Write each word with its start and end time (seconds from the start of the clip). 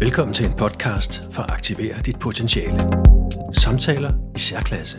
Velkommen 0.00 0.34
til 0.34 0.46
en 0.46 0.52
podcast 0.52 1.32
for 1.32 1.42
at 1.42 1.50
aktivere 1.50 1.94
dit 2.06 2.18
potentiale. 2.18 2.78
Samtaler 3.52 4.12
i 4.36 4.38
særklasse. 4.38 4.98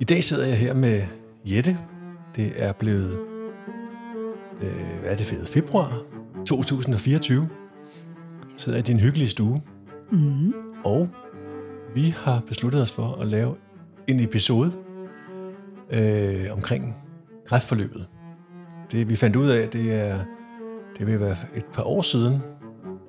I 0.00 0.04
dag 0.04 0.24
sidder 0.24 0.46
jeg 0.46 0.58
her 0.58 0.74
med 0.74 1.02
Jette. 1.44 1.87
Det 2.38 2.52
er 2.56 2.72
blevet 2.72 3.18
øh, 4.62 5.00
hvad 5.00 5.12
er 5.12 5.16
det 5.16 5.32
noget? 5.32 5.48
februar 5.48 6.02
2024. 6.46 7.48
Sidder 8.56 8.78
i 8.78 8.82
din 8.82 9.00
hyggelige 9.00 9.28
stue. 9.28 9.62
Mm. 10.12 10.52
Og 10.84 11.08
vi 11.94 12.14
har 12.16 12.42
besluttet 12.46 12.82
os 12.82 12.92
for 12.92 13.20
at 13.20 13.26
lave 13.26 13.56
en 14.06 14.20
episode 14.20 14.72
øh, 15.90 16.46
omkring 16.52 16.96
kræftforløbet. 17.46 18.06
Det 18.92 19.08
vi 19.08 19.16
fandt 19.16 19.36
ud 19.36 19.48
af, 19.48 19.68
det 19.68 19.94
er 19.94 20.18
det 20.98 21.06
vil 21.06 21.20
være 21.20 21.36
et 21.56 21.66
par 21.72 21.82
år 21.82 22.02
siden, 22.02 22.42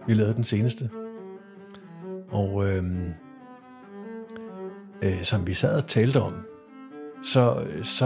vi 0.07 0.13
lavede 0.13 0.33
den 0.33 0.43
seneste. 0.43 0.89
Og 2.31 2.63
øh, 2.67 2.83
øh, 5.03 5.23
som 5.23 5.47
vi 5.47 5.53
sad 5.53 5.77
og 5.77 5.87
talte 5.87 6.21
om, 6.21 6.48
så, 7.23 7.67
så 7.83 8.05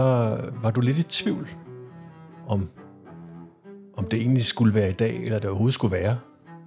var 0.62 0.70
du 0.70 0.80
lidt 0.80 0.98
i 0.98 1.02
tvivl 1.02 1.48
om, 2.46 2.68
om 3.96 4.04
det 4.04 4.20
egentlig 4.20 4.44
skulle 4.44 4.74
være 4.74 4.90
i 4.90 4.92
dag, 4.92 5.24
eller 5.24 5.38
det 5.38 5.50
overhovedet 5.50 5.74
skulle 5.74 5.96
være, 5.96 6.18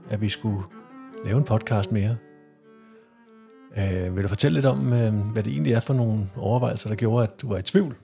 at 0.09 0.21
vi 0.21 0.29
skulle 0.29 0.63
lave 1.25 1.37
en 1.37 1.43
podcast 1.43 1.91
mere. 1.91 2.17
Øh, 3.77 4.15
vil 4.15 4.23
du 4.23 4.27
fortælle 4.27 4.55
lidt 4.55 4.65
om, 4.65 4.93
øh, 4.93 5.13
hvad 5.33 5.43
det 5.43 5.51
egentlig 5.51 5.73
er 5.73 5.79
for 5.79 5.93
nogle 5.93 6.29
overvejelser, 6.35 6.89
der 6.89 6.95
gjorde, 6.95 7.23
at 7.23 7.41
du 7.41 7.47
var 7.47 7.57
i 7.57 7.61
tvivl? 7.61 7.95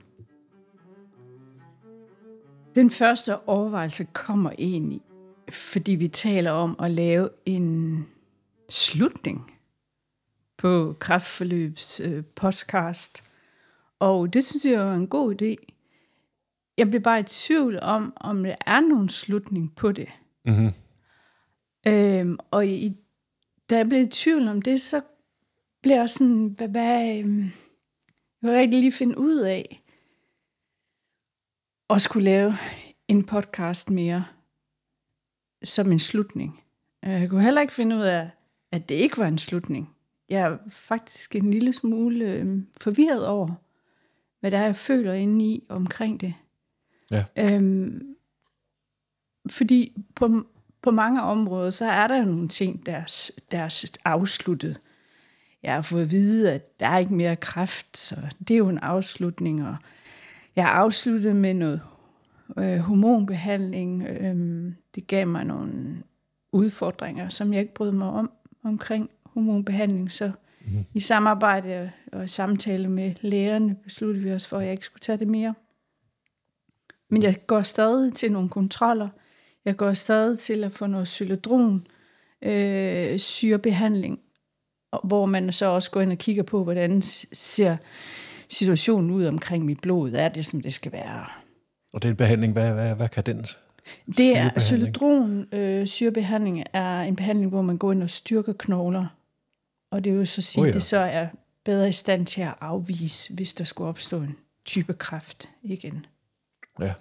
Den 2.74 2.90
første 2.90 3.48
overvejelse 3.48 4.06
kommer 4.12 4.50
egentlig, 4.58 5.00
fordi 5.50 5.92
vi 5.92 6.08
taler 6.08 6.50
om 6.50 6.76
at 6.82 6.90
lave 6.90 7.28
en 7.46 8.06
slutning 8.68 9.50
på 10.58 10.96
Kraftforløbs 10.98 12.00
øh, 12.00 12.24
podcast. 12.36 13.24
Og 14.04 14.32
det 14.32 14.44
synes 14.46 14.64
jeg 14.64 14.72
er 14.72 14.94
en 14.94 15.08
god 15.08 15.42
idé. 15.42 15.56
Jeg 16.78 16.88
bliver 16.88 17.02
bare 17.02 17.20
i 17.20 17.22
tvivl 17.22 17.78
om, 17.82 18.12
om 18.16 18.42
der 18.44 18.54
er 18.66 18.80
nogen 18.80 19.08
slutning 19.08 19.74
på 19.76 19.92
det. 19.92 20.08
Mm-hmm. 20.44 20.70
Øhm, 21.86 22.38
og 22.50 22.66
i, 22.66 22.96
da 23.70 23.76
jeg 23.76 23.88
blev 23.88 24.02
i 24.02 24.06
tvivl 24.06 24.48
om 24.48 24.62
det, 24.62 24.80
så 24.80 25.00
blev 25.82 25.96
jeg 25.96 26.10
sådan, 26.10 26.46
hvad, 26.46 26.68
hvad 26.68 27.18
øhm, 27.18 27.42
jeg 28.42 28.50
vil 28.50 28.50
rigtig 28.50 28.80
lige 28.80 28.92
finde 28.92 29.18
ud 29.18 29.38
af, 29.38 29.82
at 31.90 32.02
skulle 32.02 32.24
lave 32.24 32.52
en 33.08 33.24
podcast 33.24 33.90
mere 33.90 34.24
som 35.62 35.92
en 35.92 35.98
slutning. 35.98 36.60
Jeg 37.02 37.30
kunne 37.30 37.42
heller 37.42 37.60
ikke 37.60 37.72
finde 37.72 37.96
ud 37.96 38.02
af, 38.02 38.30
at 38.72 38.88
det 38.88 38.94
ikke 38.94 39.18
var 39.18 39.26
en 39.26 39.38
slutning. 39.38 39.90
Jeg 40.28 40.40
er 40.40 40.58
faktisk 40.68 41.36
en 41.36 41.50
lille 41.50 41.72
smule 41.72 42.32
øhm, 42.32 42.66
forvirret 42.80 43.26
over, 43.26 43.63
hvad 44.44 44.50
der 44.50 44.58
er, 44.58 44.64
jeg 44.64 44.76
føler 44.76 45.12
inde 45.12 45.44
i 45.44 45.64
omkring 45.68 46.20
det. 46.20 46.34
Ja. 47.10 47.24
Øhm, 47.36 48.16
fordi 49.50 49.96
på, 50.14 50.46
på 50.82 50.90
mange 50.90 51.22
områder, 51.22 51.70
så 51.70 51.84
er 51.84 52.06
der 52.06 52.24
nogle 52.24 52.48
ting, 52.48 52.86
der 52.86 52.92
er, 52.92 53.30
der 53.52 53.58
er 53.58 53.90
afsluttet. 54.04 54.80
Jeg 55.62 55.74
har 55.74 55.80
fået 55.80 56.02
at 56.02 56.10
vide, 56.10 56.52
at 56.52 56.80
der 56.80 56.86
er 56.86 56.98
ikke 56.98 57.14
mere 57.14 57.36
kræft, 57.36 57.96
så 57.96 58.16
det 58.48 58.54
er 58.54 58.58
jo 58.58 58.68
en 58.68 58.78
afslutning. 58.78 59.66
Og 59.66 59.76
jeg 60.56 60.64
har 60.64 60.72
afsluttet 60.72 61.36
med 61.36 61.54
noget 61.54 61.80
øh, 62.58 62.78
hormonbehandling. 62.78 64.02
Øhm, 64.02 64.74
det 64.94 65.06
gav 65.06 65.26
mig 65.26 65.44
nogle 65.44 66.02
udfordringer, 66.52 67.28
som 67.28 67.52
jeg 67.52 67.60
ikke 67.60 67.74
brød 67.74 67.92
mig 67.92 68.08
om 68.08 68.30
omkring 68.64 69.10
hormonbehandling. 69.24 70.12
Så 70.12 70.32
mm-hmm. 70.66 70.84
i 70.94 71.00
samarbejde 71.00 71.92
og 72.12 72.28
samtale 72.28 72.88
med 72.88 73.14
lægerne 73.20 73.76
besluttede 73.84 74.24
vi 74.24 74.32
os 74.32 74.46
for, 74.46 74.58
at 74.58 74.64
jeg 74.64 74.72
ikke 74.72 74.84
skulle 74.84 75.00
tage 75.00 75.18
det 75.18 75.28
mere. 75.28 75.54
Men 77.10 77.22
jeg 77.22 77.46
går 77.46 77.62
stadig 77.62 78.12
til 78.12 78.32
nogle 78.32 78.48
kontroller. 78.48 79.08
Jeg 79.64 79.76
går 79.76 79.92
stadig 79.92 80.38
til 80.38 80.64
at 80.64 80.72
få 80.72 80.86
noget 80.86 81.08
xylodron 81.08 81.86
øh, 82.42 83.18
syrebehandling, 83.18 84.18
hvor 85.04 85.26
man 85.26 85.52
så 85.52 85.66
også 85.66 85.90
går 85.90 86.00
ind 86.00 86.12
og 86.12 86.18
kigger 86.18 86.42
på, 86.42 86.64
hvordan 86.64 87.02
ser 87.02 87.76
situationen 88.48 89.10
ud 89.10 89.26
omkring 89.26 89.64
mit 89.64 89.80
blod. 89.80 90.12
Er 90.12 90.28
det, 90.28 90.46
som 90.46 90.60
det 90.60 90.72
skal 90.72 90.92
være? 90.92 91.24
Og 91.92 92.02
den 92.02 92.16
behandling, 92.16 92.52
hvad, 92.52 92.74
hvad, 92.74 92.96
hvad 92.96 93.08
kan 93.08 93.24
den? 93.26 93.46
Det 94.06 94.36
er 94.36 94.50
xylodron 94.60 95.54
øh, 95.54 95.86
syrebehandling 95.86 96.64
er 96.72 97.00
en 97.00 97.16
behandling, 97.16 97.50
hvor 97.50 97.62
man 97.62 97.78
går 97.78 97.92
ind 97.92 98.02
og 98.02 98.10
styrker 98.10 98.52
knogler. 98.52 99.06
Og 99.94 100.04
det 100.04 100.14
jo 100.14 100.24
så 100.24 100.42
sige, 100.42 100.62
oh 100.62 100.68
ja. 100.68 100.72
det 100.72 100.82
så 100.82 100.98
er 100.98 101.26
bedre 101.64 101.88
i 101.88 101.92
stand 101.92 102.26
til 102.26 102.40
at 102.40 102.54
afvise, 102.60 103.34
hvis 103.34 103.54
der 103.54 103.64
skulle 103.64 103.88
opstå 103.88 104.20
en 104.20 104.36
type 104.64 104.92
kræft 104.92 105.48
igen. 105.62 106.06
Ja. 106.80 106.94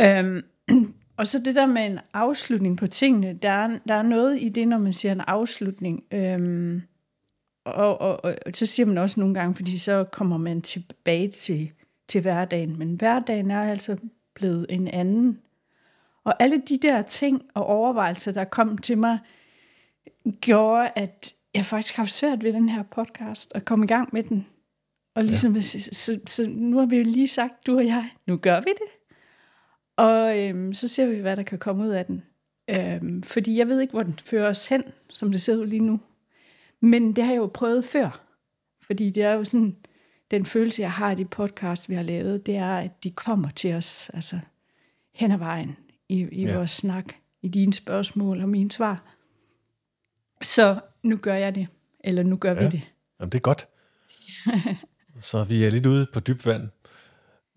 Øhm, 0.00 0.42
og 1.18 1.26
så 1.26 1.38
det 1.38 1.54
der 1.54 1.66
med 1.66 1.86
en 1.86 1.98
afslutning 2.12 2.78
på 2.78 2.86
tingene, 2.86 3.32
der 3.32 3.50
er, 3.50 3.78
der 3.88 3.94
er 3.94 4.02
noget 4.02 4.42
i 4.42 4.48
det, 4.48 4.68
når 4.68 4.78
man 4.78 4.92
siger 4.92 5.12
en 5.12 5.20
afslutning. 5.20 6.04
Øhm, 6.10 6.82
og, 7.64 8.00
og, 8.00 8.24
og, 8.24 8.36
og 8.46 8.52
så 8.54 8.66
siger 8.66 8.86
man 8.86 8.98
også 8.98 9.20
nogle 9.20 9.34
gange, 9.34 9.54
fordi 9.54 9.78
så 9.78 10.04
kommer 10.04 10.38
man 10.38 10.62
tilbage 10.62 11.28
til, 11.28 11.70
til 12.08 12.20
hverdagen. 12.20 12.78
Men 12.78 12.94
hverdagen 12.94 13.50
er 13.50 13.70
altså 13.70 13.96
blevet 14.34 14.66
en 14.68 14.88
anden. 14.88 15.40
Og 16.24 16.42
alle 16.42 16.62
de 16.68 16.78
der 16.78 17.02
ting 17.02 17.42
og 17.54 17.66
overvejelser, 17.66 18.32
der 18.32 18.44
kom 18.44 18.78
til 18.78 18.98
mig, 18.98 19.18
gjorde, 20.40 20.90
at 20.96 21.35
jeg 21.56 21.64
faktisk 21.64 21.96
har 21.96 22.02
haft 22.02 22.12
svært 22.12 22.44
ved 22.44 22.52
den 22.52 22.68
her 22.68 22.82
podcast 22.82 23.52
og 23.54 23.64
komme 23.64 23.84
i 23.84 23.88
gang 23.88 24.08
med 24.12 24.22
den. 24.22 24.46
Og 25.14 25.24
ligesom, 25.24 25.54
ja. 25.54 25.60
så, 25.60 25.88
så, 25.92 26.20
så 26.26 26.46
nu 26.48 26.78
har 26.78 26.86
vi 26.86 26.96
jo 26.96 27.02
lige 27.02 27.28
sagt, 27.28 27.66
du 27.66 27.76
og 27.76 27.86
jeg, 27.86 28.10
nu 28.26 28.36
gør 28.36 28.60
vi 28.60 28.70
det. 28.70 29.16
Og 29.96 30.38
øhm, 30.38 30.74
så 30.74 30.88
ser 30.88 31.06
vi, 31.06 31.20
hvad 31.20 31.36
der 31.36 31.42
kan 31.42 31.58
komme 31.58 31.84
ud 31.84 31.88
af 31.88 32.06
den. 32.06 32.22
Øhm, 32.70 33.22
fordi 33.22 33.58
jeg 33.58 33.68
ved 33.68 33.80
ikke, 33.80 33.92
hvor 33.92 34.02
den 34.02 34.14
fører 34.14 34.48
os 34.48 34.66
hen, 34.66 34.82
som 35.08 35.32
det 35.32 35.42
ser 35.42 35.56
ud 35.56 35.66
lige 35.66 35.84
nu. 35.84 36.00
Men 36.80 37.16
det 37.16 37.24
har 37.24 37.32
jeg 37.32 37.38
jo 37.38 37.50
prøvet 37.54 37.84
før. 37.84 38.26
Fordi 38.82 39.10
det 39.10 39.22
er 39.22 39.32
jo 39.32 39.44
sådan, 39.44 39.76
den 40.30 40.46
følelse, 40.46 40.82
jeg 40.82 40.92
har 40.92 41.10
i 41.10 41.14
de 41.14 41.24
podcast, 41.24 41.88
vi 41.88 41.94
har 41.94 42.02
lavet, 42.02 42.46
det 42.46 42.56
er, 42.56 42.76
at 42.76 43.04
de 43.04 43.10
kommer 43.10 43.50
til 43.50 43.74
os 43.74 44.10
altså, 44.14 44.38
hen 45.14 45.30
ad 45.30 45.38
vejen 45.38 45.76
i, 46.08 46.26
i 46.32 46.44
ja. 46.44 46.56
vores 46.56 46.70
snak, 46.70 47.14
i 47.42 47.48
dine 47.48 47.74
spørgsmål 47.74 48.40
og 48.40 48.48
mine 48.48 48.70
svar. 48.70 49.16
Så 50.42 50.80
nu 51.06 51.16
gør 51.16 51.34
jeg 51.34 51.54
det, 51.54 51.68
eller 52.04 52.22
nu 52.22 52.36
gør 52.36 52.52
ja. 52.52 52.58
vi 52.58 52.64
det. 52.64 52.82
Jamen, 53.20 53.32
det 53.32 53.38
er 53.38 53.42
godt. 53.42 53.68
så 55.30 55.44
vi 55.44 55.64
er 55.64 55.70
lidt 55.70 55.86
ude 55.86 56.06
på 56.12 56.20
dyb 56.20 56.46
vand. 56.46 56.68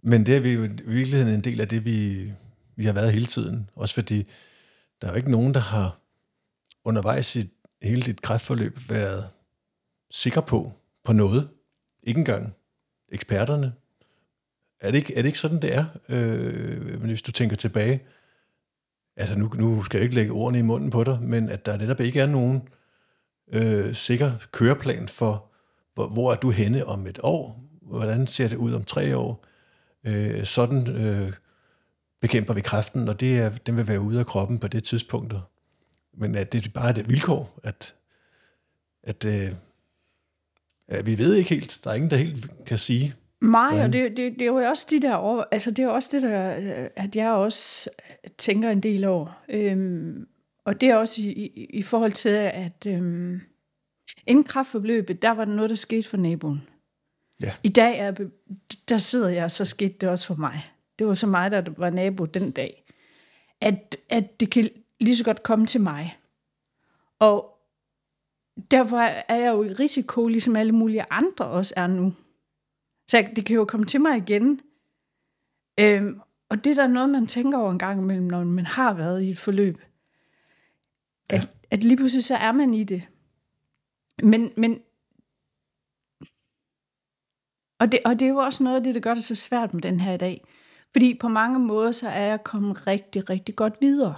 Men 0.03 0.25
det 0.25 0.35
er 0.35 0.39
vi 0.39 0.51
jo 0.51 0.63
i 0.63 0.69
virkeligheden 0.85 1.33
en 1.33 1.41
del 1.41 1.61
af 1.61 1.67
det, 1.67 1.85
vi, 1.85 2.31
vi 2.75 2.85
har 2.85 2.93
været 2.93 3.13
hele 3.13 3.25
tiden. 3.25 3.69
Også 3.75 3.95
fordi 3.95 4.27
der 5.01 5.07
er 5.07 5.11
jo 5.11 5.17
ikke 5.17 5.31
nogen, 5.31 5.53
der 5.53 5.59
har 5.59 5.99
undervejs 6.83 7.35
i 7.35 7.49
hele 7.81 8.01
dit 8.01 8.21
kræftforløb 8.21 8.77
været 8.89 9.29
sikker 10.11 10.41
på, 10.41 10.71
på 11.03 11.13
noget. 11.13 11.49
Ikke 12.03 12.19
engang 12.19 12.55
eksperterne. 13.11 13.73
Er 14.81 14.91
det 14.91 14.97
ikke, 14.97 15.13
er 15.15 15.21
det 15.21 15.29
ikke 15.29 15.39
sådan, 15.39 15.61
det 15.61 15.75
er? 15.75 15.85
Øh, 16.09 17.03
hvis 17.03 17.21
du 17.21 17.31
tænker 17.31 17.55
tilbage, 17.55 18.03
altså 19.15 19.35
nu, 19.35 19.47
nu 19.47 19.83
skal 19.83 19.97
jeg 19.97 20.03
ikke 20.03 20.15
lægge 20.15 20.31
ordene 20.31 20.59
i 20.59 20.61
munden 20.61 20.89
på 20.89 21.03
dig, 21.03 21.21
men 21.21 21.49
at 21.49 21.65
der 21.65 21.77
netop 21.77 21.99
ikke 21.99 22.19
er 22.19 22.25
nogen 22.25 22.67
øh, 23.53 23.93
sikker 23.93 24.31
køreplan 24.51 25.07
for, 25.07 25.45
hvor, 25.93 26.07
hvor 26.07 26.31
er 26.31 26.35
du 26.35 26.49
henne 26.49 26.85
om 26.85 27.07
et 27.07 27.19
år? 27.23 27.63
Hvordan 27.81 28.27
ser 28.27 28.47
det 28.47 28.55
ud 28.55 28.73
om 28.73 28.83
tre 28.83 29.17
år? 29.17 29.45
Øh, 30.03 30.45
sådan 30.45 30.87
øh, 30.87 31.33
bekæmper 32.21 32.53
vi 32.53 32.61
kræften, 32.61 33.09
og 33.09 33.19
det 33.19 33.39
er, 33.39 33.49
den 33.49 33.77
vil 33.77 33.87
være 33.87 34.01
ude 34.01 34.19
af 34.19 34.25
kroppen 34.25 34.59
på 34.59 34.67
det 34.67 34.83
tidspunkt. 34.83 35.33
Men 36.17 36.35
at 36.35 36.53
det 36.53 36.65
er 36.65 36.69
bare 36.69 36.89
et 36.89 37.09
vilkår, 37.09 37.59
at, 37.63 37.95
at, 39.03 39.25
øh, 39.25 39.51
at 40.87 41.05
vi 41.05 41.17
ved 41.17 41.35
ikke 41.35 41.49
helt. 41.49 41.79
Der 41.83 41.89
er 41.89 41.93
ingen, 41.95 42.09
der 42.09 42.17
helt 42.17 42.65
kan 42.65 42.77
sige. 42.77 43.13
Nej, 43.41 43.83
og 43.83 43.93
det, 43.93 44.17
det, 44.17 44.33
det 44.33 44.41
er 44.41 44.45
jo 44.45 44.55
også 44.55 44.87
de 44.89 45.01
der 45.01 45.15
over, 45.15 45.43
altså 45.51 45.71
det 45.71 45.83
er 45.83 45.87
også 45.87 46.09
det 46.11 46.21
der, 46.21 46.89
at 46.95 47.15
jeg 47.15 47.31
også 47.31 47.89
tænker 48.37 48.69
en 48.69 48.79
del 48.79 49.05
over. 49.05 49.43
Øhm, 49.49 50.27
og 50.69 50.81
det 50.81 50.89
er 50.89 50.95
også 50.95 51.21
i, 51.21 51.25
i, 51.25 51.65
i 51.65 51.81
forhold 51.81 52.11
til, 52.11 52.29
at 52.29 52.85
øhm, 52.87 53.41
inden 54.27 54.43
kraftforløbet, 54.43 55.21
der 55.21 55.31
var 55.31 55.45
der 55.45 55.53
noget, 55.53 55.69
der 55.69 55.75
skete 55.75 56.09
for 56.09 56.17
naboen. 56.17 56.67
Ja. 57.41 57.53
I 57.63 57.69
dag 57.69 57.99
er, 57.99 58.29
der 58.89 58.97
sidder 58.97 59.29
jeg, 59.29 59.43
og 59.43 59.51
så 59.51 59.65
skete 59.65 59.93
det 60.01 60.09
også 60.09 60.27
for 60.27 60.35
mig. 60.35 60.71
det 60.99 61.07
var 61.07 61.13
så 61.13 61.27
mig, 61.27 61.51
der 61.51 61.63
var 61.77 61.89
nabo 61.89 62.25
den 62.25 62.51
dag, 62.51 62.83
at, 63.61 63.97
at 64.09 64.39
det 64.39 64.51
kan 64.51 64.69
lige 64.99 65.15
så 65.15 65.23
godt 65.23 65.43
komme 65.43 65.65
til 65.65 65.81
mig. 65.81 66.17
Og 67.19 67.57
derfor 68.71 68.97
er 68.97 69.35
jeg 69.35 69.51
jo 69.51 69.63
i 69.63 69.73
risiko, 69.73 70.27
ligesom 70.27 70.55
alle 70.55 70.71
mulige 70.71 71.05
andre 71.09 71.45
også 71.45 71.73
er 71.77 71.87
nu. 71.87 72.13
Så 73.07 73.27
det 73.35 73.45
kan 73.45 73.55
jo 73.55 73.65
komme 73.65 73.85
til 73.85 74.01
mig 74.01 74.17
igen. 74.17 74.61
Øhm, 75.79 76.19
og 76.49 76.63
det 76.63 76.71
er 76.71 76.75
der 76.75 76.87
noget, 76.87 77.09
man 77.09 77.27
tænker 77.27 77.57
over 77.57 77.71
en 77.71 77.79
gang 77.79 78.01
imellem, 78.01 78.27
når 78.27 78.43
man 78.43 78.65
har 78.65 78.93
været 78.93 79.23
i 79.23 79.29
et 79.29 79.37
forløb. 79.37 79.77
At, 81.29 81.41
ja. 81.41 81.47
at 81.71 81.83
lige 81.83 81.97
pludselig 81.97 82.23
så 82.23 82.35
er 82.35 82.51
man 82.51 82.73
i 82.73 82.83
det. 82.83 83.07
Men, 84.23 84.51
men 84.57 84.79
og 87.79 87.91
det, 87.91 87.99
og 88.05 88.19
det 88.19 88.25
er 88.25 88.29
jo 88.29 88.37
også 88.37 88.63
noget 88.63 88.77
af 88.77 88.83
det, 88.83 88.95
der 88.95 89.01
gør 89.01 89.13
det 89.13 89.23
så 89.23 89.35
svært 89.35 89.73
med 89.73 89.81
den 89.81 89.99
her 89.99 90.13
i 90.13 90.17
dag. 90.17 90.43
Fordi 90.91 91.17
på 91.21 91.27
mange 91.27 91.59
måder, 91.59 91.91
så 91.91 92.09
er 92.09 92.27
jeg 92.27 92.43
kommet 92.43 92.87
rigtig, 92.87 93.29
rigtig 93.29 93.55
godt 93.55 93.73
videre. 93.81 94.15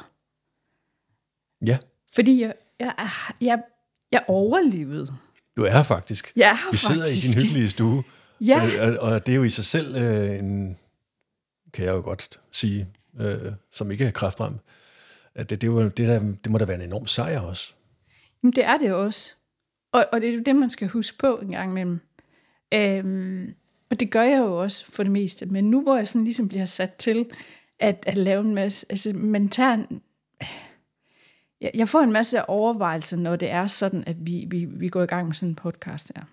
Ja. 1.65 1.77
Fordi 2.15 2.41
jeg, 2.41 2.53
jeg, 2.79 3.09
jeg, 3.41 3.61
jeg 4.11 4.23
overlevede. 4.27 5.07
Du 5.57 5.63
er 5.63 5.69
her 5.71 5.83
faktisk. 5.83 6.33
Jeg 6.35 6.49
er 6.49 6.53
her 6.53 6.71
Vi 6.71 6.77
sidder 6.77 7.01
faktisk. 7.01 7.25
i 7.25 7.27
din 7.27 7.41
hyggelige 7.41 7.69
stue. 7.69 8.03
Ja. 8.45 8.65
Øh, 8.65 8.97
og, 9.01 9.11
og 9.11 9.25
det 9.25 9.31
er 9.31 9.35
jo 9.35 9.43
i 9.43 9.49
sig 9.49 9.65
selv 9.65 9.95
øh, 9.95 10.39
en, 10.39 10.77
kan 11.73 11.85
jeg 11.85 11.93
jo 11.93 12.01
godt 12.01 12.39
sige, 12.51 12.87
øh, 13.19 13.51
som 13.71 13.91
ikke 13.91 14.05
er 14.05 14.11
kraftramt, 14.11 14.61
at 15.35 15.49
det, 15.49 15.61
det, 15.61 15.97
det, 15.97 16.07
der, 16.07 16.19
det 16.43 16.51
må 16.51 16.57
da 16.57 16.65
være 16.65 16.75
en 16.75 16.87
enorm 16.87 17.07
sejr 17.07 17.39
også. 17.39 17.73
Jamen, 18.43 18.53
det 18.53 18.65
er 18.65 18.77
det 18.77 18.93
også. 18.93 19.35
Og, 19.91 20.05
og 20.13 20.21
det 20.21 20.29
er 20.29 20.33
jo 20.33 20.41
det, 20.45 20.55
man 20.55 20.69
skal 20.69 20.87
huske 20.87 21.17
på 21.17 21.37
en 21.37 21.51
gang 21.51 21.71
imellem. 21.71 21.99
Øhm, 22.73 23.55
og 23.89 23.99
det 23.99 24.11
gør 24.11 24.23
jeg 24.23 24.39
jo 24.39 24.61
også 24.61 24.91
for 24.91 25.03
det 25.03 25.11
meste. 25.11 25.45
Men 25.45 25.71
nu 25.71 25.81
hvor 25.81 25.97
jeg 25.97 26.07
sådan 26.07 26.23
ligesom 26.23 26.47
bliver 26.47 26.65
sat 26.65 26.93
til 26.93 27.31
at, 27.79 28.03
at 28.07 28.17
lave 28.17 28.41
en 28.41 28.55
masse... 28.55 28.85
Altså, 28.89 29.13
man 29.13 29.49
tager 29.49 29.73
en, 29.73 30.01
jeg, 31.61 31.71
jeg 31.73 31.89
får 31.89 32.01
en 32.01 32.11
masse 32.11 32.49
overvejelser, 32.49 33.17
når 33.17 33.35
det 33.35 33.49
er 33.49 33.67
sådan, 33.67 34.03
at 34.07 34.15
vi, 34.19 34.45
vi, 34.49 34.65
vi 34.65 34.89
går 34.89 35.03
i 35.03 35.05
gang 35.05 35.27
med 35.27 35.33
sådan 35.33 35.49
en 35.49 35.55
podcast 35.55 36.11
her. 36.15 36.23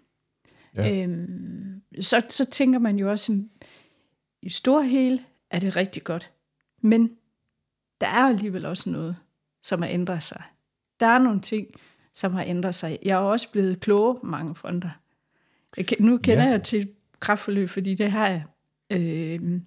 Ja. 0.76 1.02
Øhm, 1.02 1.82
så, 2.00 2.22
så 2.28 2.44
tænker 2.50 2.78
man 2.78 2.96
jo 2.96 3.10
også, 3.10 3.42
i 4.42 4.48
stor 4.48 4.80
hele 4.80 5.20
er 5.50 5.58
det 5.58 5.76
rigtig 5.76 6.04
godt. 6.04 6.30
Men 6.82 7.10
der 8.00 8.06
er 8.06 8.28
alligevel 8.28 8.66
også 8.66 8.90
noget, 8.90 9.16
som 9.62 9.82
har 9.82 9.88
ændret 9.88 10.22
sig. 10.22 10.42
Der 11.00 11.06
er 11.06 11.18
nogle 11.18 11.40
ting, 11.40 11.66
som 12.14 12.32
har 12.32 12.44
ændret 12.44 12.74
sig. 12.74 12.98
Jeg 13.02 13.12
er 13.14 13.16
også 13.22 13.50
blevet 13.52 13.80
klogere 13.80 14.20
på 14.20 14.26
mange 14.26 14.54
fronter. 14.54 14.90
Jeg, 15.76 15.86
nu 16.00 16.16
kender 16.18 16.42
Ja. 16.42 16.44
ja. 16.44 16.50
jeg 16.50 16.62
til 16.62 16.90
kraftforløb, 17.20 17.68
fordi 17.68 17.94
det 17.94 18.10
har 18.10 18.28
jeg 18.28 18.44
øh, 18.90 19.60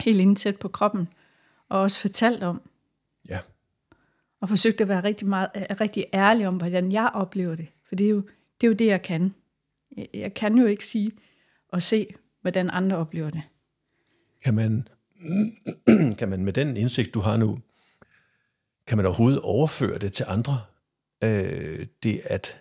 helt 0.00 0.20
indsat 0.20 0.58
på 0.58 0.68
kroppen, 0.68 1.08
og 1.68 1.80
også 1.80 2.00
fortalt 2.00 2.42
om, 2.42 2.62
Ja. 3.28 3.38
og 4.40 4.48
forsøgt 4.48 4.80
at 4.80 4.88
være 4.88 5.04
rigtig, 5.04 5.26
meget, 5.26 5.48
øh, 5.56 5.62
rigtig 5.80 6.04
ærlig 6.14 6.48
om, 6.48 6.56
hvordan 6.56 6.92
jeg 6.92 7.10
oplever 7.14 7.54
det. 7.54 7.66
For 7.88 7.94
det 7.94 8.06
er 8.06 8.10
jo 8.10 8.22
det, 8.60 8.66
er 8.66 8.68
jo 8.68 8.74
det 8.74 8.86
jeg 8.86 9.02
kan. 9.02 9.34
Jeg, 9.96 10.08
jeg 10.14 10.34
kan 10.34 10.58
jo 10.58 10.66
ikke 10.66 10.86
sige 10.86 11.12
og 11.68 11.82
se, 11.82 12.14
hvordan 12.40 12.70
andre 12.70 12.96
oplever 12.96 13.30
det. 13.30 13.42
Kan 14.44 14.54
man, 14.54 14.88
kan 16.18 16.28
man 16.28 16.44
med 16.44 16.52
den 16.52 16.76
indsigt, 16.76 17.14
du 17.14 17.20
har 17.20 17.36
nu, 17.36 17.58
kan 18.86 18.96
man 18.96 19.06
overhovedet 19.06 19.40
overføre 19.40 19.98
det 19.98 20.12
til 20.12 20.24
andre? 20.28 20.60
Øh, 21.24 21.86
det 22.02 22.20
at 22.24 22.60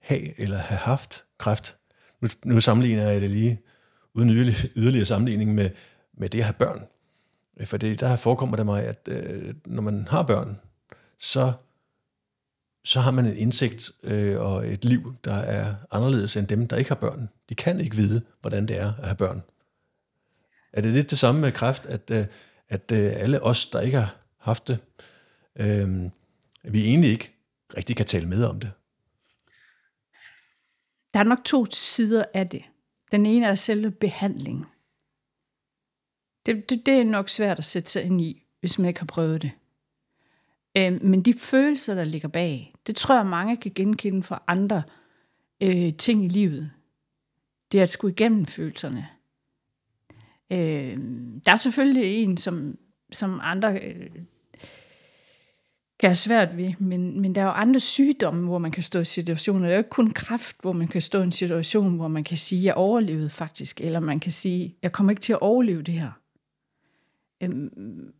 have 0.00 0.40
eller 0.40 0.56
have 0.56 0.78
haft 0.78 1.24
kræft. 1.38 1.76
Nu, 2.20 2.28
nu 2.44 2.60
sammenligner 2.60 3.10
jeg 3.10 3.20
det 3.20 3.30
lige 3.30 3.60
uden 4.14 4.30
yderligere, 4.30 4.68
yderligere 4.76 5.04
sammenligning 5.04 5.54
med, 5.54 5.70
med 6.14 6.28
det 6.28 6.38
at 6.38 6.44
have 6.44 6.54
børn. 6.54 6.86
For 7.64 7.76
det, 7.76 8.00
der 8.00 8.16
forekommer 8.16 8.56
det 8.56 8.66
mig, 8.66 8.84
at 8.84 9.08
øh, 9.10 9.54
når 9.66 9.82
man 9.82 10.06
har 10.10 10.22
børn, 10.22 10.60
så, 11.18 11.52
så 12.84 13.00
har 13.00 13.10
man 13.10 13.26
en 13.26 13.36
indsigt 13.36 13.90
øh, 14.02 14.40
og 14.40 14.66
et 14.66 14.84
liv, 14.84 15.14
der 15.24 15.34
er 15.34 15.74
anderledes 15.90 16.36
end 16.36 16.46
dem, 16.46 16.68
der 16.68 16.76
ikke 16.76 16.90
har 16.90 16.94
børn. 16.94 17.28
De 17.48 17.54
kan 17.54 17.80
ikke 17.80 17.96
vide, 17.96 18.22
hvordan 18.40 18.68
det 18.68 18.78
er 18.78 18.92
at 18.98 19.04
have 19.04 19.16
børn. 19.16 19.42
Er 20.78 20.82
det 20.82 20.92
lidt 20.92 21.10
det 21.10 21.18
samme 21.18 21.40
med 21.40 21.52
kræft, 21.52 21.86
at, 21.86 22.10
øh, 22.10 22.26
at 22.68 22.92
øh, 22.92 23.22
alle 23.22 23.42
os, 23.42 23.66
der 23.66 23.80
ikke 23.80 23.96
har 23.96 24.16
haft 24.38 24.68
det, 24.68 24.78
øh, 25.56 25.88
vi 26.72 26.84
egentlig 26.84 27.10
ikke 27.10 27.30
rigtig 27.76 27.96
kan 27.96 28.06
tale 28.06 28.28
med 28.28 28.44
om 28.44 28.60
det? 28.60 28.70
Der 31.14 31.20
er 31.20 31.24
nok 31.24 31.44
to 31.44 31.66
sider 31.66 32.24
af 32.34 32.48
det. 32.48 32.62
Den 33.12 33.26
ene 33.26 33.46
er 33.46 33.54
selve 33.54 33.90
behandlingen. 33.90 34.64
Det, 36.46 36.70
det, 36.70 36.86
det 36.86 36.94
er 36.94 37.04
nok 37.04 37.28
svært 37.28 37.58
at 37.58 37.64
sætte 37.64 37.90
sig 37.90 38.02
ind 38.02 38.20
i, 38.20 38.42
hvis 38.60 38.78
man 38.78 38.88
ikke 38.88 39.00
har 39.00 39.06
prøvet 39.06 39.42
det. 39.42 39.50
Øh, 40.76 41.02
men 41.02 41.22
de 41.22 41.34
følelser, 41.34 41.94
der 41.94 42.04
ligger 42.04 42.28
bag, 42.28 42.74
det 42.86 42.96
tror 42.96 43.16
jeg, 43.16 43.26
mange 43.26 43.56
kan 43.56 43.72
genkende 43.74 44.22
fra 44.22 44.42
andre 44.46 44.82
øh, 45.62 45.94
ting 45.94 46.24
i 46.24 46.28
livet. 46.28 46.70
Det 47.72 47.80
er 47.80 47.82
at 47.82 47.90
skulle 47.90 48.12
igennem 48.12 48.46
følelserne. 48.46 49.08
Øh, 50.50 50.98
der 51.46 51.52
er 51.52 51.56
selvfølgelig 51.56 52.04
en, 52.04 52.36
som, 52.36 52.78
som 53.12 53.40
andre 53.42 53.78
øh, 53.80 54.10
kan 56.00 56.10
have 56.10 56.16
svært 56.16 56.56
ved, 56.56 56.74
men, 56.78 57.20
men 57.20 57.34
der 57.34 57.40
er 57.40 57.44
jo 57.44 57.50
andre 57.50 57.80
sygdomme, 57.80 58.46
hvor 58.46 58.58
man 58.58 58.70
kan 58.70 58.82
stå 58.82 59.00
i 59.00 59.04
situationer. 59.04 59.60
Det 59.60 59.70
er 59.70 59.76
jo 59.76 59.78
ikke 59.78 59.90
kun 59.90 60.10
kræft, 60.10 60.56
hvor 60.62 60.72
man 60.72 60.88
kan 60.88 61.02
stå 61.02 61.20
i 61.20 61.24
en 61.24 61.32
situation, 61.32 61.96
hvor 61.96 62.08
man 62.08 62.24
kan 62.24 62.38
sige, 62.38 62.64
jeg 62.64 62.74
overlevede 62.74 63.30
faktisk, 63.30 63.80
eller 63.80 64.00
man 64.00 64.20
kan 64.20 64.32
sige, 64.32 64.76
jeg 64.82 64.92
kommer 64.92 65.10
ikke 65.10 65.22
til 65.22 65.32
at 65.32 65.40
overleve 65.40 65.82
det 65.82 65.94
her. 65.94 66.10
Øhm, 67.42 68.12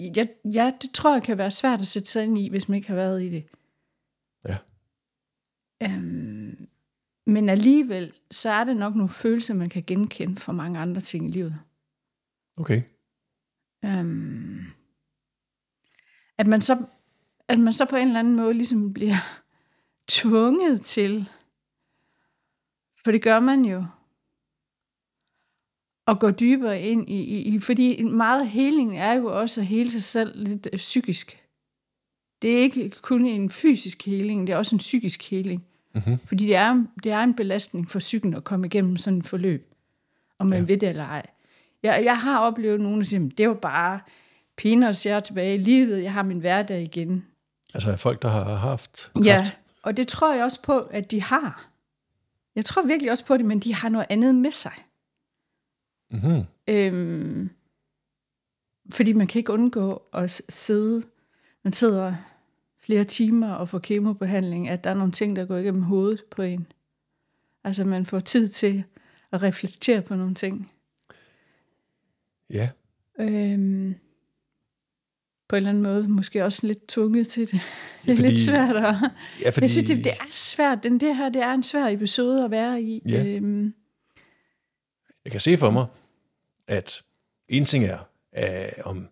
jeg, 0.00 0.28
ja, 0.44 0.72
det 0.82 0.90
tror 0.94 1.12
jeg 1.12 1.22
kan 1.22 1.38
være 1.38 1.50
svært 1.50 1.80
at 1.80 1.86
sætte 1.86 2.08
sig 2.08 2.24
ind 2.24 2.38
i, 2.38 2.48
hvis 2.48 2.68
man 2.68 2.76
ikke 2.76 2.88
har 2.88 2.94
været 2.94 3.22
i 3.22 3.30
det. 3.30 3.44
Ja. 4.48 4.56
Øhm, 5.82 6.68
men 7.28 7.48
alligevel, 7.48 8.12
så 8.30 8.50
er 8.50 8.64
det 8.64 8.76
nok 8.76 8.94
nogle 8.94 9.08
følelser, 9.08 9.54
man 9.54 9.68
kan 9.68 9.84
genkende 9.86 10.36
fra 10.36 10.52
mange 10.52 10.78
andre 10.78 11.00
ting 11.00 11.24
i 11.24 11.28
livet. 11.28 11.58
Okay. 12.56 12.82
Øhm, 13.84 14.60
at 16.38 16.46
man 16.46 16.60
så 16.60 16.86
at 17.48 17.58
man 17.58 17.72
så 17.72 17.86
på 17.90 17.96
en 17.96 18.06
eller 18.06 18.20
anden 18.20 18.36
måde 18.36 18.54
ligesom 18.54 18.94
bliver 18.94 19.16
tvunget 20.16 20.80
til, 20.80 21.28
for 23.04 23.12
det 23.12 23.22
gør 23.22 23.40
man 23.40 23.64
jo, 23.64 23.84
at 26.06 26.20
gå 26.20 26.30
dybere 26.30 26.80
ind 26.80 27.08
i, 27.08 27.20
i, 27.20 27.54
i 27.54 27.58
fordi 27.58 28.02
meget 28.02 28.48
heling 28.48 28.98
er 28.98 29.12
jo 29.12 29.40
også 29.40 29.60
at 29.60 29.66
hele 29.66 29.90
sig 29.90 30.02
selv 30.02 30.42
lidt 30.44 30.68
øh, 30.72 30.76
psykisk. 30.76 31.44
Det 32.42 32.56
er 32.56 32.62
ikke 32.62 32.90
kun 32.90 33.26
en 33.26 33.50
fysisk 33.50 34.06
heling, 34.06 34.46
det 34.46 34.52
er 34.52 34.56
også 34.56 34.74
en 34.74 34.78
psykisk 34.78 35.30
heling. 35.30 35.67
Mm-hmm. 35.94 36.18
Fordi 36.18 36.46
det 36.46 36.56
er, 36.56 36.84
det 37.04 37.12
er 37.12 37.18
en 37.18 37.34
belastning 37.34 37.90
for 37.90 37.98
psyken 37.98 38.34
at 38.34 38.44
komme 38.44 38.66
igennem 38.66 38.96
sådan 38.96 39.18
et 39.18 39.26
forløb, 39.26 39.74
om 40.38 40.46
man 40.46 40.58
ja. 40.58 40.64
ved 40.66 40.76
det 40.76 40.88
eller 40.88 41.04
ej. 41.04 41.26
Jeg, 41.82 42.00
jeg 42.04 42.18
har 42.18 42.38
oplevet 42.38 42.80
nogen, 42.80 42.98
der 42.98 43.04
siger, 43.04 43.20
"Men 43.20 43.28
det 43.30 43.48
var 43.48 43.54
bare 43.54 44.00
peanuts, 44.56 45.06
jeg 45.06 45.16
er 45.16 45.20
tilbage 45.20 45.54
i 45.54 45.58
livet, 45.58 46.02
jeg 46.02 46.12
har 46.12 46.22
min 46.22 46.38
hverdag 46.38 46.82
igen. 46.82 47.24
Altså 47.74 47.96
folk, 47.96 48.22
der 48.22 48.28
har 48.28 48.54
haft 48.54 49.10
kræft. 49.14 49.26
Ja, 49.26 49.42
og 49.82 49.96
det 49.96 50.08
tror 50.08 50.34
jeg 50.34 50.44
også 50.44 50.62
på, 50.62 50.78
at 50.78 51.10
de 51.10 51.22
har. 51.22 51.68
Jeg 52.54 52.64
tror 52.64 52.82
virkelig 52.82 53.10
også 53.10 53.24
på 53.24 53.36
det, 53.36 53.46
men 53.46 53.60
de 53.60 53.74
har 53.74 53.88
noget 53.88 54.06
andet 54.10 54.34
med 54.34 54.50
sig. 54.50 54.72
Mm-hmm. 56.10 56.44
Øhm, 56.68 57.50
fordi 58.90 59.12
man 59.12 59.26
kan 59.26 59.38
ikke 59.38 59.52
undgå 59.52 60.02
at 60.14 60.30
sidde, 60.48 61.02
man 61.64 61.72
sidder 61.72 62.14
flere 62.88 63.04
timer 63.04 63.50
og 63.52 63.68
får 63.68 63.78
kemobehandling, 63.78 64.68
at 64.68 64.84
der 64.84 64.90
er 64.90 64.94
nogle 64.94 65.12
ting, 65.12 65.36
der 65.36 65.44
går 65.46 65.56
igennem 65.56 65.82
hovedet 65.82 66.24
på 66.30 66.42
en. 66.42 66.66
Altså 67.64 67.84
man 67.84 68.06
får 68.06 68.20
tid 68.20 68.48
til 68.48 68.84
at 69.32 69.42
reflektere 69.42 70.02
på 70.02 70.14
nogle 70.14 70.34
ting. 70.34 70.70
Ja. 72.52 72.70
Øhm, 73.20 73.94
på 75.48 75.56
en 75.56 75.56
eller 75.56 75.70
anden 75.70 75.82
måde 75.82 76.08
måske 76.08 76.44
også 76.44 76.66
lidt 76.66 76.86
tvunget 76.88 77.28
til 77.28 77.50
det. 77.52 77.60
Det 78.06 78.12
er 78.12 78.16
fordi- 78.16 78.28
lidt 78.28 78.38
svært 78.38 78.76
at... 78.76 78.94
Ja, 79.42 79.50
fordi, 79.50 79.64
Jeg 79.64 79.70
synes, 79.70 79.88
det, 79.88 80.04
det 80.04 80.12
er 80.12 80.26
svært. 80.30 80.82
Den 80.82 81.00
det 81.00 81.16
her, 81.16 81.28
det 81.28 81.42
er 81.42 81.52
en 81.54 81.62
svær 81.62 81.86
episode 81.88 82.44
at 82.44 82.50
være 82.50 82.82
i. 82.82 83.02
Ja. 83.08 83.24
Øhm, 83.26 83.74
jeg 85.24 85.32
kan 85.32 85.40
se 85.40 85.56
for 85.56 85.70
mig, 85.70 85.86
at 86.66 87.02
en 87.48 87.64
ting 87.64 87.84
er, 87.84 87.98
øh, 88.38 88.72
om, 88.84 89.08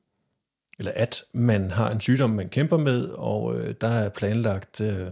eller 0.79 0.93
at 0.95 1.25
man 1.33 1.71
har 1.71 1.91
en 1.91 2.01
sygdom, 2.01 2.31
man 2.31 2.49
kæmper 2.49 2.77
med, 2.77 3.09
og 3.09 3.59
øh, 3.59 3.75
der 3.81 3.89
er 3.89 4.09
planlagt 4.09 4.81
øh, 4.81 5.07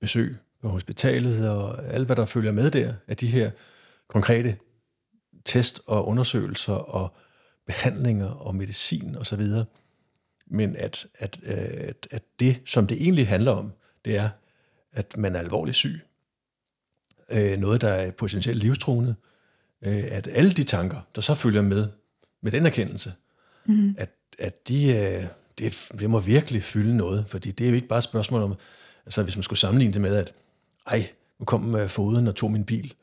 besøg 0.00 0.36
på 0.62 0.68
hospitalet, 0.68 1.50
og 1.50 1.84
alt, 1.84 2.06
hvad 2.06 2.16
der 2.16 2.26
følger 2.26 2.52
med 2.52 2.70
der, 2.70 2.94
af 3.08 3.16
de 3.16 3.26
her 3.26 3.50
konkrete 4.08 4.56
test 5.44 5.80
og 5.86 6.08
undersøgelser 6.08 6.72
og 6.72 7.16
behandlinger 7.66 8.28
og 8.28 8.54
medicin 8.54 9.16
osv. 9.16 9.42
Men 10.46 10.76
at, 10.76 11.06
at, 11.18 11.38
øh, 11.42 11.88
at, 11.88 12.08
at 12.10 12.22
det, 12.40 12.60
som 12.64 12.86
det 12.86 13.02
egentlig 13.02 13.28
handler 13.28 13.52
om, 13.52 13.72
det 14.04 14.16
er, 14.16 14.28
at 14.92 15.16
man 15.16 15.36
er 15.36 15.40
alvorligt 15.40 15.76
syg. 15.76 16.00
Øh, 17.32 17.58
noget, 17.58 17.80
der 17.80 17.88
er 17.88 18.10
potentielt 18.10 18.58
livstruende. 18.58 19.14
Øh, 19.82 20.04
at 20.10 20.28
alle 20.32 20.52
de 20.52 20.64
tanker, 20.64 21.00
der 21.14 21.20
så 21.20 21.34
følger 21.34 21.62
med, 21.62 21.88
med 22.40 22.52
den 22.52 22.66
erkendelse, 22.66 23.12
mm. 23.66 23.94
at, 23.98 24.10
at 24.38 24.68
de, 24.68 24.88
øh, 24.88 25.24
det, 25.58 25.88
det 26.00 26.10
må 26.10 26.20
virkelig 26.20 26.62
fylde 26.62 26.96
noget, 26.96 27.24
fordi 27.28 27.50
det 27.50 27.64
er 27.64 27.70
jo 27.70 27.74
ikke 27.74 27.88
bare 27.88 27.98
et 27.98 28.04
spørgsmål 28.04 28.42
om, 28.42 28.54
altså 29.06 29.22
hvis 29.22 29.36
man 29.36 29.42
skulle 29.42 29.58
sammenligne 29.58 29.92
det 29.92 30.00
med, 30.00 30.16
at 30.16 30.34
ej, 30.86 31.08
nu 31.38 31.44
kom 31.44 31.76
øh, 31.76 31.88
foden 31.88 32.28
og 32.28 32.34
tog 32.34 32.52
min 32.52 32.64
bil, 32.64 32.94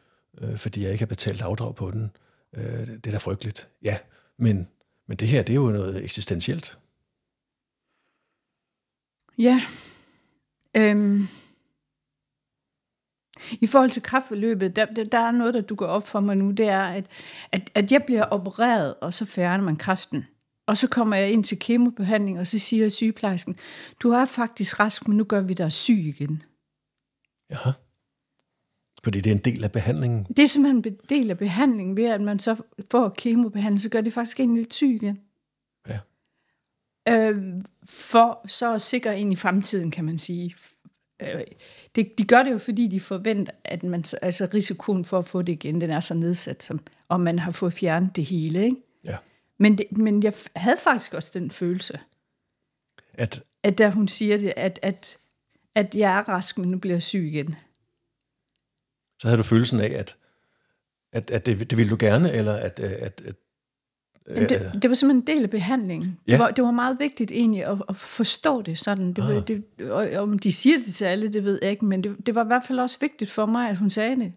øh, 0.41 0.57
fordi 0.57 0.83
jeg 0.83 0.91
ikke 0.91 1.01
har 1.01 1.07
betalt 1.07 1.41
afdrag 1.41 1.75
på 1.75 1.91
den. 1.91 2.11
Øh, 2.55 2.87
det 2.87 3.07
er 3.07 3.11
da 3.11 3.17
frygteligt. 3.17 3.69
Ja, 3.83 3.97
men, 4.37 4.67
men 5.07 5.17
det 5.17 5.27
her, 5.27 5.43
det 5.43 5.53
er 5.53 5.61
jo 5.61 5.69
noget 5.69 6.03
eksistentielt. 6.03 6.77
Ja. 9.37 9.61
Øhm. 10.75 11.27
I 13.51 13.67
forhold 13.67 13.89
til 13.89 14.01
kraftforløbet, 14.01 14.75
der, 14.75 14.85
der, 14.85 15.03
der 15.03 15.17
er 15.17 15.31
noget, 15.31 15.53
der 15.53 15.61
du 15.61 15.75
går 15.75 15.85
op 15.85 16.07
for 16.07 16.19
mig 16.19 16.37
nu, 16.37 16.51
det 16.51 16.67
er, 16.67 16.81
at, 16.81 17.05
at, 17.51 17.71
at 17.75 17.91
jeg 17.91 18.03
bliver 18.05 18.23
opereret, 18.23 18.95
og 19.01 19.13
så 19.13 19.25
fjerner 19.25 19.63
man 19.63 19.75
kræften. 19.75 20.25
Og 20.67 20.77
så 20.77 20.87
kommer 20.87 21.15
jeg 21.15 21.31
ind 21.31 21.43
til 21.43 21.59
kemobehandling, 21.59 22.39
og 22.39 22.47
så 22.47 22.59
siger 22.59 22.89
sygeplejersken, 22.89 23.55
du 23.99 24.09
er 24.09 24.25
faktisk 24.25 24.79
rask, 24.79 25.07
men 25.07 25.17
nu 25.17 25.23
gør 25.23 25.41
vi 25.41 25.53
dig 25.53 25.71
syg 25.71 25.99
igen. 26.05 26.43
Ja. 27.49 27.71
Fordi 29.03 29.21
det 29.21 29.31
er 29.31 29.35
en 29.35 29.41
del 29.41 29.63
af 29.63 29.71
behandlingen. 29.71 30.23
Det 30.23 30.39
er 30.39 30.47
simpelthen 30.47 30.93
en 30.93 30.99
del 31.09 31.29
af 31.29 31.37
behandlingen, 31.37 31.97
ved 31.97 32.05
at 32.05 32.21
man 32.21 32.39
så 32.39 32.55
får 32.91 33.09
kemobehandling, 33.09 33.81
så 33.81 33.89
gør 33.89 34.01
det 34.01 34.13
faktisk 34.13 34.39
en 34.39 34.55
lidt 34.55 34.73
syg 34.73 34.99
igen. 35.01 35.19
Ja. 35.87 35.99
Øh, 37.09 37.63
for 37.85 38.47
så 38.47 38.73
at 38.73 38.81
sikre 38.81 39.19
ind 39.19 39.33
i 39.33 39.35
fremtiden, 39.35 39.91
kan 39.91 40.05
man 40.05 40.17
sige. 40.17 40.55
Øh, 41.21 41.41
det, 41.95 42.17
de 42.17 42.23
gør 42.23 42.43
det 42.43 42.51
jo, 42.51 42.57
fordi 42.57 42.87
de 42.87 42.99
forventer, 42.99 43.53
at 43.63 43.83
man, 43.83 44.03
altså 44.21 44.47
risikoen 44.53 45.05
for 45.05 45.19
at 45.19 45.25
få 45.25 45.41
det 45.41 45.53
igen, 45.53 45.81
den 45.81 45.89
er 45.89 45.99
så 45.99 46.13
nedsat, 46.13 46.63
som 46.63 46.79
om 47.09 47.19
man 47.19 47.39
har 47.39 47.51
fået 47.51 47.73
fjernet 47.73 48.15
det 48.15 48.25
hele. 48.25 48.63
Ikke? 48.63 48.77
Ja. 49.03 49.17
Men, 49.59 49.77
det, 49.77 49.97
men 49.97 50.23
jeg 50.23 50.33
havde 50.55 50.77
faktisk 50.83 51.13
også 51.13 51.31
den 51.33 51.51
følelse, 51.51 51.99
At, 53.13 53.43
at 53.63 53.77
da 53.77 53.89
hun 53.89 54.07
siger 54.07 54.37
det, 54.37 54.53
at, 54.57 54.79
at, 54.81 55.17
at 55.75 55.95
jeg 55.95 56.17
er 56.17 56.29
rask, 56.29 56.57
men 56.57 56.71
nu 56.71 56.77
bliver 56.77 56.95
jeg 56.95 57.03
syg 57.03 57.23
igen. 57.33 57.55
så 59.19 59.27
havde 59.27 59.37
du 59.37 59.43
følelsen 59.43 59.79
af, 59.79 59.89
at, 59.89 60.17
at, 61.11 61.31
at 61.31 61.45
det, 61.45 61.69
det 61.69 61.77
ville 61.77 61.89
du 61.89 61.97
gerne, 61.99 62.31
eller 62.31 62.53
at, 62.53 62.79
at, 62.79 63.21
at, 63.25 63.35
Jamen, 64.27 64.49
det, 64.49 64.79
det 64.81 64.89
var 64.89 64.95
simpelthen 64.95 65.21
en 65.21 65.37
del 65.37 65.43
af 65.43 65.49
behandlingen. 65.49 66.19
Ja. 66.27 66.31
Det, 66.31 66.39
var, 66.39 66.51
det 66.51 66.63
var 66.63 66.71
meget 66.71 66.99
vigtigt 66.99 67.31
egentlig 67.31 67.65
at, 67.65 67.81
at 67.89 67.95
forstå 67.95 68.61
det 68.61 68.79
sådan. 68.79 69.13
Det, 69.13 69.23
var, 69.23 69.33
Ah. 69.41 69.47
det, 69.47 69.91
og, 69.91 70.23
om 70.23 70.39
de 70.39 70.51
siger 70.51 70.77
det 70.77 70.85
til 70.93 71.05
alle, 71.05 71.33
det 71.33 71.43
ved 71.43 71.59
jeg 71.61 71.71
ikke, 71.71 71.85
men 71.85 72.03
det, 72.03 72.25
det 72.25 72.35
var 72.35 72.43
i 72.43 72.47
hvert 72.47 72.63
fald 72.67 72.79
også 72.79 72.97
vigtigt 73.01 73.31
for 73.31 73.45
mig, 73.45 73.69
at 73.69 73.77
hun 73.77 73.89
sagde 73.89 74.15
det. 74.15 74.33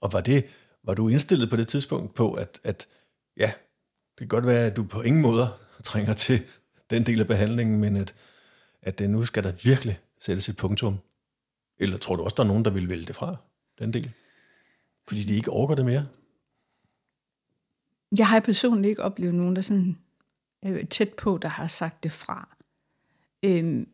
Og 0.00 0.12
var, 0.12 0.20
det, 0.20 0.44
var 0.84 0.94
du 0.94 1.08
indstillet 1.08 1.50
på 1.50 1.56
det 1.56 1.68
tidspunkt 1.68 2.14
på, 2.14 2.32
at, 2.32 2.60
at 2.64 2.86
ja, 3.36 3.52
kan 4.18 4.28
godt 4.28 4.46
være, 4.46 4.66
at 4.66 4.76
du 4.76 4.84
på 4.84 5.02
ingen 5.02 5.22
måde 5.22 5.48
trænger 5.84 6.14
til 6.14 6.42
den 6.90 7.06
del 7.06 7.20
af 7.20 7.26
behandlingen, 7.26 7.80
men 7.80 7.96
at, 7.96 8.14
at 8.82 8.98
det 8.98 9.10
nu 9.10 9.24
skal 9.24 9.44
der 9.44 9.52
virkelig 9.64 10.00
sættes 10.20 10.48
et 10.48 10.56
punktum? 10.56 10.98
Eller 11.78 11.98
tror 11.98 12.16
du 12.16 12.22
også, 12.22 12.34
der 12.34 12.42
er 12.42 12.46
nogen, 12.46 12.64
der 12.64 12.70
vil 12.70 12.88
vælge 12.88 13.06
det 13.06 13.16
fra, 13.16 13.36
den 13.78 13.92
del? 13.92 14.12
Fordi 15.08 15.24
de 15.24 15.34
ikke 15.34 15.50
overgår 15.50 15.74
det 15.74 15.84
mere? 15.84 16.06
Jeg 18.18 18.28
har 18.28 18.40
personligt 18.40 18.90
ikke 18.90 19.02
oplevet 19.02 19.34
nogen, 19.34 19.56
der 19.56 19.62
sådan 19.62 19.98
øh, 20.64 20.86
tæt 20.86 21.12
på, 21.14 21.38
der 21.42 21.48
har 21.48 21.66
sagt 21.66 22.02
det 22.02 22.12
fra. 22.12 22.56
Øhm, 23.42 23.88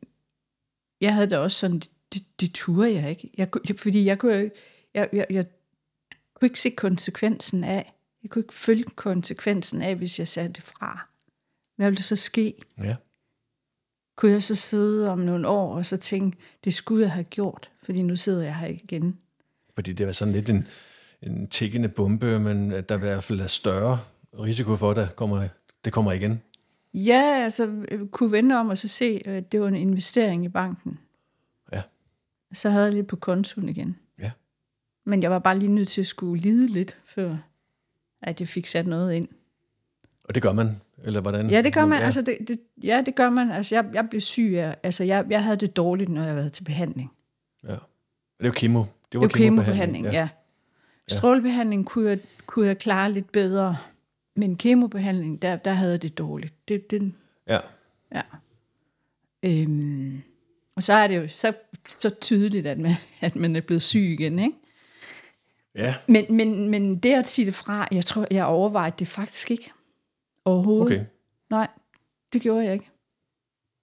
jeg 1.00 1.14
havde 1.14 1.26
da 1.26 1.38
også 1.38 1.58
sådan, 1.58 1.78
det, 1.78 1.92
det, 2.12 2.40
det 2.40 2.50
turde 2.54 2.94
jeg 2.94 3.10
ikke. 3.10 3.30
Jeg, 3.38 3.48
jeg, 3.68 3.78
fordi 3.78 4.04
jeg 4.04 4.18
kunne, 4.18 4.34
jo 4.34 4.50
jeg, 4.94 5.08
jeg, 5.12 5.26
jeg 5.30 5.46
kunne 6.34 6.46
ikke 6.46 6.60
se 6.60 6.70
konsekvensen 6.70 7.64
af. 7.64 7.92
Jeg 8.22 8.30
kunne 8.30 8.42
ikke 8.42 8.54
følge 8.54 8.84
konsekvensen 8.84 9.82
af, 9.82 9.96
hvis 9.96 10.18
jeg 10.18 10.28
sagde 10.28 10.48
det 10.48 10.62
fra. 10.62 11.08
Hvad 11.76 11.86
ville 11.86 11.96
det 11.96 12.04
så 12.04 12.16
ske? 12.16 12.54
Ja. 12.78 12.96
Kunne 14.16 14.32
jeg 14.32 14.42
så 14.42 14.54
sidde 14.54 15.10
om 15.10 15.18
nogle 15.18 15.48
år 15.48 15.76
og 15.76 15.86
så 15.86 15.96
tænke, 15.96 16.38
det 16.64 16.74
skulle 16.74 17.02
jeg 17.02 17.12
have 17.12 17.24
gjort, 17.24 17.70
fordi 17.82 18.02
nu 18.02 18.16
sidder 18.16 18.42
jeg 18.42 18.56
her 18.56 18.66
igen. 18.66 19.18
Fordi 19.74 19.92
det 19.92 20.06
var 20.06 20.12
sådan 20.12 20.34
lidt 20.34 20.50
en, 20.50 20.66
en 21.22 21.48
tikkende 21.48 21.88
bombe, 21.88 22.40
men 22.40 22.72
at 22.72 22.88
der 22.88 22.96
i 22.96 22.98
hvert 22.98 23.24
fald 23.24 23.40
er 23.40 23.46
større 23.46 24.00
risiko 24.38 24.76
for, 24.76 24.90
at 24.90 24.96
der 24.96 25.08
kommer, 25.08 25.48
det 25.84 25.92
kommer 25.92 26.12
igen. 26.12 26.42
Ja, 26.94 27.42
altså 27.44 27.84
jeg 27.90 28.00
kunne 28.10 28.32
vende 28.32 28.54
om 28.54 28.68
og 28.68 28.78
så 28.78 28.88
se, 28.88 29.22
at 29.24 29.52
det 29.52 29.60
var 29.60 29.68
en 29.68 29.76
investering 29.76 30.44
i 30.44 30.48
banken. 30.48 30.98
Ja. 31.72 31.82
Så 32.52 32.70
havde 32.70 32.84
jeg 32.84 32.94
lidt 32.94 33.06
på 33.06 33.16
kontoen 33.16 33.68
igen. 33.68 33.96
Ja. 34.18 34.30
Men 35.06 35.22
jeg 35.22 35.30
var 35.30 35.38
bare 35.38 35.58
lige 35.58 35.74
nødt 35.74 35.88
til 35.88 36.00
at 36.00 36.06
skulle 36.06 36.42
lide 36.42 36.66
lidt, 36.66 37.00
før 37.04 37.36
at 38.22 38.40
jeg 38.40 38.48
fik 38.48 38.66
sat 38.66 38.86
noget 38.86 39.14
ind. 39.14 39.28
Og 40.24 40.34
det 40.34 40.42
gør 40.42 40.52
man, 40.52 40.80
eller 41.04 41.20
hvordan? 41.20 41.50
Ja, 41.50 41.62
det 41.62 41.74
gør 41.74 41.86
man. 41.86 41.98
Ja. 41.98 42.04
Altså, 42.04 42.22
det, 42.22 42.36
det, 42.48 42.60
ja, 42.82 43.02
det 43.06 43.14
gør 43.14 43.30
man. 43.30 43.50
Altså, 43.50 43.74
jeg, 43.74 43.84
jeg 43.94 44.06
blev 44.10 44.20
syg 44.20 44.52
af, 44.56 44.76
altså, 44.82 45.04
jeg, 45.04 45.24
jeg 45.30 45.44
havde 45.44 45.56
det 45.56 45.76
dårligt, 45.76 46.10
når 46.10 46.22
jeg 46.22 46.36
var 46.36 46.48
til 46.48 46.64
behandling. 46.64 47.12
ja. 47.68 47.74
Det 48.40 48.48
jo 48.48 48.52
kemo. 48.52 48.78
Det 48.80 48.88
Det 49.12 49.20
var 49.20 49.26
var 49.26 49.28
kemobehandling, 49.28 50.04
ja. 50.04 50.12
ja. 50.12 50.28
Strålebehandling 51.08 51.86
kunne 51.86 52.10
jeg, 52.10 52.18
kunne 52.46 52.66
jeg 52.66 52.78
klare 52.78 53.12
lidt 53.12 53.32
bedre, 53.32 53.76
men 54.36 54.56
kemobehandling, 54.56 55.42
der, 55.42 55.56
der 55.56 55.72
havde 55.72 55.92
jeg 55.92 56.02
det 56.02 56.18
dårligt. 56.18 56.54
Det, 56.68 56.90
det, 56.90 57.12
ja. 57.48 57.58
ja. 58.14 58.22
Øhm, 59.42 60.22
og 60.76 60.82
så 60.82 60.92
er 60.92 61.06
det 61.06 61.16
jo 61.16 61.28
så, 61.28 61.52
så 61.86 62.10
tydeligt, 62.20 62.66
at 62.66 62.78
man, 62.78 62.92
at 63.20 63.36
man 63.36 63.56
er 63.56 63.60
blevet 63.60 63.82
syg 63.82 64.16
igen, 64.20 64.38
ikke? 64.38 64.56
Ja, 65.74 65.94
Men, 66.08 66.36
men, 66.36 66.70
men 66.70 66.98
det 66.98 67.14
at 67.14 67.28
sige 67.28 67.46
det 67.46 67.54
fra, 67.54 67.88
jeg 67.92 68.04
tror, 68.04 68.26
jeg 68.30 68.44
overvejede 68.44 68.94
det 68.98 69.08
faktisk 69.08 69.50
ikke. 69.50 69.72
Overhovedet. 70.44 70.86
okay. 70.86 71.06
Nej, 71.50 71.68
det 72.32 72.42
gjorde 72.42 72.64
jeg 72.64 72.72
ikke. 72.72 72.90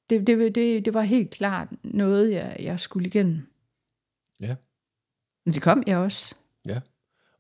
Det, 0.10 0.28
det, 0.28 0.56
det, 0.56 0.86
det 0.86 0.94
var 0.94 1.02
helt 1.02 1.30
klart 1.30 1.68
noget, 1.84 2.32
jeg, 2.34 2.58
jeg 2.60 2.80
skulle 2.80 3.08
igennem. 3.08 3.48
Ja. 4.40 4.56
Men 5.46 5.54
det 5.54 5.62
kom 5.62 5.84
jeg 5.88 5.98
også. 5.98 6.36
Ja. 6.66 6.82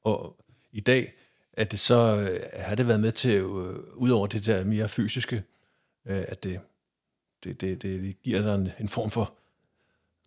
Og 0.01 0.37
i 0.71 0.79
dag 0.79 1.13
er 1.53 1.63
det 1.63 1.79
så, 1.79 1.95
øh, 1.95 2.63
har 2.65 2.75
det 2.75 2.87
været 2.87 2.99
med 2.99 3.11
til, 3.11 3.35
øh, 3.35 3.79
ud 3.95 4.09
over 4.09 4.27
det 4.27 4.45
der 4.45 4.65
mere 4.65 4.89
fysiske, 4.89 5.43
øh, 6.05 6.23
at 6.27 6.43
det, 6.43 6.61
det, 7.43 7.61
det, 7.61 7.81
det, 7.81 8.01
det 8.01 8.21
giver 8.21 8.41
dig 8.41 8.55
en, 8.55 8.69
en 8.79 8.89
form 8.89 9.09
for 9.11 9.33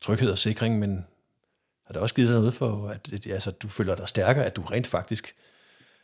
tryghed 0.01 0.31
og 0.31 0.39
sikring, 0.39 0.79
men 0.79 1.07
har 1.93 2.01
det 2.01 2.03
også 2.03 2.15
givet 2.15 2.29
dig 2.29 2.39
noget 2.39 2.55
for, 2.55 2.89
at 2.89 3.27
altså, 3.27 3.51
du 3.51 3.69
føler 3.69 3.95
dig 3.95 4.09
stærkere, 4.09 4.45
at 4.45 4.57
du 4.57 4.63
rent 4.63 4.87
faktisk 4.87 5.37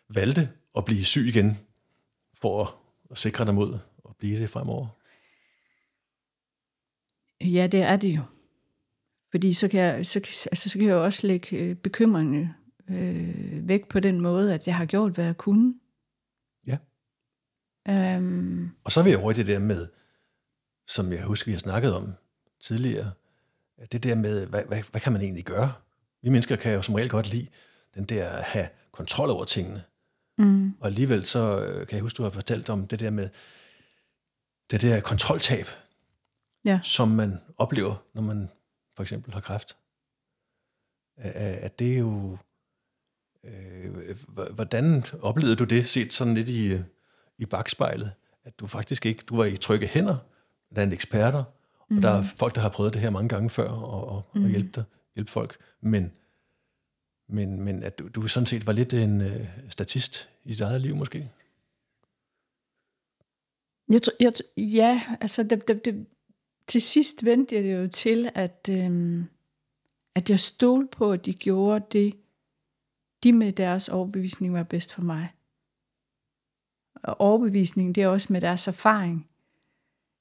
valgte 0.09 0.50
at 0.76 0.85
blive 0.85 1.04
syg 1.04 1.26
igen, 1.26 1.59
for 2.35 2.80
at, 3.11 3.18
sikre 3.18 3.45
dig 3.45 3.54
mod 3.54 3.78
at 4.09 4.16
blive 4.18 4.40
det 4.40 4.50
fremover? 4.50 4.87
Ja, 7.40 7.66
det 7.66 7.80
er 7.80 7.97
det 7.97 8.09
jo. 8.09 8.23
Fordi 9.30 9.52
så 9.52 9.68
kan 9.68 9.80
jeg, 9.80 10.07
så, 10.07 10.18
altså, 10.50 10.68
så 10.68 10.78
kan 10.78 10.88
jeg 10.88 10.95
jo 10.95 11.04
også 11.04 11.26
lægge 11.26 11.57
øh, 11.57 11.76
bekymringerne 11.76 12.54
øh, 12.90 13.68
væk 13.68 13.88
på 13.88 14.00
den 14.00 14.21
måde, 14.21 14.54
at 14.54 14.66
jeg 14.66 14.76
har 14.76 14.87
gjort, 14.87 15.12
hvad 15.12 15.25
jeg 15.25 15.37
kunne. 15.37 15.75
Ja. 16.66 16.78
Øhm, 17.88 18.71
Og 18.85 18.92
så 18.92 19.00
er 19.00 19.04
vi 19.04 19.14
over 19.14 19.30
i 19.30 19.35
det 19.35 19.47
der 19.47 19.59
med, 19.59 19.88
som 20.88 21.12
jeg 21.12 21.25
husker, 21.25 21.47
vi 21.47 21.52
har 21.52 21.59
snakket 21.59 21.95
om 21.95 22.12
tidligere, 22.61 23.12
det 23.93 24.03
der 24.03 24.15
med, 24.15 24.47
hvad, 24.47 24.65
hvad, 24.65 24.83
hvad 24.91 25.01
kan 25.01 25.13
man 25.13 25.23
egentlig 25.23 25.45
gøre? 25.45 25.73
Vi 26.23 26.29
mennesker 26.31 26.57
kan 26.57 26.75
jo 26.75 26.83
som 26.83 26.95
regel 26.95 27.11
godt 27.11 27.29
lide 27.31 27.47
den 27.95 28.05
der 28.05 28.29
at 28.29 28.43
have 28.45 28.69
kontrol 28.93 29.31
over 29.31 29.45
tingene. 29.45 29.83
mm, 30.39 30.75
Og 30.81 30.87
alligevel 30.87 31.25
så 31.27 31.65
øh, 31.65 31.87
kan 31.87 31.95
jeg 31.97 32.03
huske, 32.03 32.17
du 32.17 32.23
har 32.23 32.31
fortalt 32.31 32.69
om 32.71 32.87
det 32.87 33.01
der 33.01 33.11
med 33.11 33.29
det 34.71 34.81
der 34.83 35.01
kontroltab, 35.01 35.67
ja. 36.65 36.81
som 36.83 37.09
man 37.09 37.41
oplever, 37.57 37.95
når 38.15 38.23
man 38.23 38.51
for 38.97 39.03
eksempel 39.03 39.33
har 39.35 39.41
kræft. 39.41 39.77
At- 41.17 41.33
At 41.35 41.79
det 41.79 41.95
er 41.95 41.99
jo... 41.99 42.39
Øh, 43.45 44.17
hvordan 44.55 45.05
oplevede 45.23 45.57
du 45.57 45.65
det, 45.65 45.89
set 45.89 46.13
sådan 46.13 46.35
lidt 46.35 46.49
i, 46.49 46.73
øh, 46.73 46.81
i 47.39 47.47
bagspejlet? 47.47 48.13
At 48.45 48.61
du 48.61 48.67
faktisk 48.67 49.07
ikke... 49.07 49.23
Du 49.29 49.37
var 49.37 49.45
i 49.45 49.57
trygge 49.57 49.87
hænder, 49.87 50.17
der 50.75 50.83
er 50.87 50.91
eksperter, 50.93 51.45
mm. 51.88 51.97
og 51.97 52.02
der 52.02 52.11
er 52.11 52.23
folk, 52.23 52.54
der 52.54 52.61
har 52.61 52.68
prøvet 52.68 52.92
det 52.92 53.00
her 53.00 53.11
mange 53.11 53.28
gange 53.28 53.50
før, 53.50 53.68
og, 53.68 54.09
og, 54.09 54.23
mm. 54.35 54.45
og 54.45 54.50
hjælpe, 54.50 54.71
dig, 54.75 54.85
hjælpe 55.14 55.30
folk. 55.30 55.57
Men, 55.80 56.12
men, 57.28 57.61
men 57.61 57.83
at 57.83 57.99
du, 57.99 58.09
du 58.09 58.28
sådan 58.28 58.47
set 58.47 58.66
var 58.66 58.73
lidt 58.73 58.92
en 58.92 59.21
øh, 59.21 59.47
statist 59.68 60.28
i 60.45 60.50
dit 60.50 60.61
eget 60.61 60.80
liv, 60.80 60.97
måske? 60.97 61.30
Jeg, 63.90 64.02
tror- 64.02 64.12
jeg, 64.21 64.33
ja, 64.57 65.02
altså 65.21 65.42
det, 65.42 65.68
det, 65.68 65.85
det, 65.85 66.07
til 66.66 66.83
sidst 66.83 67.25
vendte 67.25 67.54
jeg 67.54 67.64
det 67.64 67.83
jo 67.83 67.88
til, 67.88 68.30
at, 68.35 68.68
øhm, 68.71 69.25
at 70.14 70.30
jeg 70.30 70.40
stolede 70.40 70.88
på, 70.88 71.12
at 71.12 71.26
de 71.26 71.35
gjorde 71.35 71.87
det, 71.92 72.14
de 73.23 73.33
med 73.33 73.52
deres 73.52 73.88
overbevisning 73.88 74.54
var 74.54 74.62
bedst 74.62 74.92
for 74.92 75.02
mig. 75.02 75.28
Og 77.02 77.21
overbevisning, 77.21 77.95
det 77.95 78.02
er 78.02 78.09
også 78.09 78.33
med 78.33 78.40
deres 78.40 78.68
erfaring. 78.68 79.28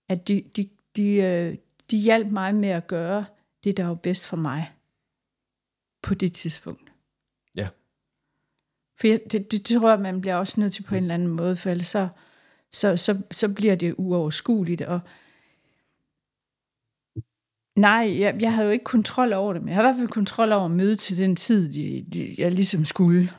At 0.10 0.28
de, 0.28 0.44
de, 0.56 0.70
de, 0.98 1.14
øh, 1.14 1.56
de 1.92 1.98
hjalp 1.98 2.28
mig 2.28 2.56
med 2.56 2.70
at 2.70 2.88
gøre 2.88 3.26
det, 3.64 3.78
der 3.78 3.86
var 3.86 3.96
bedst 3.96 4.28
for 4.28 4.38
mig 4.38 4.72
på 6.02 6.14
det 6.14 6.34
tidspunkt. 6.34 6.92
Ja. 7.56 7.68
For 9.00 9.08
jeg, 9.08 9.22
det, 9.32 9.52
det, 9.52 9.66
tror 9.66 9.90
jeg, 9.90 10.00
man 10.00 10.22
bliver 10.22 10.36
også 10.36 10.60
nødt 10.60 10.74
til 10.74 10.84
på 10.84 10.96
en 10.96 11.04
eller 11.04 11.14
anden 11.14 11.28
måde, 11.28 11.56
for 11.56 11.70
ellers 11.70 11.88
så, 11.88 12.08
så, 12.72 12.98
så, 12.98 13.22
så 13.32 13.54
bliver 13.54 13.76
det 13.76 13.96
uoverskueligt. 13.98 14.82
Og 14.82 15.00
nej, 17.76 18.20
jeg, 18.20 18.42
jeg 18.42 18.54
havde 18.54 18.68
jo 18.68 18.72
ikke 18.74 18.86
kontrol 18.86 19.34
over 19.34 19.54
det, 19.54 19.62
men 19.62 19.70
jeg 19.70 19.76
har 19.76 19.84
i 19.84 19.86
hvert 19.86 19.96
fald 19.96 20.08
kontrol 20.08 20.52
over 20.52 20.66
at 20.66 20.72
møde 20.72 20.96
til 20.96 21.18
den 21.18 21.36
tid, 21.36 21.74
de, 21.74 22.06
de, 22.14 22.36
jeg 22.38 22.52
ligesom 22.52 22.86
skulle. 22.86 23.30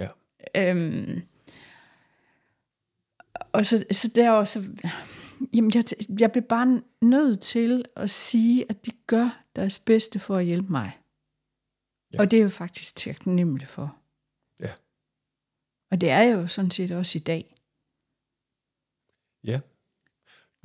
Ja. 0.00 0.08
Øhm, 0.56 1.22
og 3.52 3.66
så, 3.66 3.84
så 3.90 4.08
derovre, 4.14 4.46
så, 4.46 4.64
jamen 5.54 5.72
jeg, 5.74 5.84
jeg 6.20 6.32
blev 6.32 6.44
bare 6.44 6.82
nødt 7.02 7.40
til 7.40 7.84
at 7.96 8.10
sige, 8.10 8.66
at 8.68 8.86
de 8.86 8.90
gør 9.06 9.42
deres 9.56 9.78
bedste 9.78 10.18
for 10.18 10.36
at 10.36 10.44
hjælpe 10.44 10.72
mig. 10.72 10.98
Ja. 12.12 12.18
Og 12.20 12.30
det 12.30 12.38
er 12.38 12.42
jo 12.42 12.48
faktisk 12.48 12.96
taknemmelig 12.96 13.68
for. 13.68 13.96
Ja. 14.60 14.70
Og 15.90 16.00
det 16.00 16.10
er 16.10 16.22
jo 16.22 16.46
sådan 16.46 16.70
set 16.70 16.90
også 16.92 17.18
i 17.18 17.20
dag. 17.20 17.56
Ja. 19.44 19.60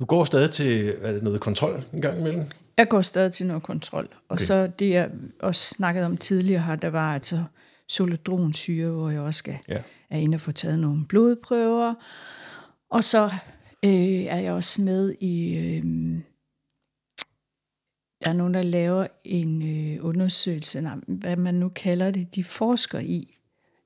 Du 0.00 0.04
går 0.04 0.24
stadig 0.24 0.50
til 0.50 0.92
er 1.00 1.12
det 1.12 1.22
noget 1.22 1.40
kontrol 1.40 1.82
en 1.92 2.02
gang 2.02 2.18
imellem? 2.18 2.44
Jeg 2.78 2.88
går 2.88 3.02
stadig 3.02 3.32
til 3.32 3.46
noget 3.46 3.62
kontrol. 3.62 4.04
Og 4.14 4.20
Okay. 4.28 4.44
så 4.44 4.66
det, 4.78 4.90
jeg 4.90 5.10
også 5.40 5.74
snakket 5.74 6.04
om 6.04 6.16
tidligere 6.16 6.62
her, 6.62 6.76
der 6.76 6.88
var 6.88 7.14
altså 7.14 7.44
solodronsyre, 7.88 8.90
hvor 8.90 9.10
jeg 9.10 9.20
også 9.20 9.38
skal, 9.38 9.58
Ja. 9.68 9.82
er 10.10 10.18
inde 10.18 10.34
og 10.36 10.40
få 10.40 10.52
taget 10.52 10.78
nogle 10.78 11.06
blodprøver. 11.06 11.94
Og 12.90 13.04
så 13.04 13.30
øh, 13.84 14.24
er 14.24 14.36
jeg 14.36 14.52
også 14.52 14.82
med 14.82 15.14
i... 15.20 15.56
Øh, 15.56 15.84
der 18.24 18.28
er 18.30 18.36
nogen, 18.36 18.54
der 18.54 18.62
laver 18.62 19.06
en 19.24 19.62
øh, 19.62 20.04
undersøgelse, 20.04 20.80
nej, 20.80 20.96
hvad 21.06 21.36
man 21.36 21.54
nu 21.54 21.68
kalder 21.68 22.10
det, 22.10 22.34
de 22.34 22.44
forsker 22.44 22.98
i 22.98 23.38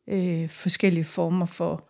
øh, 0.07 0.49
forskellige 0.49 1.05
former 1.05 1.47
for 1.47 1.89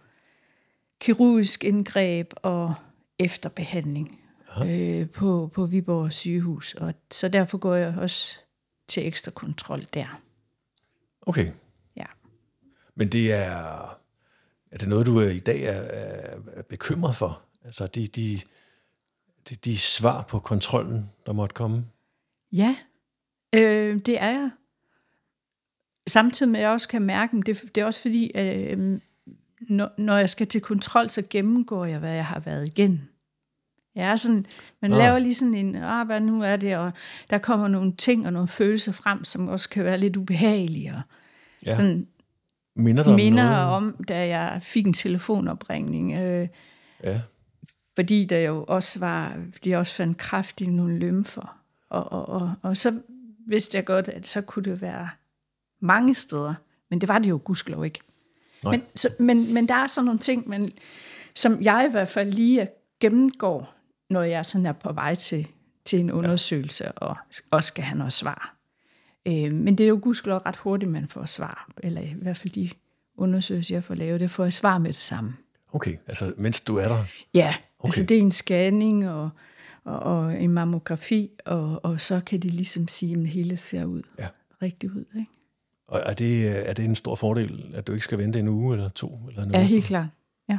kirurgisk 1.00 1.64
indgreb 1.64 2.33
og 2.37 2.75
efterbehandling 3.19 4.21
øh, 4.66 5.11
på, 5.11 5.50
på 5.54 5.66
Viborg 5.66 6.12
sygehus. 6.12 6.75
Og 6.75 6.95
så 7.11 7.28
derfor 7.28 7.59
går 7.59 7.75
jeg 7.75 7.95
også 7.99 8.38
til 8.88 9.07
ekstra 9.07 9.30
kontrol 9.30 9.87
der. 9.95 10.23
Okay. 11.23 11.50
Ja. 11.97 12.07
Men 12.95 13.09
det 13.09 13.33
er, 13.33 13.99
er 14.71 14.78
det 14.78 14.88
noget, 14.88 15.07
du 15.07 15.21
øh, 15.21 15.35
i 15.35 15.40
dag 15.40 15.62
er, 15.62 15.80
er 16.52 16.62
bekymret 16.62 17.16
for? 17.16 17.42
Altså 17.71 17.87
de, 17.87 18.07
de, 18.07 18.41
de, 19.49 19.55
de 19.55 19.79
svar 19.79 20.23
på 20.23 20.39
kontrollen, 20.39 21.11
der 21.27 21.33
måtte 21.33 21.55
komme? 21.55 21.85
Ja, 22.53 22.77
øh, 23.55 24.00
det 24.07 24.23
er 24.23 24.29
jeg. 24.31 24.50
Samtidig 26.09 26.53
med, 26.53 26.61
at 26.61 26.65
jeg 26.65 26.71
også 26.73 26.89
kan 26.89 27.03
mærke, 27.03 27.37
men 27.37 27.43
det, 27.47 27.62
det 27.75 27.81
er 27.81 27.85
også 27.85 28.00
fordi, 28.03 28.31
øh, 28.35 29.00
når, 29.61 29.91
når 29.99 30.17
jeg 30.17 30.31
skal 30.31 30.47
til 30.47 30.61
kontrol, 30.61 31.11
så 31.11 31.23
gennemgår 31.31 31.85
jeg, 31.85 31.99
hvad 31.99 32.12
jeg 32.15 32.27
har 32.27 32.41
været 32.41 32.67
igen. 32.67 33.09
Jeg 33.95 34.11
er 34.11 34.17
sådan, 34.17 34.47
man 34.83 34.91
Nå. 34.91 34.97
laver 34.97 35.19
lige 35.19 35.35
sådan 35.35 35.55
en, 35.55 35.75
ah, 35.77 36.07
hvad 36.07 36.21
nu 36.21 36.43
er 36.43 36.57
det, 36.57 36.77
og 36.77 36.93
der 37.31 37.39
kommer 37.39 37.69
nogle 37.69 37.97
ting 37.97 38.27
og 38.27 38.33
nogle 38.33 38.49
følelser 38.49 38.93
frem, 38.93 39.25
som 39.25 39.49
også 39.49 39.69
kan 39.69 39.85
være 39.85 39.99
lidt 39.99 40.17
ubehagelige, 40.17 40.93
og 40.95 41.00
Ja. 41.67 41.77
sådan 41.77 42.07
Minder 42.77 43.03
dig 43.03 43.15
minder 43.15 43.43
om 43.57 43.83
noget? 43.83 43.95
om, 43.97 44.05
da 44.05 44.29
jeg 44.29 44.62
fik 44.62 44.87
en 44.87 44.93
telefonopringning, 44.93 46.12
øh, 46.12 46.49
Ja. 47.05 47.21
Fordi 47.94 48.25
der 48.25 48.38
jo 48.38 48.64
også 48.68 48.99
var, 48.99 49.37
de 49.64 49.76
også 49.76 49.94
fandt 49.94 50.18
kraft 50.18 50.61
i 50.61 50.66
nogle 50.66 50.99
lymfer. 50.99 51.61
Og, 51.90 52.12
og, 52.12 52.28
og, 52.28 52.54
og 52.62 52.76
så 52.76 53.00
vidste 53.47 53.76
jeg 53.76 53.85
godt, 53.85 54.09
at 54.09 54.26
så 54.26 54.40
kunne 54.42 54.64
det 54.64 54.80
være 54.80 55.09
mange 55.80 56.14
steder. 56.14 56.54
Men 56.90 57.00
det 57.00 57.09
var 57.09 57.18
det 57.18 57.30
jo 57.30 57.40
gudskelov 57.44 57.85
ikke. 57.85 58.00
Nej. 58.64 58.70
Men, 58.70 58.82
så, 58.97 59.09
men, 59.18 59.54
men 59.54 59.68
der 59.68 59.75
er 59.75 59.87
sådan 59.87 60.04
nogle 60.04 60.18
ting, 60.18 60.49
men, 60.49 60.70
som 61.35 61.62
jeg 61.62 61.87
i 61.88 61.90
hvert 61.90 62.09
fald 62.09 62.32
lige 62.32 62.68
gennemgår, 63.00 63.75
når 64.11 64.23
jeg 64.23 64.47
sådan 64.47 64.66
er 64.66 64.73
på 64.73 64.92
vej 64.92 65.14
til, 65.14 65.47
til 65.85 66.00
en 66.00 66.12
undersøgelse, 66.12 66.85
ja. 66.85 66.90
og 66.96 67.16
også 67.50 67.68
skal 67.68 67.85
have 67.85 67.98
noget 67.98 68.12
svar. 68.12 68.57
Øh, 69.29 69.53
men 69.53 69.79
det 69.79 69.85
er 69.85 69.88
jo 69.88 69.98
gudskelov 70.03 70.38
ret 70.38 70.57
hurtigt, 70.57 70.90
man 70.90 71.09
får 71.09 71.26
svar. 71.26 71.68
Eller 71.79 72.00
i 72.00 72.14
hvert 72.22 72.37
fald 72.37 72.53
de 72.53 72.70
undersøgelser, 73.16 73.74
jeg 73.74 73.85
får 73.85 73.94
lavet, 73.94 74.20
det 74.20 74.31
får 74.31 74.44
jeg 74.44 74.53
svar 74.53 74.79
med 74.79 74.87
det 74.87 74.96
samme. 74.96 75.37
Okay, 75.72 75.96
altså 76.07 76.33
mens 76.37 76.61
du 76.61 76.76
er 76.76 76.88
der. 76.88 77.05
Ja, 77.35 77.55
okay. 77.81 77.88
Altså 77.88 78.03
det 78.03 78.16
er 78.16 78.21
en 78.21 78.31
scanning 78.33 79.09
og, 79.11 79.31
og, 79.85 79.99
og 79.99 80.43
en 80.43 80.51
mammografi, 80.51 81.31
og, 81.45 81.85
og 81.85 82.01
så 82.01 82.21
kan 82.27 82.40
de 82.40 82.49
ligesom 82.49 82.88
sige, 82.88 83.12
at 83.12 83.19
det 83.19 83.27
hele 83.29 83.57
ser 83.57 83.85
ud 83.85 84.03
Ja. 84.19 84.29
rigtigt 84.62 84.93
ud. 84.93 85.05
Ikke? 85.16 85.31
Og 85.88 86.01
er 86.07 86.14
det, 86.14 86.69
er 86.69 86.73
det 86.73 86.85
en 86.85 86.97
stor 86.97 87.14
fordel, 87.14 87.71
at 87.75 87.87
du 87.87 87.93
ikke 87.93 88.05
skal 88.05 88.19
vente 88.19 88.38
en 88.38 88.49
uge 88.49 88.75
eller 88.75 88.88
to? 88.88 89.19
Eller 89.29 89.45
noget? 89.45 89.59
Ja, 89.61 89.62
helt 89.66 89.85
klart. 89.85 90.09
Ja. 90.49 90.59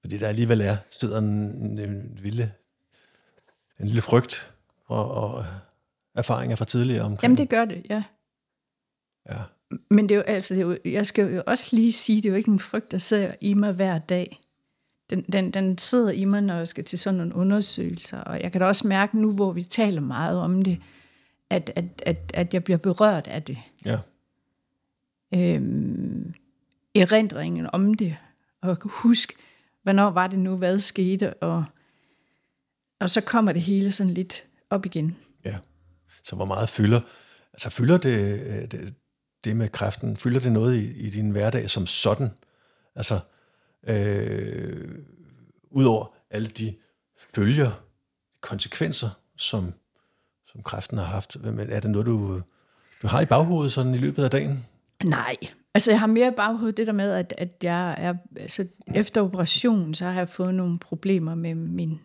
Fordi 0.00 0.18
der 0.18 0.28
alligevel 0.28 0.60
er, 0.60 0.76
sidder 0.90 1.18
en, 1.18 1.24
en, 1.24 1.78
en, 1.78 2.18
lille, 2.22 2.52
en 3.80 3.86
lille 3.86 4.02
frygt 4.02 4.54
og, 4.86 5.10
og 5.10 5.44
erfaringer 6.14 6.56
fra 6.56 6.64
tidligere 6.64 7.02
omkring. 7.02 7.22
Jamen 7.22 7.36
det 7.38 7.48
gør 7.48 7.64
det, 7.64 7.86
ja. 7.90 8.02
Ja. 9.30 9.38
Men 9.90 10.08
det 10.08 10.14
er 10.14 10.16
jo, 10.16 10.22
altså, 10.22 10.54
det 10.54 10.60
er 10.60 10.66
jo, 10.66 10.78
jeg 10.84 11.06
skal 11.06 11.34
jo 11.34 11.42
også 11.46 11.76
lige 11.76 11.92
sige, 11.92 12.16
det 12.16 12.26
er 12.26 12.30
jo 12.30 12.36
ikke 12.36 12.50
en 12.50 12.58
frygt, 12.58 12.92
der 12.92 12.98
sidder 12.98 13.34
i 13.40 13.54
mig 13.54 13.72
hver 13.72 13.98
dag. 13.98 14.40
Den, 15.10 15.22
den, 15.22 15.50
den 15.50 15.78
sidder 15.78 16.10
i 16.10 16.24
mig, 16.24 16.42
når 16.42 16.54
jeg 16.54 16.68
skal 16.68 16.84
til 16.84 16.98
sådan 16.98 17.18
nogle 17.18 17.34
undersøgelser. 17.34 18.20
Og 18.20 18.42
jeg 18.42 18.52
kan 18.52 18.60
da 18.60 18.66
også 18.66 18.86
mærke 18.86 19.20
nu, 19.20 19.32
hvor 19.32 19.52
vi 19.52 19.62
taler 19.62 20.00
meget 20.00 20.40
om 20.40 20.62
det, 20.62 20.80
at, 21.50 21.72
at, 21.76 21.84
at, 22.06 22.30
at 22.34 22.54
jeg 22.54 22.64
bliver 22.64 22.78
berørt 22.78 23.26
af 23.26 23.42
det. 23.42 23.58
ja. 23.84 23.98
øhm, 25.34 26.34
erindringen 26.94 27.68
om 27.72 27.94
det, 27.94 28.16
og 28.62 28.78
huske, 28.84 29.34
hvornår 29.82 30.10
var 30.10 30.26
det 30.26 30.38
nu, 30.38 30.56
hvad 30.56 30.78
skete, 30.78 31.34
og, 31.34 31.64
og 33.00 33.10
så 33.10 33.20
kommer 33.20 33.52
det 33.52 33.62
hele 33.62 33.92
sådan 33.92 34.14
lidt 34.14 34.44
op 34.70 34.86
igen. 34.86 35.16
Ja. 35.44 35.58
Så 36.22 36.36
hvor 36.36 36.44
meget 36.44 36.68
fylder, 36.68 37.00
altså 37.52 37.70
fylder 37.70 37.98
det, 37.98 38.40
øh, 38.46 38.70
det, 38.70 38.94
det 39.44 39.56
med 39.56 39.68
kræften, 39.68 40.16
fylder 40.16 40.40
det 40.40 40.52
noget 40.52 40.76
i, 40.76 41.06
i 41.06 41.10
din 41.10 41.30
hverdag 41.30 41.70
som 41.70 41.86
sådan? 41.86 42.30
Altså, 42.94 43.20
øh, 43.88 44.98
udover 45.70 46.14
alle 46.30 46.48
de 46.48 46.74
følger, 47.34 47.70
konsekvenser, 48.40 49.08
som, 49.36 49.72
som 50.46 50.62
kræften 50.62 50.98
har 50.98 51.04
haft, 51.04 51.36
men 51.42 51.70
er 51.70 51.80
det 51.80 51.90
noget, 51.90 52.06
du, 52.06 52.40
du 53.02 53.06
har 53.06 53.20
i 53.20 53.26
baghovedet 53.26 53.72
sådan 53.72 53.94
i 53.94 53.98
løbet 53.98 54.24
af 54.24 54.30
dagen? 54.30 54.66
Nej, 55.04 55.36
altså 55.74 55.90
jeg 55.90 56.00
har 56.00 56.06
mere 56.06 56.28
i 56.28 56.36
baghovedet 56.36 56.76
det 56.76 56.86
der 56.86 56.92
med, 56.92 57.12
at, 57.12 57.34
at 57.38 57.48
jeg 57.62 57.94
er, 57.98 58.14
altså 58.36 58.66
efter 58.94 59.22
operationen, 59.22 59.94
så 59.94 60.04
har 60.04 60.18
jeg 60.18 60.28
fået 60.28 60.54
nogle 60.54 60.78
problemer 60.78 61.34
med 61.34 61.54
min, 61.54 62.00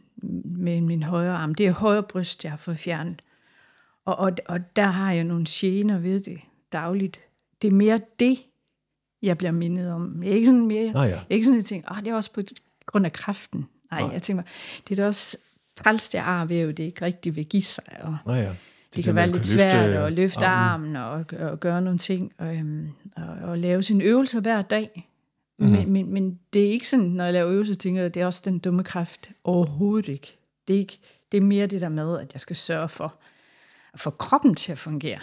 med 0.46 0.82
min 0.82 1.04
højre 1.04 1.38
arm. 1.38 1.56
Det 1.56 1.68
er 1.68 1.72
højre 1.72 2.04
bryst, 2.04 2.44
jeg 2.44 2.52
har 2.52 2.58
fået 2.58 2.78
fjernet. 2.78 3.22
Og, 4.06 4.16
og, 4.16 4.32
og 4.46 4.76
der 4.76 4.86
har 4.86 5.14
jeg 5.14 5.24
nogle 5.24 5.46
gener 5.50 6.00
ved 6.00 6.22
det 6.22 6.40
dagligt. 6.72 7.22
Det 7.62 7.68
er 7.68 7.72
mere 7.72 8.00
det, 8.20 8.40
jeg 9.22 9.38
bliver 9.38 9.52
mindet 9.52 9.92
om. 9.92 10.24
Jeg 10.24 10.32
er 10.32 10.36
ikke 10.36 10.46
sådan 10.46 10.68
mere, 10.68 10.92
Nå 10.92 11.02
ja. 11.02 11.20
ikke 11.30 11.46
sådan, 11.46 11.58
at 11.58 11.64
jeg 11.64 11.66
tænker, 11.66 11.92
oh, 11.92 11.98
det 11.98 12.08
er 12.08 12.16
også 12.16 12.34
på 12.34 12.42
grund 12.86 13.06
af 13.06 13.14
kræften. 13.14 13.66
Nej. 13.92 14.02
Nej. 14.02 14.10
jeg 14.14 14.22
tænker, 14.22 14.44
det 14.88 15.00
er 15.00 15.04
da 15.04 15.08
også 15.08 15.38
træls, 15.76 16.10
det 16.10 16.18
ar 16.18 16.46
ved, 16.46 16.74
det 16.74 16.84
ikke 16.84 17.06
rigtig 17.06 17.36
vil 17.36 17.46
give 17.46 17.62
sig. 17.62 17.84
Og, 18.02 18.18
Nå 18.26 18.34
ja. 18.34 18.42
det, 18.42 18.56
der 18.96 19.02
kan 19.02 19.16
være 19.16 19.26
lidt 19.26 19.36
løfte 19.36 19.50
svært 19.50 19.74
at 19.74 20.14
løfte 20.14 20.46
armen. 20.46 20.96
armen 20.96 21.30
og, 21.40 21.50
og 21.50 21.60
gøre 21.60 21.82
nogle 21.82 22.00
ting 22.00 22.32
og, 22.38 22.56
øhm, 22.56 22.90
og, 23.16 23.50
og 23.50 23.58
lave 23.58 23.84
sine 23.84 24.04
øvelser 24.04 24.42
hver 24.42 24.62
dag. 24.62 25.10
Mm-hmm. 25.60 25.76
Men, 25.76 25.92
men, 25.94 26.14
men 26.14 26.40
det 26.54 26.66
er 26.66 26.72
ikke 26.72 26.90
sådan, 26.90 27.06
når 27.06 27.24
jeg 27.24 27.34
laver 27.34 27.52
øvelser, 27.52 27.76
tænker 27.76 28.02
jeg, 28.02 28.14
det 28.14 28.22
er 28.22 28.26
også 28.26 28.42
den 28.46 28.60
dumme 28.60 28.84
kræft. 28.84 29.30
Overhovedet 29.44 30.08
ikke. 30.08 30.38
Det 30.68 30.76
er, 30.76 30.80
ikke, 30.80 31.00
det 31.32 31.38
er 31.38 31.42
mere 31.42 31.68
det 31.68 31.82
der 31.82 31.90
med, 31.90 32.20
at 32.20 32.34
jeg 32.34 32.42
skal 32.42 32.56
sørge 32.56 32.90
for 32.90 33.16
at 33.94 34.00
få 34.00 34.10
kroppen 34.10 34.56
til 34.56 34.72
at 34.72 34.78
fungere. 34.78 35.20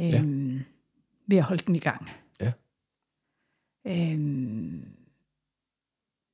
Øhm, 0.00 0.60
Ved 1.28 1.38
at 1.38 1.44
holde 1.44 1.62
den 1.66 1.76
i 1.76 1.78
gang. 1.78 2.10
Ja. 2.40 2.52
Øhm, 3.86 4.96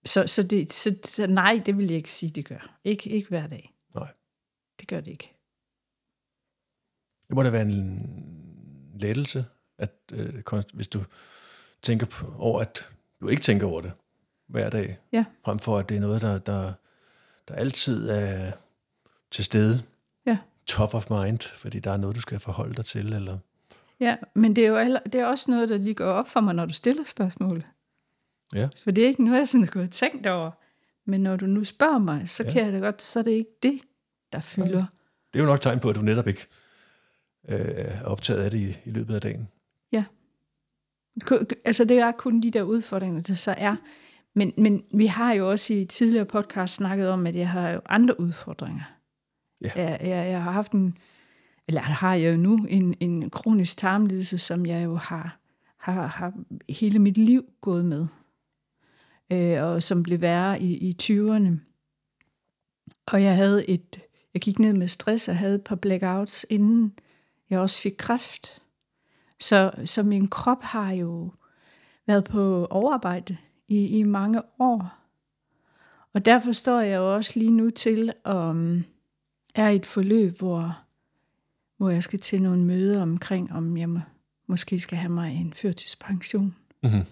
så, 0.04 0.26
så, 0.26 0.42
det, 0.42 0.72
så, 0.72 0.96
så 1.04 1.26
nej, 1.26 1.62
det 1.66 1.78
vil 1.78 1.86
jeg 1.86 1.96
ikke 1.96 2.10
sige, 2.10 2.30
det 2.30 2.44
gør. 2.44 2.78
Ikke, 2.84 3.10
ikke 3.10 3.28
hver 3.28 3.46
dag. 3.46 3.74
Nej. 3.94 4.12
Det 4.80 4.88
gør 4.88 5.00
det 5.00 5.10
ikke. 5.10 5.30
Det 7.28 7.34
må 7.36 7.42
da 7.42 7.50
være 7.50 7.62
en 7.62 8.90
lettelse, 8.94 9.44
at 9.78 9.90
øh, 10.12 10.42
hvis 10.74 10.88
du 10.88 11.04
tænker 11.82 12.06
på, 12.06 12.26
over, 12.38 12.60
at 12.60 12.88
du 13.20 13.28
ikke 13.28 13.42
tænker 13.42 13.66
over 13.66 13.80
det 13.80 13.92
hver 14.46 14.70
dag, 14.70 14.98
Ja. 15.12 15.24
frem 15.44 15.58
for 15.58 15.78
at 15.78 15.88
det 15.88 15.96
er 15.96 16.00
noget, 16.00 16.22
der, 16.22 16.38
der, 16.38 16.72
der 17.48 17.54
altid 17.54 18.08
er 18.10 18.52
til 19.30 19.44
stede, 19.44 19.82
Ja. 20.26 20.38
top 20.66 20.94
of 20.94 21.10
mind, 21.10 21.40
fordi 21.56 21.78
der 21.80 21.90
er 21.90 21.96
noget, 21.96 22.16
du 22.16 22.20
skal 22.20 22.40
forholde 22.40 22.74
dig 22.74 22.84
til, 22.84 23.12
eller 23.12 23.38
Ja, 24.04 24.16
men 24.34 24.56
det 24.56 24.64
er 24.64 24.68
jo 24.68 24.78
heller, 24.78 25.00
det 25.00 25.14
er 25.14 25.26
også 25.26 25.50
noget, 25.50 25.68
der 25.68 25.78
lige 25.78 25.94
går 25.94 26.04
op 26.06 26.28
for 26.28 26.40
mig, 26.40 26.54
når 26.54 26.66
du 26.66 26.72
stiller 26.74 27.04
spørgsmål. 27.04 27.64
ja, 28.54 28.68
For 28.84 28.90
det 28.90 29.04
er 29.04 29.08
ikke 29.08 29.24
noget, 29.24 29.38
jeg 29.38 29.48
sådan 29.48 29.64
har 29.64 29.70
gået 29.70 29.84
og 29.84 29.90
tænkt 29.90 30.26
over. 30.26 30.50
Men 31.06 31.20
når 31.20 31.36
du 31.36 31.46
nu 31.46 31.64
spørger 31.64 31.98
mig, 31.98 32.28
så 32.28 32.42
Ja. 32.42 32.48
ja. 32.48 32.52
kan 32.52 32.64
jeg 32.64 32.72
da 32.72 32.78
godt, 32.78 33.02
så 33.02 33.18
er 33.18 33.22
det 33.22 33.30
ikke 33.30 33.50
det, 33.62 33.80
der 34.32 34.40
fylder. 34.40 34.84
det 35.32 35.40
er 35.40 35.44
jo 35.44 35.50
nok 35.50 35.60
tegn 35.60 35.80
på, 35.80 35.88
at 35.88 35.96
du 35.96 36.00
netop 36.02 36.26
ikke 36.28 36.46
øh, 37.48 37.56
er 37.60 38.04
optaget 38.06 38.40
af 38.42 38.50
det 38.50 38.58
i, 38.58 38.76
i 38.84 38.90
løbet 38.90 39.14
af 39.14 39.20
dagen. 39.20 39.48
Ja. 39.92 40.04
Altså 41.64 41.84
det 41.84 41.98
er 41.98 42.12
kun 42.12 42.40
de 42.42 42.50
der 42.50 42.62
udfordringer, 42.62 43.22
der 43.22 43.34
så 43.34 43.54
er. 43.58 43.76
Men, 44.34 44.52
men 44.58 44.84
vi 44.94 45.06
har 45.06 45.32
jo 45.34 45.50
også 45.50 45.74
i 45.74 45.84
tidligere 45.84 46.24
podcast 46.24 46.74
snakket 46.74 47.08
om, 47.08 47.26
at 47.26 47.34
jeg 47.36 47.48
har 47.50 47.70
jo 47.70 47.80
andre 47.88 48.20
udfordringer. 48.20 48.82
Ja. 49.60 49.70
Jeg, 49.76 49.98
jeg, 50.00 50.08
jeg 50.30 50.42
har 50.42 50.50
haft 50.52 50.72
en, 50.72 50.98
eller 51.68 51.80
har 51.80 52.14
jeg 52.14 52.32
jo 52.32 52.36
nu, 52.36 52.66
en, 52.68 52.94
en 53.00 53.30
kronisk 53.30 53.76
tarmlidelse, 53.76 54.38
som 54.38 54.66
jeg 54.66 54.84
jo 54.84 54.96
har, 54.96 55.38
har, 55.76 56.06
har 56.06 56.32
hele 56.68 56.98
mit 56.98 57.18
liv 57.18 57.44
gået 57.60 57.84
med. 57.84 58.06
Øh, 59.32 59.62
og 59.62 59.82
som 59.82 60.02
blev 60.02 60.20
værre 60.20 60.62
i, 60.62 60.76
i 60.76 60.96
20'erne. 61.02 61.50
Og 63.06 63.22
jeg 63.22 63.36
havde 63.36 63.70
et, 63.70 64.00
jeg 64.34 64.42
gik 64.42 64.58
ned 64.58 64.72
med 64.72 64.88
stress 64.88 65.28
og 65.28 65.36
havde 65.36 65.54
et 65.54 65.64
par 65.64 65.76
blackouts, 65.76 66.46
inden 66.50 66.98
jeg 67.50 67.60
også 67.60 67.80
fik 67.80 67.94
kræft. 67.98 68.62
Så, 69.40 69.70
så 69.84 70.02
min 70.02 70.28
krop 70.28 70.62
har 70.62 70.92
jo 70.92 71.32
været 72.06 72.24
på 72.24 72.66
overarbejde 72.70 73.36
i, 73.68 73.86
i 73.86 74.02
mange 74.02 74.42
år. 74.58 74.98
Og 76.12 76.24
derfor 76.24 76.52
står 76.52 76.80
jeg 76.80 76.96
jo 76.96 77.14
også 77.14 77.38
lige 77.38 77.50
nu 77.50 77.70
til, 77.70 78.12
om 78.24 78.84
er 79.54 79.68
i 79.68 79.76
et 79.76 79.86
forløb, 79.86 80.38
hvor, 80.38 80.83
hvor 81.84 81.90
jeg 81.90 82.02
skal 82.02 82.18
til 82.18 82.42
nogle 82.42 82.64
møder 82.64 83.02
omkring, 83.02 83.52
om 83.52 83.76
jeg 83.76 83.88
må, 83.88 84.00
måske 84.46 84.80
skal 84.80 84.98
have 84.98 85.12
mig 85.12 85.34
en 85.34 85.52
førtidspension. 85.52 86.56
Mm-hmm. 86.82 87.04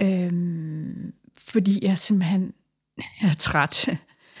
Øhm, 0.00 1.14
fordi 1.38 1.84
jeg 1.84 1.98
simpelthen 1.98 2.54
jeg 2.96 3.30
er 3.30 3.34
træt 3.34 3.88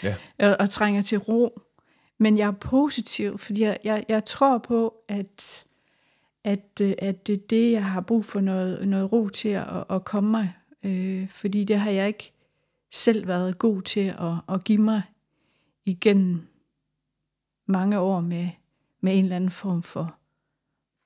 Ja. 0.02 0.14
og, 0.38 0.56
og 0.60 0.70
trænger 0.70 1.02
til 1.02 1.18
ro. 1.18 1.60
Men 2.18 2.38
jeg 2.38 2.46
er 2.46 2.52
positiv, 2.52 3.38
fordi 3.38 3.62
jeg, 3.62 3.78
jeg, 3.84 4.04
jeg 4.08 4.24
tror 4.24 4.58
på, 4.58 4.94
at, 5.08 5.64
at, 6.44 6.80
øh, 6.80 6.94
at 6.98 7.26
det 7.26 7.32
er 7.32 7.46
det, 7.50 7.72
jeg 7.72 7.84
har 7.84 8.00
brug 8.00 8.24
for 8.24 8.40
noget, 8.40 8.88
noget 8.88 9.12
ro 9.12 9.28
til 9.28 9.48
at, 9.48 9.84
at 9.90 10.04
komme 10.04 10.30
mig. 10.30 10.52
Øh, 10.82 11.28
fordi 11.28 11.64
det 11.64 11.80
har 11.80 11.90
jeg 11.90 12.06
ikke 12.06 12.32
selv 12.92 13.26
været 13.26 13.58
god 13.58 13.82
til 13.82 14.14
at, 14.18 14.54
at 14.54 14.64
give 14.64 14.78
mig 14.78 15.02
igennem 15.84 16.48
mange 17.66 17.98
år 17.98 18.20
med, 18.20 18.48
med 19.02 19.18
en 19.18 19.24
eller 19.24 19.36
anden 19.36 19.50
form 19.50 19.82
for, 19.82 20.18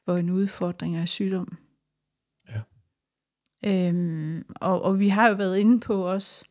for 0.04 0.16
en 0.16 0.30
udfordring 0.30 0.96
af 0.96 1.08
sygdom. 1.08 1.58
Ja. 2.48 2.60
Øhm, 3.88 4.44
og, 4.60 4.82
og 4.82 4.98
vi 4.98 5.08
har 5.08 5.28
jo 5.28 5.34
været 5.34 5.58
inde 5.58 5.80
på 5.80 6.12
også 6.12 6.44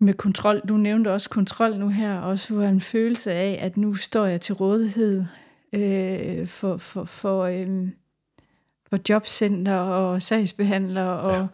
med 0.00 0.14
kontrol. 0.14 0.60
Du 0.68 0.76
nævnte 0.76 1.12
også 1.12 1.30
kontrol 1.30 1.78
nu 1.78 1.88
her, 1.88 2.18
også 2.18 2.54
for 2.54 2.62
en 2.62 2.80
følelse 2.80 3.32
af, 3.32 3.58
at 3.62 3.76
nu 3.76 3.94
står 3.94 4.26
jeg 4.26 4.40
til 4.40 4.54
rådighed 4.54 5.24
øh, 5.72 6.46
for, 6.46 6.76
for, 6.76 7.04
for, 7.04 7.44
øh, 7.44 7.88
for 8.88 8.98
jobcenter 9.08 9.76
og 9.78 10.22
sagsbehandler 10.22 11.04
og 11.04 11.48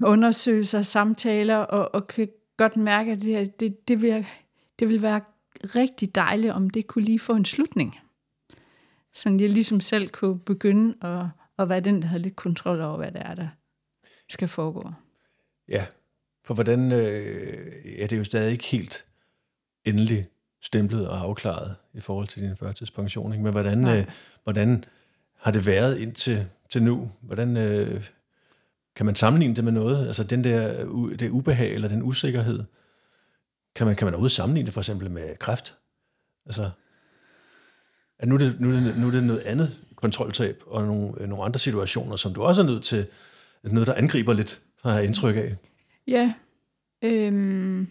Ja. 0.00 0.06
undersøgelser, 0.06 0.82
samtaler, 0.82 1.56
og, 1.56 1.94
og 1.94 2.06
kan 2.06 2.28
godt 2.56 2.76
mærke, 2.76 3.12
at 3.12 3.22
det, 3.22 3.60
det, 3.60 3.88
det, 3.88 4.02
vil, 4.02 4.26
det 4.78 4.88
vil 4.88 5.02
være 5.02 5.20
rigtig 5.74 6.14
dejligt, 6.14 6.52
om 6.52 6.70
det 6.70 6.86
kunne 6.86 7.04
lige 7.04 7.18
få 7.18 7.32
en 7.32 7.44
slutning. 7.44 7.98
Så 9.12 9.30
jeg 9.40 9.50
ligesom 9.50 9.80
selv 9.80 10.08
kunne 10.08 10.38
begynde 10.38 10.94
at, 11.02 11.26
at 11.58 11.68
være 11.68 11.80
den, 11.80 12.02
der 12.02 12.08
havde 12.08 12.22
lidt 12.22 12.36
kontrol 12.36 12.80
over, 12.80 12.96
hvad 12.96 13.12
det 13.12 13.22
er, 13.24 13.34
der 13.34 13.48
skal 14.28 14.48
foregå. 14.48 14.90
Ja, 15.68 15.86
for 16.44 16.54
hvordan, 16.54 16.92
øh, 16.92 17.98
ja, 17.98 18.02
det 18.02 18.12
er 18.12 18.16
jo 18.16 18.24
stadig 18.24 18.52
ikke 18.52 18.64
helt 18.64 19.04
endelig 19.84 20.26
stemplet 20.62 21.08
og 21.08 21.20
afklaret 21.20 21.76
i 21.94 22.00
forhold 22.00 22.26
til 22.26 22.42
din 22.42 22.56
førtidspension, 22.56 23.32
ikke? 23.32 23.44
men 23.44 23.52
hvordan, 23.52 23.88
øh, 23.88 24.04
hvordan 24.44 24.84
har 25.38 25.50
det 25.50 25.66
været 25.66 25.98
indtil 25.98 26.46
til 26.70 26.82
nu? 26.82 27.10
Hvordan 27.20 27.56
øh, 27.56 28.08
kan 28.96 29.06
man 29.06 29.14
sammenligne 29.14 29.56
det 29.56 29.64
med 29.64 29.72
noget? 29.72 30.06
Altså 30.06 30.24
den 30.24 30.44
der, 30.44 30.84
det 31.16 31.30
ubehag 31.30 31.74
eller 31.74 31.88
den 31.88 32.02
usikkerhed, 32.02 32.64
kan 33.74 33.86
man, 33.86 33.96
kan 33.96 34.06
man 34.06 34.14
overhovedet 34.14 34.36
sammenligne 34.36 34.66
det 34.66 34.74
for 34.74 34.80
eksempel 34.80 35.10
med 35.10 35.36
kræft? 35.38 35.74
Altså, 36.46 36.70
at 38.18 38.28
nu, 38.28 38.34
er 38.34 38.38
det, 38.38 38.60
nu, 38.60 38.68
er 38.68 38.72
det, 38.72 38.98
nu 38.98 39.06
er 39.06 39.10
det 39.10 39.24
noget 39.24 39.40
andet 39.40 39.78
kontroltab 39.96 40.62
og 40.66 40.86
nogle, 40.86 41.28
nogle 41.28 41.44
andre 41.44 41.58
situationer, 41.58 42.16
som 42.16 42.34
du 42.34 42.42
også 42.42 42.62
er 42.62 42.66
nødt 42.66 42.84
til, 42.84 43.06
noget 43.62 43.86
der 43.86 43.94
angriber 43.94 44.32
lidt, 44.32 44.60
har 44.82 44.94
jeg 44.94 45.04
indtryk 45.04 45.36
af. 45.36 45.56
Ja. 46.06 46.34
Øhm. 47.04 47.88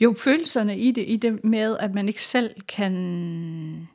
Jo, 0.00 0.14
følelserne 0.18 0.78
i 0.78 0.90
det, 0.90 1.04
i 1.08 1.16
det 1.16 1.44
med, 1.44 1.76
at 1.78 1.94
man 1.94 2.08
ikke 2.08 2.24
selv 2.24 2.60
kan 2.68 3.88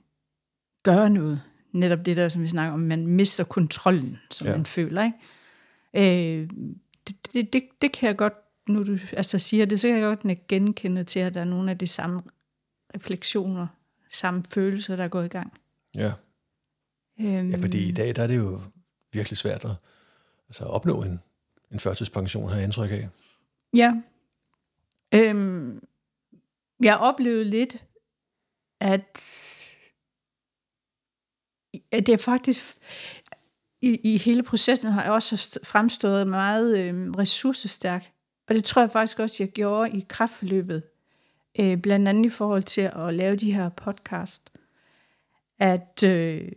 gøre 0.84 1.10
noget. 1.10 1.41
Netop 1.72 2.06
det 2.06 2.18
der, 2.18 2.30
som 2.30 2.41
vi 2.41 2.48
snakker 2.48 2.74
om, 2.74 2.80
man 2.80 3.08
mister 3.08 3.44
kontrollen, 3.44 4.20
som 4.32 4.48
ja. 4.48 4.56
man 4.56 4.65
føler. 4.65 5.04
Ikke? 5.04 6.39
Øh, 6.41 6.50
det, 7.08 7.34
det, 7.34 7.54
det, 7.54 7.63
det 7.82 7.91
kan 7.91 8.08
jeg 8.08 8.18
godt, 8.18 8.34
nu 8.69 8.84
du 8.84 8.97
altså 9.13 9.39
siger 9.39 9.65
det, 9.65 9.80
så 9.80 9.88
kan 9.88 9.95
jeg 9.95 10.04
godt 10.04 10.47
genkende 10.47 11.04
til, 11.04 11.19
at 11.19 11.34
der 11.34 11.39
er 11.41 11.45
nogle 11.45 11.71
af 11.71 11.78
de 11.78 11.88
samme 11.88 12.21
refleksioner, 12.95 13.67
samme 14.10 14.43
følelser, 14.54 14.95
der 14.95 15.04
er 15.04 15.08
gået 15.08 15.25
i 15.25 15.30
gang. 15.30 15.54
Ja. 15.95 16.13
Øhm, 17.19 17.51
Ja, 17.51 17.58
fordi 17.58 17.89
i 17.89 17.91
dag 17.91 18.15
der 18.15 18.23
er 18.23 18.28
det 18.28 18.38
jo 18.38 18.62
virkelig 19.13 19.38
svært 19.38 19.65
at, 19.65 19.71
altså 20.49 20.63
at 20.63 20.69
opnå 20.69 21.04
en, 21.04 21.19
en 21.71 21.80
førtidspension, 21.80 22.49
har 22.49 22.56
jeg 22.56 22.63
indtryk 22.63 22.91
af. 22.91 23.10
Ja. 23.75 23.93
Øhm, 25.13 25.84
jeg 26.84 26.97
oplevede 26.97 27.43
lidt, 27.43 27.84
at, 28.80 29.21
at 31.91 32.06
det 32.08 32.19
faktisk 32.19 32.78
i, 33.82 33.95
i 34.04 34.17
hele 34.17 34.43
processen 34.43 34.91
har 34.91 35.04
jeg 35.04 35.12
også 35.12 35.36
st- 35.36 35.63
fremstået 35.63 36.28
meget 36.28 36.78
øhm, 36.78 37.12
ressourcestærk. 37.12 38.12
Og 38.47 38.55
det 38.55 38.63
tror 38.63 38.81
jeg 38.81 38.91
faktisk 38.91 39.19
også, 39.19 39.43
jeg 39.43 39.51
gjorde 39.51 39.91
i 39.91 40.05
kraftforløbet. 40.10 40.84
Øh, 41.60 41.77
blandt 41.77 42.08
andet 42.08 42.25
i 42.25 42.29
forhold 42.29 42.63
til 42.63 42.81
at 42.81 43.13
lave 43.13 43.36
de 43.36 43.53
her 43.53 43.69
podcast. 43.69 44.51
At, 45.60 46.03
øh, 46.03 46.51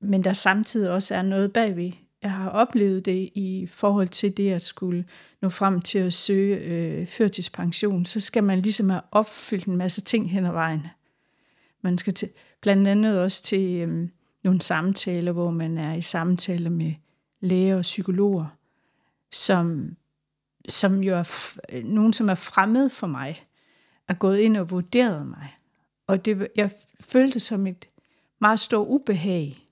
men 0.00 0.24
der 0.24 0.32
samtidig 0.32 0.90
også 0.90 1.14
er 1.14 1.22
noget 1.22 1.52
bagved. 1.52 1.92
Jeg 2.22 2.30
har 2.30 2.50
oplevet 2.50 3.04
det 3.04 3.30
i 3.34 3.66
forhold 3.70 4.08
til 4.08 4.36
det 4.36 4.52
at 4.52 4.62
skulle 4.62 5.04
nå 5.40 5.48
frem 5.48 5.80
til 5.80 5.98
at 5.98 6.12
søge 6.12 6.56
øh, 6.56 7.06
førtidspension, 7.06 8.04
så 8.04 8.20
skal 8.20 8.44
man 8.44 8.60
ligesom 8.60 8.90
have 8.90 9.02
opfyldt 9.10 9.64
en 9.64 9.76
masse 9.76 10.00
ting 10.00 10.30
hen 10.30 10.46
ad 10.46 10.52
vejen. 10.52 10.86
Man 11.80 11.98
skal 11.98 12.14
til, 12.14 12.28
blandt 12.60 12.88
andet 12.88 13.20
også 13.20 13.42
til 13.42 13.80
øh, 13.80 14.08
nogle 14.42 14.60
samtaler, 14.60 15.32
hvor 15.32 15.50
man 15.50 15.78
er 15.78 15.94
i 15.94 16.00
samtaler 16.00 16.70
med 16.70 16.94
læger 17.40 17.76
og 17.76 17.82
psykologer, 17.82 18.46
som, 19.30 19.96
som 20.68 21.02
jo 21.02 21.16
er 21.16 21.22
f- 21.22 21.80
nogen, 21.82 22.12
som 22.12 22.28
er 22.28 22.34
fremmed 22.34 22.88
for 22.88 23.06
mig, 23.06 23.46
er 24.08 24.14
gået 24.14 24.38
ind 24.38 24.56
og 24.56 24.70
vurderet 24.70 25.26
mig. 25.26 25.56
Og 26.06 26.24
det, 26.24 26.48
jeg 26.56 26.70
følte 27.00 27.34
det 27.34 27.42
som 27.42 27.66
et 27.66 27.88
meget 28.40 28.60
stort 28.60 28.86
ubehag. 28.88 29.68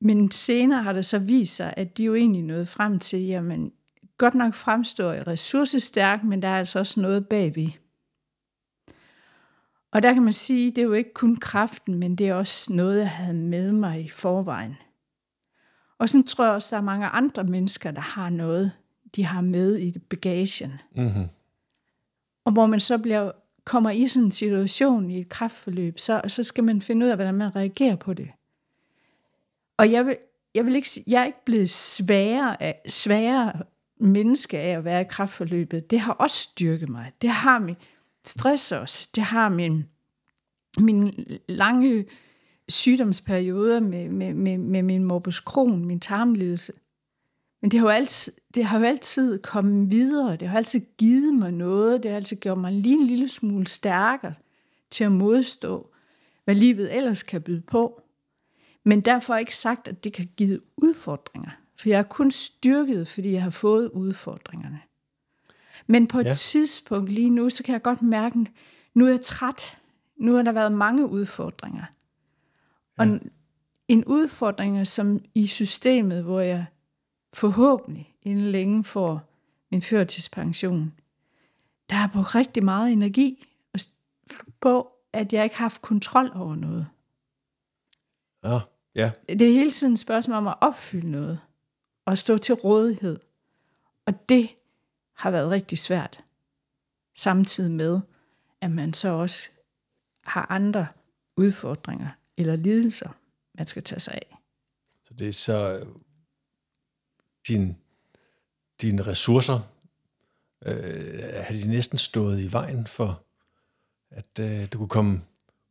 Men 0.00 0.30
senere 0.30 0.82
har 0.82 0.92
det 0.92 1.06
så 1.06 1.18
vist 1.18 1.56
sig, 1.56 1.74
at 1.76 1.96
de 1.96 2.04
jo 2.04 2.14
egentlig 2.14 2.42
nåede 2.42 2.66
frem 2.66 2.98
til, 2.98 3.20
jamen, 3.20 3.72
godt 4.18 4.34
nok 4.34 4.54
fremstår 4.54 5.12
jeg 5.12 5.26
ressourcestærk, 5.26 6.24
men 6.24 6.42
der 6.42 6.48
er 6.48 6.58
altså 6.58 6.78
også 6.78 7.00
noget 7.00 7.28
bagved. 7.28 7.68
Og 9.92 10.02
der 10.02 10.12
kan 10.12 10.22
man 10.22 10.32
sige, 10.32 10.70
det 10.70 10.78
er 10.78 10.82
jo 10.82 10.92
ikke 10.92 11.14
kun 11.14 11.36
kraften, 11.36 11.94
men 11.94 12.16
det 12.16 12.28
er 12.28 12.34
også 12.34 12.72
noget, 12.72 12.98
jeg 12.98 13.10
havde 13.10 13.34
med 13.34 13.72
mig 13.72 14.04
i 14.04 14.08
forvejen. 14.08 14.76
Og 16.04 16.08
sådan 16.08 16.26
tror 16.26 16.44
jeg 16.44 16.54
også, 16.54 16.68
der 16.70 16.76
er 16.76 16.84
mange 16.84 17.06
andre 17.06 17.44
mennesker, 17.44 17.90
der 17.90 18.00
har 18.00 18.30
noget, 18.30 18.72
de 19.16 19.24
har 19.24 19.40
med 19.40 19.78
i 19.78 19.98
bagagen. 19.98 20.72
Mm-hmm. 20.96 21.24
Og 22.44 22.52
hvor 22.52 22.66
man 22.66 22.80
så 22.80 22.98
bliver, 22.98 23.30
kommer 23.64 23.90
i 23.90 24.08
sådan 24.08 24.24
en 24.24 24.30
situation 24.30 25.10
i 25.10 25.20
et 25.20 25.28
kraftforløb, 25.28 25.98
så, 25.98 26.20
så 26.26 26.44
skal 26.44 26.64
man 26.64 26.82
finde 26.82 27.06
ud 27.06 27.10
af, 27.10 27.16
hvordan 27.16 27.34
man 27.34 27.56
reagerer 27.56 27.96
på 27.96 28.14
det. 28.14 28.30
Og 29.76 29.92
jeg 29.92 30.06
vil, 30.06 30.16
jeg 30.54 30.64
vil 30.64 30.74
ikke, 30.74 30.88
jeg 31.06 31.20
er 31.20 31.26
ikke 31.26 31.44
blevet 31.44 31.70
sværere, 31.70 32.62
af, 32.62 32.80
sværere 32.88 33.62
menneske 34.00 34.58
af 34.58 34.76
at 34.76 34.84
være 34.84 35.00
i 35.00 35.06
kraftforløbet. 35.10 35.90
Det 35.90 36.00
har 36.00 36.12
også 36.12 36.36
styrket 36.36 36.88
mig. 36.88 37.12
Det 37.22 37.30
har 37.30 37.58
min 37.58 37.76
stress 38.24 38.72
også. 38.72 39.08
Det 39.14 39.22
har 39.22 39.48
min, 39.48 39.84
min 40.78 41.26
lange 41.48 42.04
sygdomsperioder 42.68 43.80
med, 43.80 44.08
med, 44.08 44.34
med, 44.34 44.58
med 44.58 44.82
min 44.82 45.04
morbus 45.04 45.36
Crohn, 45.36 45.84
min 45.84 46.00
tarmlidelse. 46.00 46.72
Men 47.62 47.70
det 47.70 47.80
har, 47.80 47.86
jo 47.86 47.90
altid, 47.90 48.32
det 48.54 48.64
har 48.64 48.78
jo 48.78 48.84
altid 48.84 49.38
kommet 49.38 49.90
videre. 49.90 50.36
Det 50.36 50.48
har 50.48 50.56
altid 50.56 50.80
givet 50.98 51.34
mig 51.34 51.52
noget. 51.52 52.02
Det 52.02 52.10
har 52.10 52.16
altid 52.16 52.36
gjort 52.36 52.58
mig 52.58 52.72
lige 52.72 52.94
en 52.94 53.06
lille 53.06 53.28
smule 53.28 53.66
stærkere 53.66 54.34
til 54.90 55.04
at 55.04 55.12
modstå, 55.12 55.90
hvad 56.44 56.54
livet 56.54 56.96
ellers 56.96 57.22
kan 57.22 57.42
byde 57.42 57.60
på. 57.60 58.00
Men 58.84 59.00
derfor 59.00 59.36
ikke 59.36 59.56
sagt, 59.56 59.88
at 59.88 60.04
det 60.04 60.12
kan 60.12 60.28
give 60.36 60.60
udfordringer. 60.76 61.50
For 61.78 61.88
jeg 61.88 61.98
er 61.98 62.02
kun 62.02 62.30
styrket, 62.30 63.08
fordi 63.08 63.32
jeg 63.32 63.42
har 63.42 63.50
fået 63.50 63.88
udfordringerne. 63.88 64.80
Men 65.86 66.06
på 66.06 66.18
et 66.18 66.24
Ja. 66.24 66.32
tidspunkt 66.34 67.10
lige 67.10 67.30
nu, 67.30 67.50
så 67.50 67.62
kan 67.62 67.72
jeg 67.72 67.82
godt 67.82 68.02
mærke, 68.02 68.38
at 68.38 68.46
nu 68.94 69.06
er 69.06 69.10
jeg 69.10 69.20
træt. 69.20 69.78
Nu 70.16 70.34
har 70.34 70.42
der 70.42 70.52
været 70.52 70.72
mange 70.72 71.06
udfordringer. 71.06 71.84
Og 72.98 73.06
en 73.88 74.04
udfordring, 74.04 74.86
som 74.86 75.20
i 75.34 75.46
systemet, 75.46 76.22
hvor 76.22 76.40
jeg 76.40 76.66
forhåbentlig 77.32 78.14
inden 78.22 78.50
længe 78.50 78.84
får 78.84 79.30
min 79.70 79.82
førtidspension, 79.82 80.94
der 81.90 81.96
er 81.96 82.08
brugt 82.12 82.34
rigtig 82.34 82.64
meget 82.64 82.92
energi 82.92 83.46
på, 84.60 84.92
at 85.12 85.32
jeg 85.32 85.44
ikke 85.44 85.56
har 85.56 85.64
haft 85.64 85.82
kontrol 85.82 86.30
over 86.34 86.54
noget. 86.54 86.86
Ja, 88.44 88.60
ja. 88.94 89.12
Det 89.28 89.42
er 89.42 89.52
hele 89.52 89.70
tiden 89.70 89.92
et 89.92 89.98
spørgsmål 89.98 90.36
om 90.36 90.46
at 90.46 90.56
opfylde 90.60 91.10
noget, 91.10 91.40
og 92.04 92.18
stå 92.18 92.38
til 92.38 92.54
rådighed. 92.54 93.20
Og 94.06 94.28
det 94.28 94.50
har 95.12 95.30
været 95.30 95.50
rigtig 95.50 95.78
svært, 95.78 96.24
samtidig 97.14 97.70
med, 97.70 98.00
at 98.60 98.70
man 98.70 98.92
så 98.92 99.08
også 99.08 99.50
har 100.24 100.46
andre 100.50 100.86
udfordringer 101.36 102.08
eller 102.36 102.56
lidelser, 102.56 103.08
man 103.54 103.66
skal 103.66 103.82
tage 103.82 104.00
sig 104.00 104.14
af. 104.14 104.36
Så 105.04 105.14
det 105.14 105.28
er 105.28 105.32
så 105.32 105.78
øh, 105.78 105.86
din, 107.48 107.76
dine 108.82 109.02
ressourcer, 109.02 109.60
øh, 110.66 111.22
har 111.34 111.54
de 111.54 111.68
næsten 111.68 111.98
stået 111.98 112.40
i 112.40 112.52
vejen 112.52 112.86
for, 112.86 113.24
at 114.10 114.38
øh, 114.40 114.66
du 114.72 114.78
kunne 114.78 114.88
komme 114.88 115.20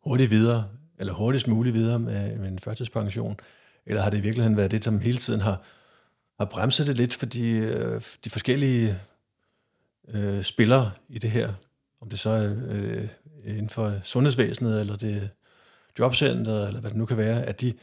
hurtigt 0.04 0.32
videre, 0.32 0.70
eller 1.00 1.14
hurtigst 1.14 1.48
muligt 1.48 1.74
videre 1.74 2.00
med, 2.00 2.38
med 2.38 2.48
en 2.48 2.60
førtidspension? 2.60 3.40
Eller 3.86 4.02
har 4.02 4.10
det 4.10 4.18
i 4.18 4.22
virkeligheden 4.22 4.58
været 4.58 4.72
det, 4.72 4.84
som 4.84 5.00
hele 5.00 5.18
tiden 5.18 5.42
har, 5.42 5.64
har 6.40 6.46
bremset 6.46 6.88
det 6.88 6.98
lidt, 6.98 7.14
fordi 7.14 7.52
øh, 7.52 8.02
de 8.24 8.30
forskellige 8.30 9.00
øh, 10.08 10.44
spillere 10.44 10.92
i 11.10 11.20
det 11.20 11.32
her, 11.32 11.54
om 12.02 12.10
det 12.10 12.20
så 12.20 12.30
er 12.30 12.56
øh, 12.68 13.08
inden 13.44 13.70
for 13.70 14.00
sundhedsvæsenet, 14.04 14.80
eller 14.80 14.96
det 14.96 15.30
jobcentret, 16.00 16.68
eller 16.68 16.82
hvad 16.82 16.90
det 16.90 16.98
nu 16.98 17.06
kan 17.06 17.18
være, 17.18 17.44
at 17.44 17.62
de, 17.62 17.74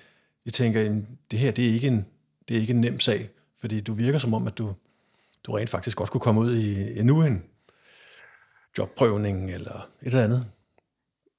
de 0.44 0.50
tænker, 0.50 0.80
at 0.80 1.02
det 1.30 1.38
her 1.38 1.50
det 1.50 1.68
er, 1.68 1.72
ikke 1.72 1.86
en, 1.86 2.06
det 2.48 2.56
er 2.56 2.60
ikke 2.60 2.72
en 2.72 2.80
nem 2.80 3.00
sag, 3.00 3.30
fordi 3.60 3.80
du 3.80 3.92
virker 3.92 4.18
som 4.18 4.34
om, 4.34 4.46
at 4.46 4.58
du, 4.58 4.74
du 5.44 5.52
rent 5.52 5.70
faktisk 5.70 5.96
godt 5.96 6.10
kunne 6.10 6.20
komme 6.20 6.40
ud 6.40 6.56
i 6.56 6.98
endnu 7.00 7.22
en 7.22 7.44
jobprøvning 8.78 9.50
eller 9.50 9.88
et 10.02 10.06
eller 10.06 10.24
andet. 10.24 10.46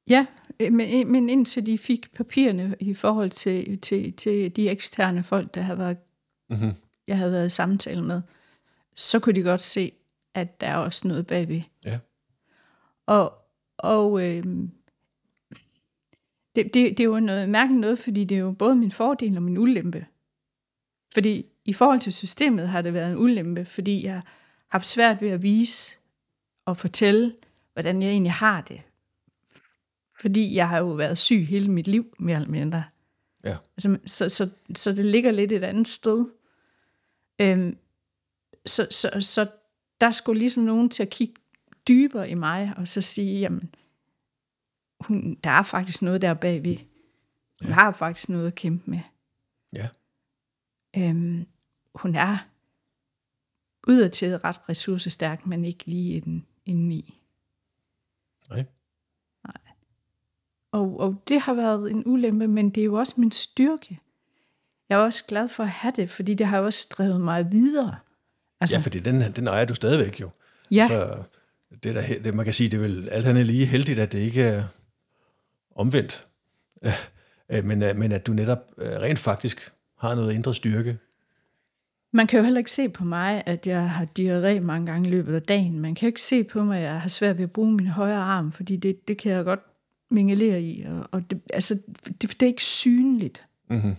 Ja, 0.07 0.25
men, 0.59 1.11
men 1.11 1.29
indtil 1.29 1.65
de 1.65 1.77
fik 1.77 2.13
papirerne 2.13 2.75
i 2.79 2.93
forhold 2.93 3.29
til, 3.29 3.79
til, 3.81 4.13
til 4.13 4.55
de 4.55 4.69
eksterne 4.69 5.23
folk, 5.23 5.55
der 5.55 5.61
havde 5.61 5.79
været, 5.79 5.97
mm-hmm. 6.49 6.71
jeg 7.07 7.17
havde 7.17 7.31
været 7.31 7.45
i 7.45 7.49
samtale 7.49 8.03
med, 8.03 8.21
så 8.95 9.19
kunne 9.19 9.35
de 9.35 9.41
godt 9.41 9.61
se, 9.61 9.91
at 10.33 10.61
der 10.61 10.67
er 10.67 10.77
også 10.77 11.07
noget 11.07 11.27
bagved. 11.27 11.61
Ja. 11.85 11.99
Og, 13.05 13.33
og 13.77 14.27
øh, 14.27 14.43
det, 16.55 16.73
det, 16.73 16.73
det 16.73 16.99
er 16.99 17.03
jo 17.03 17.19
noget 17.19 17.49
mærkeligt 17.49 17.81
noget, 17.81 17.99
fordi 17.99 18.23
det 18.23 18.35
er 18.35 18.39
jo 18.39 18.51
både 18.51 18.75
min 18.75 18.91
fordel 18.91 19.37
og 19.37 19.43
min 19.43 19.57
ulempe. 19.57 20.05
Fordi 21.13 21.45
i 21.65 21.73
forhold 21.73 21.99
til 21.99 22.13
systemet 22.13 22.69
har 22.69 22.81
det 22.81 22.93
været 22.93 23.11
en 23.11 23.17
ulempe, 23.17 23.65
fordi 23.65 24.05
jeg 24.05 24.13
har 24.13 24.25
haft 24.67 24.85
svært 24.85 25.21
ved 25.21 25.29
at 25.29 25.43
vise 25.43 25.97
og 26.65 26.77
fortælle, 26.77 27.35
hvordan 27.73 28.01
jeg 28.01 28.09
egentlig 28.09 28.33
har 28.33 28.61
det. 28.61 28.81
Fordi 30.21 30.55
jeg 30.55 30.69
har 30.69 30.77
jo 30.77 30.87
været 30.87 31.17
syg 31.17 31.47
hele 31.49 31.71
mit 31.71 31.87
liv, 31.87 32.15
mere 32.19 32.35
eller 32.35 32.49
mindre. 32.49 32.83
Ja. 33.43 33.57
Altså, 33.77 33.97
så, 34.05 34.29
så, 34.29 34.49
så 34.75 34.91
det 34.91 35.05
ligger 35.05 35.31
lidt 35.31 35.51
et 35.51 35.63
andet 35.63 35.87
sted. 35.87 36.25
Øhm, 37.39 37.77
så, 38.65 38.87
så, 38.91 39.11
så 39.19 39.47
der 40.01 40.11
skulle 40.11 40.39
ligesom 40.39 40.63
nogen 40.63 40.89
til 40.89 41.03
at 41.03 41.09
kigge 41.09 41.33
dybere 41.87 42.29
i 42.29 42.33
mig, 42.33 42.73
og 42.77 42.87
så 42.87 43.01
sige, 43.01 43.39
jamen, 43.39 43.75
hun, 45.07 45.37
der 45.43 45.49
er 45.49 45.61
faktisk 45.61 46.01
noget 46.01 46.21
der 46.21 46.33
bagved. 46.33 46.77
Hun 47.61 47.69
ja. 47.69 47.73
har 47.73 47.91
faktisk 47.91 48.29
noget 48.29 48.47
at 48.47 48.55
kæmpe 48.55 48.91
med. 48.91 48.99
Ja. 49.73 49.89
Øhm, 50.97 51.47
hun 51.95 52.15
er 52.15 52.37
udadtil 53.87 54.37
ret 54.37 54.69
ressourcestærk, 54.69 55.45
men 55.45 55.65
ikke 55.65 55.85
lige 55.85 56.13
inden, 56.13 56.45
indeni. 56.65 57.19
Nej. 58.49 58.65
Nej. 59.47 59.73
Og, 60.71 60.99
og 60.99 61.23
det 61.27 61.41
har 61.41 61.53
været 61.53 61.91
en 61.91 62.03
ulempe, 62.05 62.47
men 62.47 62.69
det 62.69 62.81
er 62.81 62.85
jo 62.85 62.93
også 62.93 63.13
min 63.17 63.31
styrke. 63.31 63.99
Jeg 64.89 64.99
er 64.99 65.03
også 65.03 65.25
glad 65.25 65.47
for 65.47 65.63
at 65.63 65.69
have 65.69 65.93
det, 65.95 66.09
fordi 66.09 66.33
det 66.33 66.47
har 66.47 66.59
også 66.59 66.87
drevet 66.91 67.21
mig 67.21 67.51
videre. 67.51 67.95
Altså, 68.59 68.77
ja, 68.77 68.81
fordi 68.81 68.99
den, 68.99 69.31
den 69.31 69.47
ejer 69.47 69.65
du 69.65 69.75
stadigvæk 69.75 70.21
jo. 70.21 70.29
Ja. 70.71 70.87
Så 70.87 71.23
det, 71.83 71.95
der, 71.95 72.19
det, 72.23 72.33
man 72.33 72.45
kan 72.45 72.53
sige, 72.53 72.69
det 72.69 72.77
er 72.77 72.81
vel 72.81 73.09
alt 73.09 73.25
andet 73.25 73.45
lige 73.45 73.65
heldigt, 73.65 73.99
at 73.99 74.11
det 74.11 74.19
ikke 74.19 74.41
er 74.41 74.63
omvendt. 75.75 76.27
Men, 77.63 77.79
men 77.79 78.11
at 78.11 78.27
du 78.27 78.33
netop 78.33 78.71
øh, 78.77 78.91
rent 78.91 79.19
faktisk 79.19 79.73
har 79.97 80.15
noget 80.15 80.33
indre 80.33 80.55
styrke. 80.55 80.97
Man 82.13 82.27
kan 82.27 82.39
jo 82.39 82.43
heller 82.43 82.57
ikke 82.57 82.71
se 82.71 82.89
på 82.89 83.03
mig, 83.03 83.43
at 83.45 83.67
jeg 83.67 83.89
har 83.89 84.07
diarré 84.19 84.59
mange 84.59 84.85
gange 84.85 85.07
i 85.07 85.11
løbet 85.11 85.35
af 85.35 85.41
dagen. 85.41 85.79
Man 85.79 85.95
kan 85.95 86.05
jo 86.05 86.07
ikke 86.07 86.21
se 86.21 86.43
på 86.43 86.63
mig, 86.63 86.77
at 86.77 86.83
jeg 86.83 87.01
har 87.01 87.09
svært 87.09 87.37
ved 87.37 87.43
at 87.43 87.51
bruge 87.51 87.73
min 87.73 87.87
højre 87.87 88.21
arm, 88.21 88.51
fordi 88.51 88.75
det, 88.75 89.07
det 89.07 89.17
kan 89.17 89.31
jeg 89.31 89.43
godt 89.43 89.59
mingelere 90.11 90.61
i. 90.61 90.85
Og, 90.85 91.07
og 91.11 91.29
det, 91.29 91.41
altså, 91.53 91.79
det, 92.05 92.21
det 92.21 92.41
er 92.41 92.47
ikke 92.47 92.63
synligt. 92.63 93.45
Mm-hmm. 93.69 93.95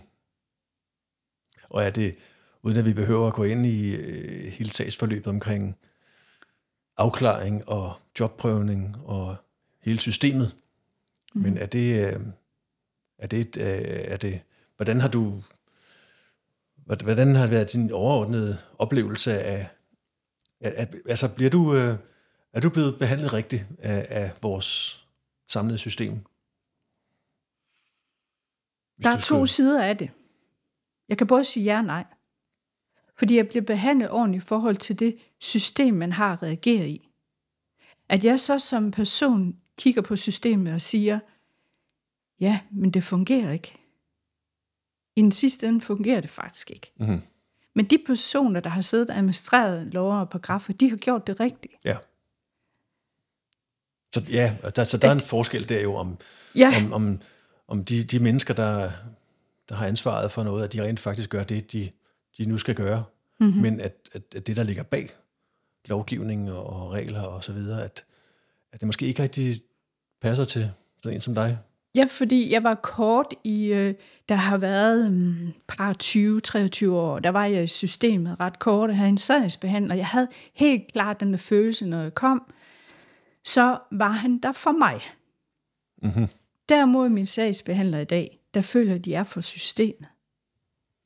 Og 1.69 1.83
er 1.83 1.89
det, 1.89 2.15
uden 2.63 2.77
at 2.77 2.85
vi 2.85 2.93
behøver 2.93 3.27
at 3.27 3.33
gå 3.33 3.43
ind 3.43 3.65
i 3.65 3.95
øh, 3.95 4.51
hele 4.51 4.69
sagsforløbet 4.69 5.27
omkring 5.27 5.77
afklaring 6.97 7.67
og 7.67 7.93
jobprøvning 8.19 8.95
og 9.05 9.35
hele 9.81 9.99
systemet, 9.99 10.55
mm. 11.33 11.41
men 11.41 11.57
er 11.57 11.65
det, 11.65 12.07
øh, 12.07 12.21
er 13.17 13.27
det, 13.27 13.57
øh, 13.57 14.13
er 14.13 14.17
det, 14.17 14.41
hvordan 14.75 14.99
har 14.99 15.07
du 15.07 15.33
Hvordan 16.85 17.35
har 17.35 17.41
det 17.41 17.51
været 17.51 17.73
din 17.73 17.91
overordnede 17.91 18.57
oplevelse 18.77 19.39
af, 19.39 19.69
at, 20.59 20.73
at 20.73 20.95
altså 21.05 21.35
bliver 21.35 21.49
du, 21.49 21.75
øh, 21.75 21.95
er 22.53 22.59
du 22.59 22.69
blevet 22.69 22.99
behandlet 22.99 23.33
rigtigt 23.33 23.65
af, 23.79 24.05
af 24.09 24.31
vores 24.41 24.99
samlede 25.47 25.77
system? 25.77 26.13
Hvis 28.95 29.05
der 29.05 29.11
er 29.11 29.19
to 29.19 29.45
sider 29.45 29.83
af 29.83 29.97
det. 29.97 30.09
Jeg 31.09 31.17
kan 31.17 31.27
både 31.27 31.43
sige 31.43 31.63
ja 31.63 31.77
og 31.77 31.85
nej. 31.85 32.05
Fordi 33.15 33.37
jeg 33.37 33.47
bliver 33.47 33.65
behandlet 33.65 34.09
ordentligt 34.09 34.43
i 34.43 34.47
forhold 34.47 34.77
til 34.77 34.99
det 34.99 35.17
system, 35.39 35.93
man 35.93 36.11
har 36.11 36.33
at 36.33 36.43
reagere 36.43 36.87
i. 36.87 37.09
At 38.09 38.25
jeg 38.25 38.39
så 38.39 38.59
som 38.59 38.91
person 38.91 39.57
kigger 39.77 40.01
på 40.01 40.15
systemet 40.15 40.73
og 40.73 40.81
siger, 40.81 41.19
ja, 42.39 42.59
men 42.71 42.91
det 42.91 43.03
fungerer 43.03 43.51
ikke 43.51 43.83
i 45.15 45.21
den 45.21 45.31
sidste 45.31 45.67
ende 45.67 45.81
fungerer 45.81 46.21
det 46.21 46.29
faktisk 46.29 46.71
ikke. 46.71 46.91
Mm-hmm. 46.99 47.21
Men 47.75 47.85
de 47.85 47.97
personer, 48.05 48.59
der 48.59 48.69
har 48.69 48.81
siddet 48.81 49.09
og 49.09 49.17
administreret 49.17 49.87
lover 49.93 50.17
og 50.17 50.29
paragrafer, 50.29 50.73
de 50.73 50.89
har 50.89 50.97
gjort 50.97 51.27
det 51.27 51.39
rigtigt. 51.39 51.73
Ja. 51.85 51.97
Så 54.13 54.23
ja, 54.31 54.55
der, 54.75 54.83
så 54.83 54.97
der 54.97 55.07
er 55.07 55.11
en 55.11 55.19
forskel 55.19 55.69
der 55.69 55.81
jo 55.81 55.95
om, 55.95 56.17
ja. 56.55 56.73
om, 56.77 56.93
om, 56.93 57.19
om 57.67 57.85
de, 57.85 58.03
de 58.03 58.19
mennesker, 58.19 58.53
der, 58.53 58.91
der 59.69 59.75
har 59.75 59.87
ansvaret 59.87 60.31
for 60.31 60.43
noget, 60.43 60.63
at 60.63 60.73
de 60.73 60.83
rent 60.83 60.99
faktisk 60.99 61.29
gør 61.29 61.43
det, 61.43 61.71
de, 61.71 61.89
de 62.37 62.45
nu 62.45 62.57
skal 62.57 62.75
gøre. 62.75 63.03
Mm-hmm. 63.39 63.61
Men 63.61 63.79
at, 63.79 64.09
at, 64.11 64.21
at 64.35 64.47
det, 64.47 64.55
der 64.55 64.63
ligger 64.63 64.83
bag 64.83 65.09
lovgivning 65.85 66.51
og, 66.51 66.65
og 66.65 66.91
regler 66.91 67.21
og 67.21 67.43
så 67.43 67.53
videre, 67.53 67.83
at, 67.83 68.05
at 68.73 68.79
det 68.79 68.87
måske 68.87 69.05
ikke 69.05 69.23
rigtig 69.23 69.61
passer 70.21 70.45
til 70.45 70.71
sådan 71.03 71.15
en 71.15 71.21
som 71.21 71.35
dig. 71.35 71.57
Ja, 71.95 72.05
fordi 72.09 72.51
jeg 72.51 72.63
var 72.63 72.75
kort 72.75 73.33
i, 73.43 73.73
øh, 73.73 73.93
der 74.29 74.35
har 74.35 74.57
været 74.57 75.07
um, 75.07 75.53
par 75.67 75.95
20-23 76.03 76.89
år, 76.89 77.19
der 77.19 77.29
var 77.29 77.45
jeg 77.45 77.63
i 77.63 77.67
systemet 77.67 78.39
ret 78.39 78.59
kort, 78.59 78.89
og 78.89 78.97
havde 78.97 79.09
en 79.09 79.17
sagsbehandler. 79.17 79.95
Jeg 79.95 80.07
havde 80.07 80.27
helt 80.53 80.93
klart 80.93 81.19
den 81.19 81.37
følelse, 81.37 81.85
når 81.85 82.01
jeg 82.01 82.15
kom, 82.15 82.53
så 83.45 83.77
var 83.91 84.11
han 84.11 84.37
der 84.37 84.51
for 84.51 84.71
mig. 84.71 85.01
Mm-hmm. 86.03 86.27
Derimod 86.69 87.09
min 87.09 87.25
sagsbehandler 87.25 87.99
i 87.99 88.05
dag, 88.05 88.39
der 88.53 88.61
føler, 88.61 88.95
at 88.95 89.05
de 89.05 89.13
er 89.13 89.23
for 89.23 89.41
systemet. 89.41 90.07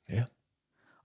Ja. 0.09 0.23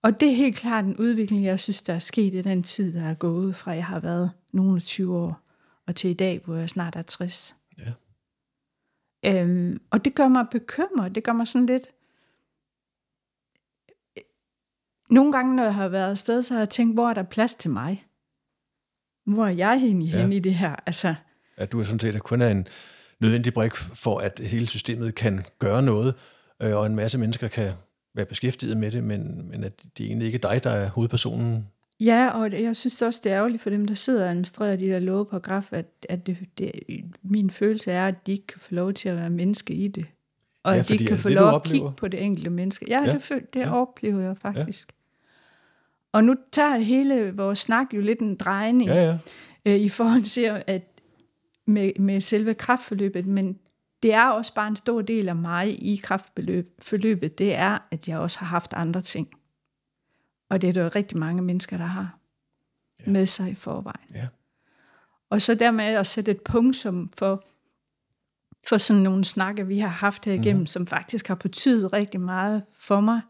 Og 0.03 0.21
det 0.21 0.29
er 0.29 0.37
helt 0.37 0.57
klart 0.57 0.85
en 0.85 0.97
udvikling, 0.97 1.45
jeg 1.45 1.61
synes, 1.61 1.83
der 1.83 1.95
er 1.95 1.99
sket 1.99 2.35
i 2.35 2.43
den 2.43 2.63
tid, 2.63 2.95
der 2.95 3.05
er 3.05 3.15
gået 3.15 3.57
fra, 3.57 3.71
jeg 3.71 3.87
har 3.87 4.01
været 4.01 4.31
nogle 4.53 4.81
20 4.81 5.17
år, 5.17 5.42
og 5.87 5.97
til 5.97 6.11
i 6.11 6.15
dag, 6.15 6.41
hvor 6.45 6.57
jeg 6.57 6.69
snart 6.69 6.97
er 6.97 7.03
60. 7.03 7.57
Ja. 7.79 7.93
Øhm, 9.25 9.81
og 9.91 10.05
det 10.05 10.15
gør 10.15 10.29
mig 10.29 10.47
bekymret. 10.51 11.15
Det 11.15 11.25
gør 11.25 11.33
mig 11.33 11.49
sådan 11.49 11.67
lidt... 11.67 11.93
Nogle 15.11 15.33
gange, 15.33 15.57
når 15.57 15.63
jeg 15.63 15.75
har 15.75 15.89
været 15.89 16.11
afsted, 16.11 16.43
så 16.43 16.55
har 16.55 16.61
jeg 16.61 16.69
tænkt, 16.69 16.97
hvor 16.97 17.09
er 17.09 17.15
der 17.15 17.23
plads 17.23 17.55
til 17.55 17.71
mig? 17.71 18.07
Hvor 19.27 19.45
er 19.45 19.51
jeg 19.51 19.75
egentlig 19.75 20.13
ja. 20.13 20.29
i 20.29 20.39
det 20.39 20.55
her? 20.55 20.77
Altså, 20.87 21.15
at 21.57 21.73
du 21.73 21.81
er 21.81 21.85
sådan 21.85 22.01
set 22.01 22.15
at 22.15 22.23
kun 22.23 22.41
er 22.41 22.49
en 22.49 22.67
nødvendig 23.21 23.55
brik 23.55 23.77
for, 23.77 24.19
at 24.19 24.41
hele 24.45 24.67
systemet 24.67 25.15
kan 25.15 25.45
gøre 25.59 25.83
noget, 25.83 26.15
øh, 26.63 26.77
og 26.77 26.87
en 26.87 26.97
masse 26.97 27.19
mennesker 27.19 27.49
kan 27.49 27.73
være 28.15 28.27
beskæftiget 28.27 28.77
med 28.77 28.91
det, 28.91 29.05
men, 29.05 29.49
men 29.51 29.65
at 29.65 29.83
det 29.99 30.07
egentlig 30.07 30.27
ikke 30.27 30.37
er 30.37 30.51
dig, 30.51 30.65
der 30.65 30.71
er 30.71 30.89
hovedpersonen 30.89 31.69
Ja, 32.05 32.29
og 32.29 32.63
jeg 32.63 32.77
synes 32.77 33.03
også, 33.03 33.21
det 33.25 33.33
er 33.33 33.37
ærgerligt 33.39 33.63
for 33.63 33.71
dem, 33.71 33.87
der 33.87 33.95
sidder 33.95 34.23
og 34.25 34.29
administrerer 34.31 34.77
de 34.77 34.87
der 34.87 34.99
loveparagraf, 34.99 35.73
at, 35.73 35.87
at 36.09 36.27
det, 36.27 36.39
det, 36.59 36.73
min 37.23 37.51
følelse 37.51 37.91
er, 37.93 38.09
at 38.09 38.27
de 38.27 38.33
ikke 38.33 38.47
kan 38.47 38.61
få 38.61 38.75
lov 38.75 38.93
til 38.93 39.09
at 39.09 39.17
være 39.17 39.31
menneske 39.31 39.75
i 39.75 39.89
det. 39.89 40.07
Og 40.65 40.75
Ja, 40.75 40.81
fordi 40.83 40.97
de 40.97 41.05
er 41.05 41.09
kan 41.09 41.19
få 41.19 41.29
det, 41.29 41.35
lov 41.37 41.55
at 41.55 41.63
kigge 41.63 41.93
på 41.97 42.09
det 42.09 42.23
enkelte 42.23 42.51
menneske. 42.51 42.87
Ja, 42.89 43.03
Ja, 43.07 43.13
det, 43.13 43.23
føl- 43.23 43.47
det 43.53 43.61
ja. 43.61 43.75
oplever 43.81 44.21
jeg 44.21 44.37
faktisk. 44.39 44.89
Ja. 44.93 44.95
Og 46.19 46.25
nu 46.25 46.35
tager 46.53 46.79
hele 46.79 47.33
vores 47.37 47.59
snak 47.59 47.87
jo 47.95 48.01
lidt 48.01 48.21
en 48.21 48.37
drejning 48.37 48.91
Ja, 48.91 49.05
ja. 49.05 49.19
øh, 49.65 49.77
i 49.81 49.89
forhold 49.89 50.23
til 50.23 50.51
at 50.67 50.83
med, 51.67 51.93
med 51.99 52.21
selve 52.21 52.55
kraftforløbet, 52.55 53.27
men 53.27 53.59
det 54.03 54.15
er 54.15 54.29
også 54.29 54.55
bare 54.55 54.69
en 54.69 54.77
stor 54.77 55.03
del 55.03 55.29
af 55.29 55.37
mig 55.37 55.83
i 55.85 55.97
kraftforløbet, 55.97 57.39
det 57.39 57.55
er, 57.55 57.79
at 57.91 58.09
jeg 58.09 58.19
også 58.19 58.39
har 58.39 58.47
haft 58.47 58.73
andre 58.73 59.01
ting. 59.01 59.29
Og 60.53 60.61
det 60.61 60.69
er 60.69 60.73
der 60.73 60.83
jo 60.83 60.89
rigtig 60.89 61.19
mange 61.19 61.43
mennesker, 61.43 61.77
der 61.77 61.85
har 61.85 62.19
ja. 63.07 63.11
med 63.11 63.27
sig 63.27 63.51
i 63.51 63.55
forvejen. 63.55 64.09
Ja. 64.15 64.29
Og 65.31 65.43
så 65.43 65.55
dermed 65.55 65.85
at 65.85 66.07
sætte 66.07 66.31
et 66.31 66.41
punktum 66.41 67.11
for, 67.19 67.45
for 68.69 68.79
sådan 68.79 69.03
nogle 69.03 69.25
snakke, 69.25 69.67
vi 69.67 69.79
har 69.79 69.89
haft 69.89 70.25
her 70.25 70.33
igennem, 70.33 70.61
mm. 70.63 70.67
som 70.67 70.87
faktisk 70.87 71.29
har 71.29 71.35
betydet 71.35 71.93
rigtig 71.93 72.21
meget 72.21 72.65
for 72.73 73.01
mig. 73.01 73.21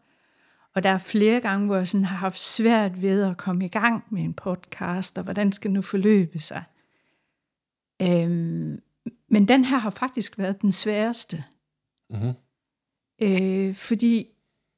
Og 0.73 0.83
der 0.83 0.89
er 0.89 0.97
flere 0.97 1.41
gange, 1.41 1.65
hvor 1.65 1.75
jeg 1.75 1.87
sådan 1.87 2.05
har 2.05 2.17
haft 2.17 2.39
svært 2.39 3.01
ved 3.01 3.23
at 3.23 3.37
komme 3.37 3.65
i 3.65 3.69
gang 3.69 4.03
med 4.09 4.23
en 4.23 4.33
podcast, 4.33 5.17
og 5.17 5.23
hvordan 5.23 5.51
skal 5.51 5.71
nu 5.71 5.81
forløbe 5.81 6.39
sig. 6.39 6.63
Øhm, 8.01 8.81
men 9.27 9.47
den 9.47 9.65
her 9.65 9.77
har 9.77 9.89
faktisk 9.89 10.37
været 10.37 10.61
den 10.61 10.71
sværeste. 10.71 11.43
Mm-hmm. 12.09 12.33
Øh, 13.21 13.75
fordi 13.75 14.27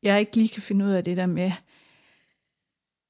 jeg 0.04 0.20
ikke 0.20 0.36
lige 0.36 0.50
kan 0.50 0.62
finde 0.62 0.86
ud 0.86 0.92
af 0.92 1.04
det 1.04 1.18
der 1.18 1.26
med, 1.26 1.52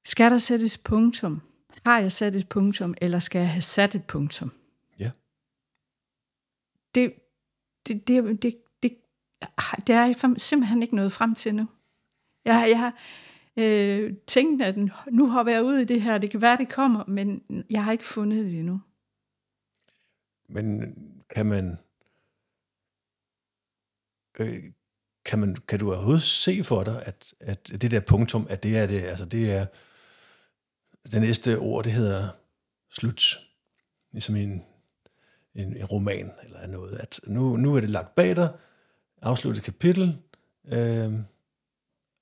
skal 0.06 0.30
der 0.30 0.38
sættes 0.38 0.78
punktum? 0.78 1.40
Har 1.86 1.98
jeg 1.98 2.12
sat 2.12 2.36
et 2.36 2.48
punktum, 2.48 2.94
eller 3.00 3.18
skal 3.18 3.38
jeg 3.38 3.50
have 3.50 3.62
sat 3.62 3.94
et 3.94 4.04
punktum? 4.04 4.52
Ja. 4.98 5.10
Det, 6.94 7.14
det, 7.86 8.08
det, 8.08 8.42
det, 8.42 8.56
det, 8.82 8.96
det 9.86 9.94
er 9.94 10.06
jeg 10.06 10.16
simpelthen 10.36 10.82
ikke 10.82 10.96
nået 10.96 11.12
frem 11.12 11.34
til 11.34 11.54
nu. 11.54 11.68
Jeg, 12.44 12.66
jeg 12.68 12.78
har 12.78 12.94
øh, 13.56 14.14
tænkt, 14.26 14.62
at 14.62 14.76
nu 15.10 15.28
hopper 15.28 15.52
jeg 15.52 15.64
ud 15.64 15.78
i 15.78 15.84
det 15.84 16.02
her, 16.02 16.18
det 16.18 16.30
kan 16.30 16.42
være, 16.42 16.56
det 16.56 16.68
kommer, 16.68 17.04
men 17.06 17.42
jeg 17.70 17.84
har 17.84 17.92
ikke 17.92 18.04
fundet 18.04 18.44
det 18.44 18.58
endnu. 18.58 18.80
Men 20.48 20.94
kan 21.30 21.46
man, 21.46 21.78
øh, 24.38 24.62
kan 25.24 25.38
man, 25.38 25.56
kan 25.56 25.78
du 25.78 25.92
overhovedet 25.92 26.22
se 26.22 26.64
for 26.64 26.84
dig, 26.84 27.02
at, 27.06 27.34
at 27.40 27.68
det 27.82 27.90
der 27.90 28.00
punktum, 28.00 28.46
at 28.50 28.62
det 28.62 28.78
er 28.78 28.86
det, 28.86 29.02
altså 29.02 29.24
det 29.24 29.54
er, 29.54 29.66
det 31.12 31.20
næste 31.20 31.58
ord, 31.58 31.84
det 31.84 31.92
hedder 31.92 32.28
slut. 32.90 33.38
Ligesom 34.12 34.36
en, 34.36 34.64
en, 35.54 35.76
en 35.76 35.84
roman 35.84 36.32
eller 36.44 36.66
noget. 36.66 36.96
At 36.96 37.20
nu, 37.26 37.56
nu 37.56 37.76
er 37.76 37.80
det 37.80 37.90
lagt 37.90 38.14
bag 38.14 38.36
dig, 38.36 38.48
afsluttet 39.22 39.64
kapitel, 39.64 40.18
øh, 40.68 41.12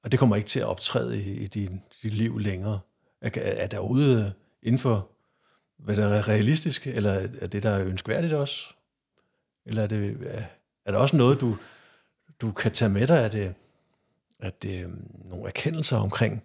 og 0.03 0.13
det 0.13 0.19
kommer 0.19 0.37
ikke 0.37 0.49
til 0.49 0.61
at 0.61 0.67
optræde 0.67 1.23
i, 1.23 1.33
i 1.33 1.47
dit, 1.47 1.71
dit 2.03 2.15
liv 2.15 2.39
længere. 2.39 2.81
Er, 3.21 3.31
er 3.35 3.67
der 3.67 3.79
ude 3.79 4.33
inden 4.63 4.79
for, 4.79 5.11
hvad 5.79 5.97
der 5.97 6.07
er 6.07 6.29
realistisk, 6.29 6.87
eller 6.87 7.11
er 7.41 7.47
det, 7.47 7.63
der 7.63 7.71
er 7.71 7.87
ønskværdigt 7.87 8.33
også? 8.33 8.75
Eller 9.67 9.83
er, 9.83 9.87
det, 9.87 10.19
er, 10.27 10.45
er 10.85 10.93
der 10.93 10.99
også 10.99 11.17
noget, 11.17 11.41
du, 11.41 11.57
du 12.41 12.53
kan 12.53 12.73
tage 12.73 12.89
med 12.89 13.07
dig? 13.07 13.17
Er 13.17 13.29
det, 13.29 13.55
er 14.41 14.51
det 14.51 14.85
øh, 14.85 14.91
nogle 15.31 15.47
erkendelser 15.47 15.97
omkring 15.97 16.43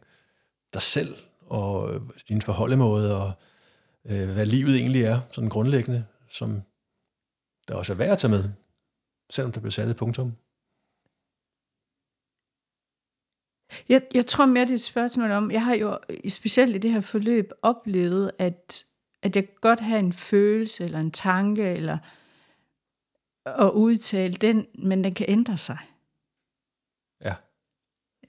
dig 0.73 0.81
selv, 0.81 1.15
og 1.49 1.93
øh, 1.93 2.01
din 2.29 2.41
forholdemåde, 2.41 3.17
og 3.17 3.31
øh, 4.05 4.33
hvad 4.33 4.45
livet 4.45 4.75
egentlig 4.75 5.03
er, 5.03 5.19
sådan 5.31 5.49
grundlæggende, 5.49 6.05
som 6.29 6.61
der 7.67 7.75
også 7.75 7.93
er 7.93 7.97
værd 7.97 8.11
at 8.11 8.17
tage 8.17 8.31
med, 8.31 8.43
selvom 9.29 9.51
der 9.51 9.59
bliver 9.59 9.71
sat 9.71 9.87
et 9.87 9.95
punktum? 9.95 10.33
Jeg, 13.89 14.01
jeg 14.13 14.25
tror 14.25 14.45
mere, 14.45 14.63
det 14.63 14.71
er 14.71 14.75
et 14.75 14.81
spørgsmål 14.81 15.31
om, 15.31 15.51
jeg 15.51 15.65
har 15.65 15.75
jo 15.75 15.99
specielt 16.29 16.75
i 16.75 16.79
det 16.79 16.91
her 16.91 17.01
forløb 17.01 17.51
oplevet, 17.61 18.31
at, 18.39 18.85
at 19.23 19.35
jeg 19.35 19.47
godt 19.61 19.79
have 19.79 19.99
en 19.99 20.13
følelse, 20.13 20.85
eller 20.85 20.99
en 20.99 21.11
tanke, 21.11 21.63
eller 21.63 21.97
at 23.45 23.71
udtale 23.71 24.33
den, 24.33 24.67
men 24.75 25.03
den 25.03 25.13
kan 25.13 25.25
ændre 25.29 25.57
sig. 25.57 25.77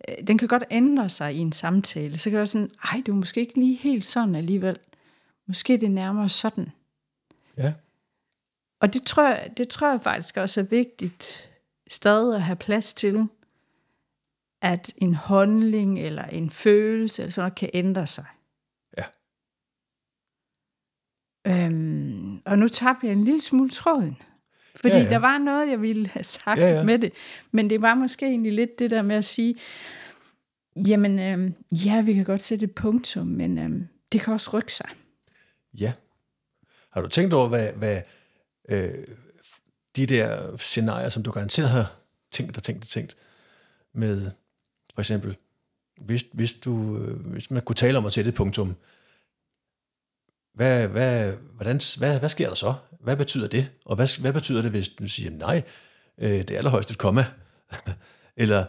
Ja. 0.08 0.14
Den 0.26 0.38
kan 0.38 0.48
godt 0.48 0.64
ændre 0.70 1.08
sig 1.08 1.34
i 1.34 1.38
en 1.38 1.52
samtale. 1.52 2.18
Så 2.18 2.24
kan 2.24 2.32
det 2.32 2.38
være 2.38 2.46
sådan, 2.46 2.70
ej, 2.84 3.02
du 3.06 3.12
er 3.12 3.16
måske 3.16 3.40
ikke 3.40 3.60
lige 3.60 3.76
helt 3.76 4.06
sådan 4.06 4.34
alligevel. 4.34 4.78
Måske 5.46 5.72
det 5.72 5.82
er 5.82 5.88
nærmere 5.88 6.28
sådan. 6.28 6.70
Ja. 7.56 7.74
Og 8.80 8.92
det 8.92 9.02
tror, 9.02 9.28
jeg, 9.28 9.52
det 9.56 9.68
tror 9.68 9.90
jeg 9.90 10.00
faktisk 10.02 10.36
også 10.36 10.60
er 10.60 10.64
vigtigt 10.64 11.50
stadig 11.88 12.36
at 12.36 12.42
have 12.42 12.56
plads 12.56 12.94
til, 12.94 13.28
at 14.62 14.92
en 14.96 15.14
handling 15.14 15.98
eller 15.98 16.24
en 16.24 16.50
følelse 16.50 17.22
eller 17.22 17.32
sådan 17.32 17.44
noget 17.44 17.58
kan 17.58 17.70
ændre 17.74 18.06
sig. 18.06 18.26
Ja. 18.98 19.04
Øhm, 21.46 22.42
og 22.44 22.58
nu 22.58 22.68
tabte 22.68 23.06
jeg 23.06 23.12
en 23.12 23.24
lille 23.24 23.40
smule 23.40 23.70
tråden. 23.70 24.18
Fordi 24.76 24.94
Ja, 24.94 25.02
ja, 25.02 25.08
der 25.08 25.18
var 25.18 25.38
noget, 25.38 25.70
jeg 25.70 25.82
ville 25.82 26.06
have 26.06 26.24
sagt 26.24 26.60
Ja, 26.60 26.76
ja, 26.76 26.82
med 26.82 26.98
det. 26.98 27.12
Men 27.50 27.70
det 27.70 27.82
var 27.82 27.94
måske 27.94 28.26
egentlig 28.26 28.52
lidt 28.52 28.78
det 28.78 28.90
der 28.90 29.02
med 29.02 29.16
at 29.16 29.24
sige, 29.24 29.54
jamen 30.76 31.18
øhm, 31.18 31.54
ja, 31.72 32.00
vi 32.00 32.14
kan 32.14 32.24
godt 32.24 32.42
sætte 32.42 32.64
et 32.64 32.74
punktum, 32.74 33.26
men 33.26 33.58
øhm, 33.58 33.88
det 34.12 34.20
kan 34.20 34.32
også 34.32 34.50
rykke 34.52 34.72
sig. 34.72 34.88
Ja. 35.74 35.92
Har 36.90 37.00
du 37.00 37.08
tænkt 37.08 37.34
over, 37.34 37.48
hvad, 37.48 37.72
hvad 37.72 38.02
øh, 38.68 39.06
de 39.96 40.06
der 40.06 40.56
scenarier, 40.56 41.08
som 41.08 41.22
du 41.22 41.30
garanteret 41.30 41.68
har 41.68 41.92
tænkt 42.30 42.56
og 42.56 42.62
tænkt 42.62 42.84
og 42.84 42.88
tænkt, 42.88 43.16
med 43.92 44.30
for 44.94 45.00
eksempel, 45.00 45.36
hvis, 46.00 46.24
hvis, 46.32 46.52
du, 46.52 46.98
øh, 46.98 47.26
hvis 47.26 47.50
man 47.50 47.62
kunne 47.62 47.76
tale 47.76 47.98
om 47.98 48.06
at 48.06 48.12
sætte 48.12 48.28
et 48.28 48.34
punktum, 48.34 48.76
hvad, 50.54 50.88
hvad, 50.88 51.32
hvordan, 51.54 51.80
hvad, 51.98 52.18
hvad 52.18 52.28
sker 52.28 52.48
der 52.48 52.54
så? 52.54 52.74
Hvad 53.00 53.16
betyder 53.16 53.48
det? 53.48 53.70
Og 53.84 53.96
hvad, 53.96 54.20
hvad 54.20 54.32
betyder 54.32 54.62
det, 54.62 54.70
hvis 54.70 54.88
du 54.88 55.08
siger, 55.08 55.30
nej, 55.30 55.62
øh, 56.18 56.30
det 56.30 56.50
er 56.50 56.58
allerhøjst 56.58 56.90
et 56.90 56.98
komma? 56.98 57.24
eller 58.36 58.64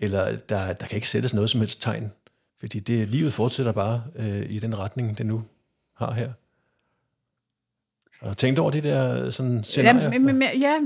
eller 0.00 0.36
der, 0.36 0.72
der 0.72 0.86
kan 0.86 0.96
ikke 0.96 1.08
sættes 1.08 1.34
noget 1.34 1.50
som 1.50 1.60
helst 1.60 1.82
tegn, 1.82 2.12
fordi 2.60 2.78
det, 2.78 3.08
livet 3.08 3.32
fortsætter 3.32 3.72
bare 3.72 4.02
øh, 4.16 4.50
i 4.50 4.58
den 4.58 4.78
retning, 4.78 5.18
det 5.18 5.26
nu 5.26 5.44
har 5.96 6.12
her. 6.12 6.32
Har 8.24 8.28
du 8.28 8.34
tænkt 8.34 8.58
over 8.58 8.70
de 8.70 8.80
der 8.80 9.30
sådan, 9.30 9.64
scenarier? 9.64 10.02
Ja, 10.02 10.10
men, 10.10 10.26
men, 10.26 10.38
men- 10.38 10.60
ja, 10.60 10.78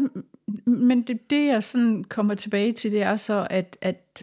men 0.66 1.02
det, 1.02 1.30
det, 1.30 1.46
jeg 1.46 1.64
sådan 1.64 2.04
kommer 2.04 2.34
tilbage 2.34 2.72
til, 2.72 2.92
det 2.92 3.02
er 3.02 3.16
så, 3.16 3.46
at, 3.50 3.76
at 3.80 4.22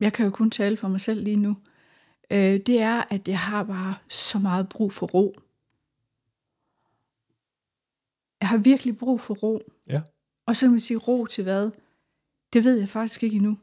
jeg 0.00 0.12
kan 0.12 0.24
jo 0.24 0.30
kun 0.30 0.50
tale 0.50 0.76
for 0.76 0.88
mig 0.88 1.00
selv 1.00 1.24
lige 1.24 1.36
nu. 1.36 1.56
Øh, 2.32 2.60
det 2.66 2.80
er, 2.80 3.02
at 3.10 3.28
jeg 3.28 3.38
har 3.38 3.62
bare 3.62 3.94
så 4.08 4.38
meget 4.38 4.68
brug 4.68 4.92
for 4.92 5.06
ro. 5.06 5.34
Jeg 8.40 8.48
har 8.48 8.56
virkelig 8.56 8.98
brug 8.98 9.20
for 9.20 9.34
ro. 9.34 9.62
Ja. 9.88 10.00
Og 10.46 10.56
så 10.56 10.66
kan 10.66 10.70
man 10.70 10.80
sige, 10.80 10.96
ro 10.96 11.26
til 11.26 11.44
hvad? 11.44 11.70
Det 12.52 12.64
ved 12.64 12.78
jeg 12.78 12.88
faktisk 12.88 13.22
ikke 13.22 13.36
endnu. 13.36 13.58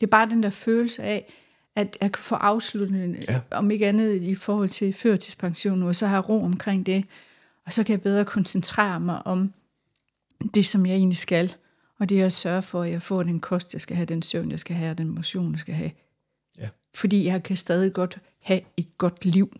Det 0.00 0.06
er 0.06 0.10
bare 0.10 0.28
den 0.30 0.42
der 0.42 0.50
følelse 0.50 1.02
af, 1.02 1.32
at 1.74 1.96
jeg 2.00 2.12
kan 2.12 2.22
få 2.22 2.34
afsluttet, 2.34 3.24
Ja. 3.28 3.40
om 3.50 3.70
ikke 3.70 3.86
andet 3.86 4.22
i 4.22 4.34
forhold 4.34 4.68
til 4.68 4.92
førtidspension 4.92 5.78
nu, 5.78 5.88
og 5.88 5.96
så 5.96 6.06
har 6.06 6.16
jeg 6.16 6.28
ro 6.28 6.42
omkring 6.44 6.86
det, 6.86 7.04
og 7.66 7.72
så 7.72 7.84
kan 7.84 7.92
jeg 7.92 8.00
bedre 8.02 8.24
koncentrere 8.24 9.00
mig 9.00 9.26
om 9.26 9.52
det, 10.54 10.66
som 10.66 10.86
jeg 10.86 10.94
egentlig 10.94 11.16
skal, 11.18 11.54
og 11.98 12.08
det 12.08 12.20
er 12.20 12.26
at 12.26 12.32
sørge 12.32 12.62
for, 12.62 12.82
at 12.82 12.90
jeg 12.90 13.02
får 13.02 13.22
den 13.22 13.40
kost, 13.40 13.72
jeg 13.72 13.80
skal 13.80 13.96
have, 13.96 14.06
den 14.06 14.22
søvn, 14.22 14.50
jeg 14.50 14.60
skal 14.60 14.76
have, 14.76 14.90
og 14.90 14.98
den 14.98 15.08
motion, 15.08 15.52
jeg 15.52 15.60
skal 15.60 15.74
have. 15.74 15.90
Ja. 16.94 16.98
Fordi 16.98 17.26
jeg 17.26 17.42
kan 17.42 17.56
stadig 17.56 17.92
godt 17.92 18.18
have 18.40 18.60
et 18.76 18.98
godt 18.98 19.24
liv. 19.24 19.56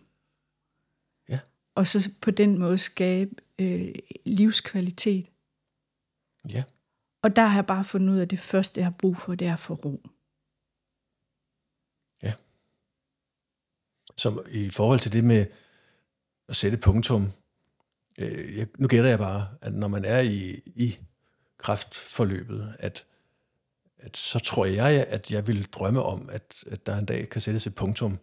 Ja. 1.29 1.39
Og 1.75 1.87
så 1.87 2.09
på 2.21 2.31
den 2.31 2.57
måde 2.57 2.77
skabe 2.77 3.35
øh, 3.59 3.95
livskvalitet. 4.25 5.29
Ja. 6.49 6.63
Og 7.21 7.35
der 7.35 7.45
har 7.45 7.57
jeg 7.57 7.65
bare 7.65 7.83
fundet 7.83 8.13
ud 8.13 8.17
af, 8.17 8.21
at 8.21 8.31
det 8.31 8.39
første, 8.39 8.79
jeg 8.79 8.85
har 8.85 8.95
brug 8.99 9.17
for, 9.17 9.35
det 9.35 9.47
er 9.47 9.55
få 9.55 9.73
ro. 9.73 10.01
Som 14.17 14.45
i 14.49 14.69
forhold 14.69 14.99
til 14.99 15.13
det 15.13 15.23
med 15.23 15.45
at 16.49 16.55
sætte 16.55 16.77
punktum, 16.77 17.31
øh, 18.19 18.57
jeg, 18.57 18.67
nu 18.77 18.87
gætter 18.87 19.09
jeg 19.09 19.19
bare, 19.19 19.47
at 19.61 19.73
når 19.73 19.87
man 19.87 20.05
er 20.05 20.19
i, 20.19 20.61
i 20.65 20.97
kraftforløbet, 21.57 22.75
at, 22.79 23.05
at 24.03 24.17
så 24.17 24.39
tror 24.39 24.65
jeg, 24.65 25.05
at 25.09 25.31
jeg 25.31 25.47
vil 25.47 25.63
drømme 25.63 26.03
om, 26.03 26.29
at, 26.31 26.63
at 26.71 26.85
der 26.85 26.97
en 26.97 27.05
dag 27.05 27.29
kan 27.29 27.41
sættes 27.41 27.67
et 27.67 27.75
punktum. 27.75 28.19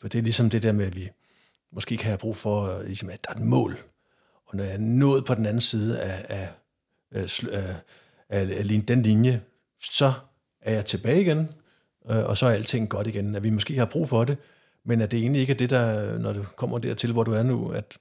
For 0.00 0.08
det 0.08 0.18
er 0.18 0.22
ligesom 0.22 0.50
det 0.50 0.62
der 0.62 0.72
med, 0.72 0.86
at 0.86 0.96
vi 0.96 1.08
måske 1.72 1.96
kan 1.96 2.06
have 2.06 2.18
brug 2.18 2.36
for, 2.36 2.78
øh, 2.78 2.86
ligesom, 2.86 3.10
at 3.10 3.24
der 3.24 3.30
er 3.30 3.34
et 3.34 3.42
mål. 3.42 3.78
Og 4.46 4.56
når 4.56 4.64
jeg 4.64 4.72
er 4.72 4.78
nået 4.78 5.24
på 5.24 5.34
den 5.34 5.46
anden 5.46 5.60
side 5.60 6.00
af, 6.00 6.24
af, 6.28 6.48
af, 7.10 7.40
af, 7.52 7.74
af, 8.28 8.40
af 8.58 8.68
lin- 8.68 8.84
den 8.88 9.02
linje, 9.02 9.42
så 9.82 10.12
er 10.60 10.74
jeg 10.74 10.84
tilbage 10.84 11.20
igen, 11.20 11.48
øh, 12.10 12.24
og 12.24 12.36
så 12.36 12.46
er 12.46 12.50
alting 12.50 12.88
godt 12.88 13.06
igen. 13.06 13.34
At 13.34 13.42
vi 13.42 13.50
måske 13.50 13.78
har 13.78 13.84
brug 13.84 14.08
for 14.08 14.24
det, 14.24 14.38
men 14.84 15.00
at 15.00 15.10
det 15.10 15.18
egentlig 15.18 15.40
ikke 15.40 15.52
er 15.52 15.56
det, 15.56 15.70
der, 15.70 16.18
når 16.18 16.32
du 16.32 16.44
kommer 16.56 16.78
dertil, 16.78 17.12
hvor 17.12 17.24
du 17.24 17.32
er 17.32 17.42
nu, 17.42 17.68
at, 17.68 17.98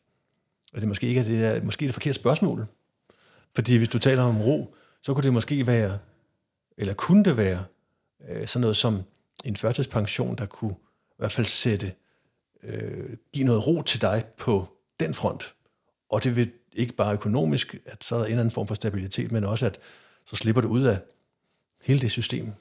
at 0.74 0.80
det 0.80 0.88
måske 0.88 1.08
ikke 1.08 1.20
er 1.20 1.26
det, 1.26 1.42
der, 1.42 1.62
måske 1.62 1.86
er 1.86 1.88
det 1.88 1.94
forkerte 1.94 2.20
spørgsmål. 2.20 2.68
Fordi 3.56 3.78
hvis 3.78 3.90
du 3.90 4.00
taler 4.00 4.24
om 4.24 4.42
ro, 4.42 4.76
så 5.02 5.14
kunne 5.14 5.24
det 5.24 5.34
måske 5.34 5.68
være 5.68 5.98
eller 6.78 6.94
kunne 6.94 7.24
det 7.24 7.38
være 7.38 7.66
øh, 8.30 8.48
sådan 8.48 8.62
noget 8.62 8.78
som 8.78 9.04
en 9.44 9.56
førtidspension, 9.56 10.36
der 10.36 10.46
kunne 10.46 10.76
i 11.10 11.18
hvert 11.18 11.32
fald 11.32 11.48
sætte, 11.48 11.94
øh, 12.64 13.18
give 13.34 13.46
noget 13.46 13.68
ro 13.68 13.82
til 13.82 14.02
dig 14.02 14.26
på 14.38 14.68
den 15.00 15.14
front. 15.14 15.56
Og 16.10 16.24
det 16.24 16.36
vil 16.36 16.52
ikke 16.74 16.94
bare 16.94 17.14
økonomisk, 17.14 17.76
at 17.86 18.04
så 18.04 18.16
er 18.16 18.20
der 18.20 18.26
en 18.26 18.32
eller 18.32 18.42
anden 18.42 18.54
form 18.54 18.68
for 18.68 18.76
stabilitet, 18.76 19.32
men 19.32 19.44
også 19.44 19.66
at 19.66 19.80
så 20.26 20.36
slipper 20.36 20.62
du 20.62 20.68
ud 20.68 20.84
af 20.84 21.00
hele 21.82 22.00
det 22.00 22.12
system. 22.12 22.54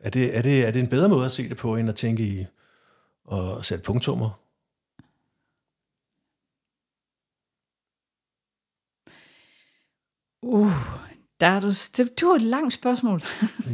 Er 0.00 0.10
det, 0.10 0.36
er 0.36 0.42
det, 0.42 0.66
er 0.66 0.70
det 0.70 0.80
en 0.80 0.88
bedre 0.88 1.08
måde 1.08 1.26
at 1.26 1.32
se 1.32 1.48
det 1.48 1.56
på, 1.56 1.76
end 1.76 1.88
at 1.88 1.94
tænke 1.96 2.22
i 2.22 2.46
og 3.24 3.64
sætte 3.64 3.84
punktummer? 3.84 4.40
Uh, 10.42 11.09
der 11.40 11.46
er 11.46 11.60
du, 11.60 11.68
det, 11.68 12.20
du 12.20 12.26
har 12.26 12.34
et 12.34 12.42
langt 12.42 12.74
spørgsmål. 12.74 13.22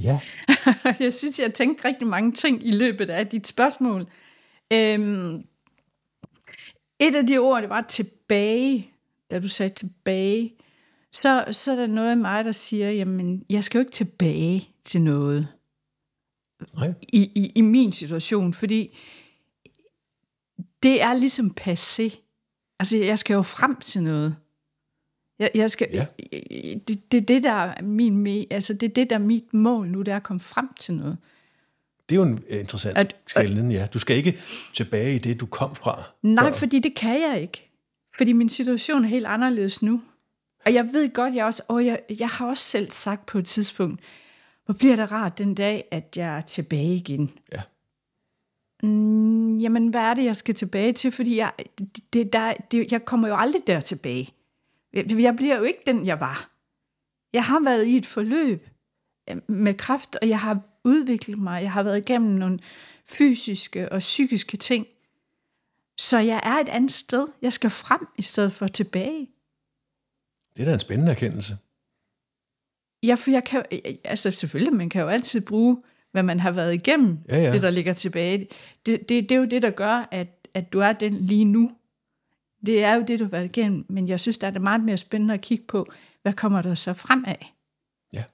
Ja. 0.03 0.21
jeg 1.05 1.15
synes, 1.15 1.39
jeg 1.39 1.47
har 1.47 1.53
tænkt 1.53 1.85
rigtig 1.85 2.07
mange 2.07 2.33
ting 2.33 2.67
i 2.67 2.71
løbet 2.71 3.11
af 3.11 3.27
dit 3.27 3.47
spørgsmål. 3.47 4.07
Øhm, 4.73 5.45
et 6.99 7.15
af 7.15 7.27
de 7.27 7.39
ord, 7.39 7.63
det 7.63 7.71
var 7.71 7.81
tilbage, 7.81 8.91
da 9.31 9.39
du 9.39 9.49
sagde 9.49 9.75
tilbage, 9.75 10.55
så, 11.13 11.45
så 11.53 11.73
er 11.73 11.77
der 11.77 11.87
noget 11.87 12.11
af 12.11 12.17
mig, 12.17 12.45
der 12.45 12.53
siger, 12.53 12.91
jamen, 12.91 13.43
jeg 13.51 13.65
skal 13.65 13.79
jo 13.79 13.81
ikke 13.81 13.93
tilbage 13.93 14.69
til 14.83 15.03
noget. 15.03 15.49
Nej. 16.75 16.95
I, 17.03 17.23
i, 17.35 17.53
i 17.55 17.61
min 17.61 17.93
situation, 17.93 18.55
fordi 18.55 18.97
det 20.83 21.03
er 21.03 21.15
ligesom 21.15 21.55
passé. 21.61 22.17
Altså, 22.81 22.97
jeg 22.97 23.19
skal 23.19 23.35
jo 23.35 23.43
frem 23.43 23.77
til 23.77 24.03
noget. 24.03 24.37
Jeg, 25.39 25.51
jeg 25.55 25.71
skal, 25.71 25.89
Ja. 25.93 26.07
det, 26.89 27.13
det, 27.13 27.29
det, 27.29 27.43
der 27.43 27.53
er 27.53 27.83
min, 27.83 28.27
altså, 28.51 28.75
det 28.75 28.97
det, 28.97 29.11
der 29.11 29.17
er 29.17 29.21
mit 29.21 29.55
mål 29.55 29.89
nu, 29.89 29.99
det 30.03 30.13
er 30.13 30.17
at 30.17 30.23
komme 30.23 30.41
frem 30.41 30.69
til 30.81 30.95
noget. 30.95 31.17
Det 32.09 32.15
er 32.15 32.17
jo 32.17 32.23
en 32.23 32.39
øh, 32.51 32.61
interessant 32.61 32.99
At- 32.99 33.17
skælden, 33.27 33.73
ja. 33.73 33.87
Du 33.95 33.99
skal 33.99 34.17
ikke 34.17 34.39
tilbage 34.75 35.15
i 35.15 35.19
det, 35.19 35.41
du 35.41 35.47
kom 35.47 35.75
fra. 35.75 36.03
Nej, 36.23 36.45
før. 36.45 36.53
fordi 36.59 36.79
det 36.79 36.95
kan 36.95 37.21
jeg 37.31 37.41
ikke. 37.41 37.71
Fordi 38.17 38.33
min 38.33 38.49
situation 38.49 39.05
er 39.05 39.09
helt 39.09 39.27
anderledes 39.27 39.83
nu. 39.83 40.03
Og 40.67 40.75
jeg 40.75 40.89
ved 40.93 41.13
godt, 41.13 41.35
jeg 41.35 41.45
også, 41.45 41.63
og 41.69 41.87
jeg, 41.87 42.01
jeg 42.19 42.29
har 42.29 42.47
også 42.47 42.65
selv 42.65 42.91
sagt 42.91 43.27
på 43.27 43.39
et 43.39 43.47
tidspunkt, 43.47 44.01
hvor 44.65 44.75
bliver 44.75 44.97
det 44.97 45.13
rart 45.13 45.39
den 45.39 45.55
dag, 45.55 45.85
at 45.91 46.13
jeg 46.17 46.37
er 46.37 46.41
tilbage 46.41 46.95
igen. 46.97 47.31
Ja. 47.53 47.61
Mm, 48.83 49.59
jamen, 49.59 49.89
hvad 49.89 50.01
er 50.01 50.15
det, 50.15 50.25
jeg 50.25 50.37
skal 50.37 50.55
tilbage 50.55 50.93
til? 50.93 51.13
Fordi 51.13 51.37
jeg, 51.39 51.53
det, 51.79 51.89
det, 52.13 52.33
der, 52.33 52.55
det, 52.71 52.93
jeg 52.93 53.05
kommer 53.05 53.29
jo 53.29 53.37
aldrig 53.37 53.63
der 53.67 53.81
tilbage. 53.81 54.29
Jeg, 54.97 55.21
jeg 55.21 55.37
bliver 55.37 55.57
jo 55.57 55.63
ikke 55.63 55.83
den, 55.87 56.07
jeg 56.07 56.21
var. 56.21 56.51
Jeg 57.33 57.45
har 57.45 57.61
været 57.65 57.87
i 57.87 57.97
et 57.97 58.07
forløb 58.07 58.69
øh, 59.31 59.37
med 59.49 59.75
kraft, 59.75 60.17
og 60.23 60.29
jeg 60.29 60.41
har 60.41 60.61
udviklet 60.85 61.39
mig. 61.39 61.63
Jeg 61.63 61.73
har 61.73 61.83
været 61.83 61.99
igennem 61.99 62.31
nogle 62.31 62.59
fysiske 63.09 63.93
og 63.93 63.99
psykiske 63.99 64.57
ting. 64.57 64.87
Så 65.99 66.19
jeg 66.19 66.41
er 66.45 66.55
et 66.55 66.69
andet 66.69 66.93
sted. 66.93 67.29
Jeg 67.43 67.53
skal 67.53 67.71
frem 67.71 68.07
i 68.19 68.23
stedet 68.23 68.53
for 68.53 68.67
tilbage. 68.67 69.29
Det 70.57 70.63
er 70.63 70.67
da 70.67 70.75
en 70.75 70.81
spændende 70.81 71.13
erkendelse. 71.13 71.57
Ja, 73.03 73.15
for 73.15 73.31
jeg 73.31 73.45
kan 73.45 73.65
altså 74.05 74.31
selvfølgelig, 74.31 74.75
man 74.75 74.89
kan 74.89 75.03
jo 75.03 75.09
altid 75.09 75.41
bruge, 75.41 75.83
hvad 76.13 76.23
man 76.23 76.41
har 76.41 76.51
været 76.51 76.75
igennem, 76.75 77.19
Ja, 77.29 77.37
ja. 77.37 77.53
det 77.53 77.63
der 77.63 77.71
ligger 77.71 77.93
tilbage. 77.93 78.49
Det, 78.87 79.09
det, 79.09 79.29
det 79.29 79.33
er 79.33 79.37
jo 79.37 79.45
det, 79.45 79.63
der 79.63 79.71
gør, 79.71 80.09
at, 80.11 80.49
at 80.55 80.73
du 80.73 80.81
er 80.81 80.93
den 80.93 81.15
lige 81.15 81.45
nu. 81.45 81.71
Det 82.67 82.85
er 82.85 82.95
jo 82.95 83.03
det, 83.03 83.19
du 83.19 83.25
har 83.25 83.31
været 83.31 83.45
igennem, 83.45 83.87
men 83.89 84.09
jeg 84.09 84.21
synes, 84.21 84.39
der 84.39 84.47
er 84.47 84.51
det 84.51 84.63
meget 84.63 84.85
mere 84.85 84.97
spændende 84.97 85.35
at 85.35 85.41
kigge 85.41 85.65
på, 85.65 85.87
hvad 86.23 86.33
kommer 86.33 86.63
der 86.63 86.75
så 86.75 86.93
frem 86.93 87.25
af? 87.27 87.55
Ja. 88.13 88.25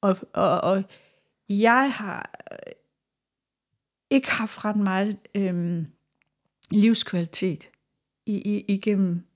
Og, 0.00 0.16
og, 0.32 0.60
og 0.60 0.84
jeg 1.48 1.92
har 1.92 2.30
øh, 2.52 2.72
ikke 4.10 4.30
haft 4.30 4.64
ret 4.64 4.76
meget 4.76 5.18
øhm, 5.34 5.86
livskvalitet 6.70 7.70
i, 8.26 8.34
i, 8.34 8.64
igennem. 8.68 9.26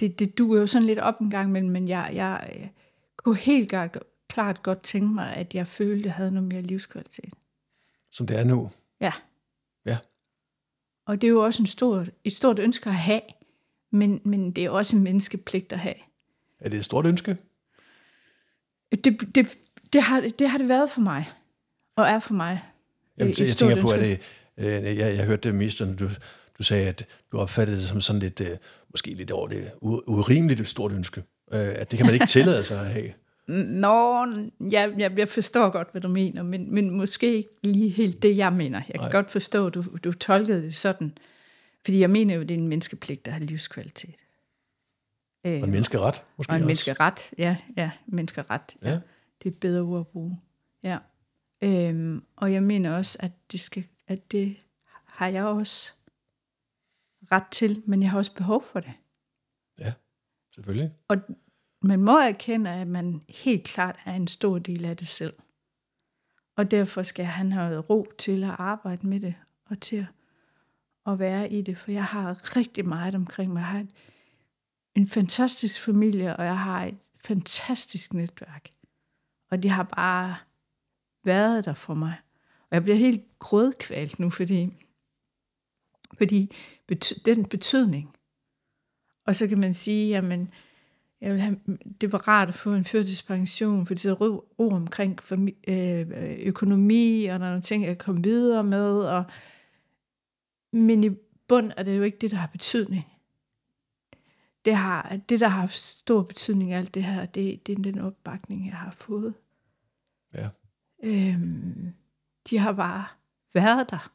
Det, 0.00 0.18
det 0.18 0.38
duer 0.38 0.60
jo 0.60 0.66
sådan 0.66 0.86
lidt 0.86 0.98
op 0.98 1.20
en 1.20 1.30
gang, 1.30 1.52
men, 1.52 1.70
men 1.70 1.88
jeg, 1.88 2.10
jeg 2.14 2.50
øh, 2.56 2.68
kunne 3.16 3.36
helt 3.36 3.68
klart, 3.68 3.98
klart 4.28 4.62
godt 4.62 4.82
tænke 4.82 5.14
mig, 5.14 5.36
at 5.36 5.54
jeg 5.54 5.66
følte, 5.66 5.98
at 6.00 6.04
jeg 6.04 6.14
havde 6.14 6.32
noget 6.32 6.48
mere 6.48 6.62
livskvalitet. 6.62 7.34
Som 8.10 8.26
det 8.26 8.38
er 8.38 8.44
nu. 8.44 8.70
Ja. 9.00 9.12
Ja. 9.86 9.98
Og 11.06 11.20
det 11.20 11.26
er 11.26 11.30
jo 11.30 11.44
også 11.44 11.62
en 11.62 11.66
stor, 11.66 12.06
et 12.24 12.32
stort 12.32 12.58
ønske 12.58 12.90
at 12.90 12.96
have, 12.96 13.20
men, 13.92 14.20
men 14.24 14.50
det 14.50 14.64
er 14.64 14.70
også 14.70 14.96
en 14.96 15.02
menneskepligt 15.02 15.72
at 15.72 15.78
have. 15.78 15.94
Er 16.60 16.68
det 16.68 16.78
et 16.78 16.84
stort 16.84 17.06
ønske? 17.06 17.36
Det, 19.04 19.34
det, 19.34 19.48
det, 19.92 20.02
har, 20.02 20.20
det 20.38 20.50
har 20.50 20.58
det 20.58 20.68
været 20.68 20.90
for 20.90 21.00
mig, 21.00 21.30
og 21.96 22.04
er 22.04 22.18
for 22.18 22.34
mig. 22.34 22.62
Jamen, 23.18 23.32
Et 23.32 23.40
jeg 23.40 23.48
tænker 23.48 23.82
på, 23.82 23.88
at 23.88 24.00
det, 24.00 24.20
øh, 24.56 24.84
jeg, 24.84 25.16
jeg 25.16 25.26
hørte 25.26 25.48
det 25.48 25.54
mest, 25.54 25.78
du, 25.78 26.08
du 26.58 26.62
sagde, 26.62 26.88
at 26.88 27.06
du 27.32 27.38
opfattede 27.38 27.80
det 27.80 27.88
som 27.88 28.00
sådan 28.00 28.20
lidt, 28.20 28.40
øh, 28.40 28.56
måske 28.90 29.14
lidt 29.14 29.30
over 29.30 29.48
det 29.48 29.70
urimeligt 29.82 30.60
et 30.60 30.66
stort 30.66 30.92
ønske. 30.92 31.22
Øh, 31.52 31.74
at 31.74 31.90
det 31.90 31.96
kan 31.96 32.06
man 32.06 32.14
ikke 32.14 32.26
tillade 32.36 32.64
sig 32.64 32.80
at 32.80 32.86
have. 32.86 33.12
Nå, 33.48 34.26
jeg, 34.60 34.94
jeg, 34.98 35.18
jeg 35.18 35.28
forstår 35.28 35.70
godt, 35.70 35.90
hvad 35.92 36.00
du 36.00 36.08
mener, 36.08 36.42
men, 36.42 36.74
men 36.74 36.90
måske 36.90 37.36
ikke 37.36 37.50
lige 37.62 37.88
helt 37.88 38.22
det, 38.22 38.36
jeg 38.36 38.52
mener. 38.52 38.78
Jeg 38.78 38.94
kan 38.94 39.00
Nej. 39.00 39.10
godt 39.12 39.30
forstå, 39.30 39.66
at 39.66 39.74
du, 39.74 39.82
du 40.04 40.12
tolkede 40.12 40.62
det 40.62 40.74
sådan. 40.74 41.18
Fordi 41.84 42.00
jeg 42.00 42.10
mener 42.10 42.34
jo, 42.34 42.40
det 42.42 42.50
er 42.50 42.54
en 42.58 42.68
menneskepligt 42.68 43.26
at 43.28 43.32
have 43.34 43.46
livskvalitet. 43.46 44.24
Øh, 45.46 45.52
Og 45.52 45.64
en 45.64 45.70
menneskeret, 45.70 46.22
måske 46.36 46.50
og 46.52 46.56
en 46.56 46.62
også. 46.62 46.66
menneskeret, 46.66 47.32
ja, 47.38 47.56
ja, 47.76 47.90
menneskeret. 48.06 48.76
Ja. 48.82 48.90
Ja. 48.90 49.00
Det 49.42 49.48
er 49.48 49.54
et 49.54 49.60
bedre 49.60 49.82
ord 49.82 50.00
at 50.00 50.06
bruge. 50.06 50.40
Ja. 50.84 50.98
Øhm, 51.62 52.24
og 52.36 52.52
jeg 52.52 52.62
mener 52.62 52.96
også, 52.96 53.18
at 53.20 53.32
det, 53.52 53.60
skal, 53.60 53.84
at 54.08 54.32
det 54.32 54.56
har 55.04 55.28
jeg 55.28 55.44
også 55.44 55.92
ret 57.32 57.44
til, 57.50 57.82
men 57.86 58.02
jeg 58.02 58.10
har 58.10 58.18
også 58.18 58.34
behov 58.34 58.62
for 58.62 58.80
det. 58.80 58.92
Ja, 59.78 59.92
selvfølgelig. 60.54 60.92
Og 61.08 61.16
man 61.84 62.00
må 62.00 62.18
erkende, 62.18 62.70
at 62.70 62.86
man 62.86 63.22
helt 63.28 63.64
klart 63.64 63.98
er 64.04 64.12
en 64.12 64.28
stor 64.28 64.58
del 64.58 64.84
af 64.84 64.96
det 64.96 65.08
selv. 65.08 65.34
Og 66.56 66.70
derfor 66.70 67.02
skal 67.02 67.24
han 67.24 67.52
have 67.52 67.80
ro 67.80 68.06
til 68.18 68.44
at 68.44 68.54
arbejde 68.58 69.06
med 69.06 69.20
det, 69.20 69.34
og 69.64 69.80
til 69.80 70.06
at, 71.06 71.18
være 71.18 71.52
i 71.52 71.62
det. 71.62 71.78
For 71.78 71.90
jeg 71.90 72.04
har 72.04 72.56
rigtig 72.56 72.86
meget 72.86 73.14
omkring 73.14 73.52
mig. 73.52 73.60
Jeg 73.60 73.68
har 73.68 73.86
en 74.94 75.08
fantastisk 75.08 75.80
familie, 75.80 76.36
og 76.36 76.44
jeg 76.44 76.58
har 76.58 76.84
et 76.84 76.98
fantastisk 77.18 78.14
netværk. 78.14 78.70
Og 79.50 79.62
de 79.62 79.68
har 79.68 79.82
bare 79.82 80.36
været 81.24 81.64
der 81.64 81.74
for 81.74 81.94
mig. 81.94 82.14
Og 82.60 82.68
jeg 82.70 82.82
bliver 82.82 82.96
helt 82.96 83.38
grødkvalt 83.38 84.18
nu, 84.18 84.30
fordi, 84.30 84.72
fordi 86.18 86.50
bety- 86.92 87.22
den 87.24 87.44
betydning. 87.44 88.16
Og 89.26 89.36
så 89.36 89.48
kan 89.48 89.58
man 89.58 89.74
sige, 89.74 90.08
jamen, 90.08 90.50
jeg 91.20 91.32
vil 91.32 91.40
have, 91.40 91.60
det 92.00 92.12
var 92.12 92.28
rart 92.28 92.48
at 92.48 92.54
få 92.54 92.74
en 92.74 92.84
førtidspension, 92.84 93.86
for 93.86 93.94
det 93.94 94.04
er 94.04 94.12
ro, 94.12 94.44
ro 94.58 94.70
omkring 94.70 95.18
øh, 95.68 96.06
økonomi, 96.46 97.24
og 97.24 97.40
der 97.40 97.46
er 97.46 97.50
nogle 97.50 97.62
ting, 97.62 97.84
jeg 97.84 97.98
kan 97.98 98.04
komme 98.04 98.22
videre 98.22 98.64
med. 98.64 99.00
Og, 99.00 99.24
men 100.72 101.04
i 101.04 101.10
bund 101.48 101.72
er 101.76 101.82
det 101.82 101.96
jo 101.96 102.02
ikke 102.02 102.18
det, 102.18 102.30
der 102.30 102.36
har 102.36 102.46
betydning. 102.46 103.04
Det, 104.64 104.76
har, 104.76 105.20
det 105.28 105.40
der 105.40 105.48
har 105.48 105.60
haft 105.60 105.74
stor 105.74 106.22
betydning 106.22 106.72
af 106.72 106.78
alt 106.78 106.94
det 106.94 107.04
her, 107.04 107.26
det, 107.26 107.66
det 107.66 107.78
er 107.78 107.82
den 107.82 107.98
opbakning, 107.98 108.66
jeg 108.66 108.76
har 108.76 108.90
fået. 108.90 109.34
Ja. 110.34 110.48
Øhm, 111.02 111.92
de 112.50 112.58
har 112.58 112.72
bare 112.72 113.04
været 113.54 113.90
der. 113.90 114.12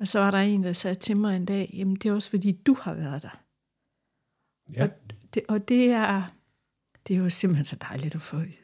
Og 0.00 0.08
så 0.08 0.20
var 0.20 0.30
der 0.30 0.38
en, 0.38 0.62
der 0.62 0.72
sagde 0.72 0.94
til 0.94 1.16
mig 1.16 1.36
en 1.36 1.44
dag, 1.44 1.70
jamen 1.72 1.96
det 1.96 2.08
er 2.08 2.12
også 2.12 2.30
fordi, 2.30 2.52
du 2.52 2.76
har 2.80 2.94
været 2.94 3.22
der. 3.22 3.40
Ja, 4.72 4.88
Det, 5.36 5.44
og 5.48 5.68
det 5.68 5.90
er, 5.90 6.28
det 7.08 7.14
er 7.16 7.18
jo 7.18 7.30
simpelthen 7.30 7.64
så 7.64 7.76
dejligt 7.76 8.14
at 8.14 8.20
få 8.20 8.36
vide. 8.36 8.56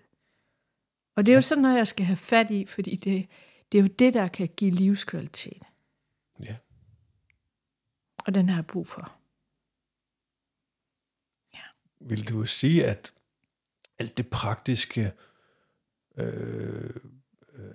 Og 1.16 1.26
det 1.26 1.32
er 1.32 1.36
jo 1.36 1.42
sådan 1.42 1.62
noget, 1.62 1.76
jeg 1.76 1.86
skal 1.86 2.06
have 2.06 2.16
fat 2.16 2.50
i, 2.50 2.66
fordi 2.66 2.96
det, 2.96 3.28
det 3.72 3.78
er 3.78 3.82
jo 3.82 3.88
det, 3.88 4.14
der 4.14 4.28
kan 4.28 4.48
give 4.56 4.70
livskvalitet. 4.70 5.62
ja. 6.40 6.56
Og 8.26 8.34
den 8.34 8.48
har 8.48 8.56
jeg 8.56 8.66
brug 8.66 8.88
for. 8.88 9.12
Vil 12.00 12.28
du 12.28 12.46
sige, 12.46 12.84
at 12.86 13.12
alt 13.98 14.16
det 14.16 14.28
praktiske, 14.30 15.12
øh, 16.16 16.90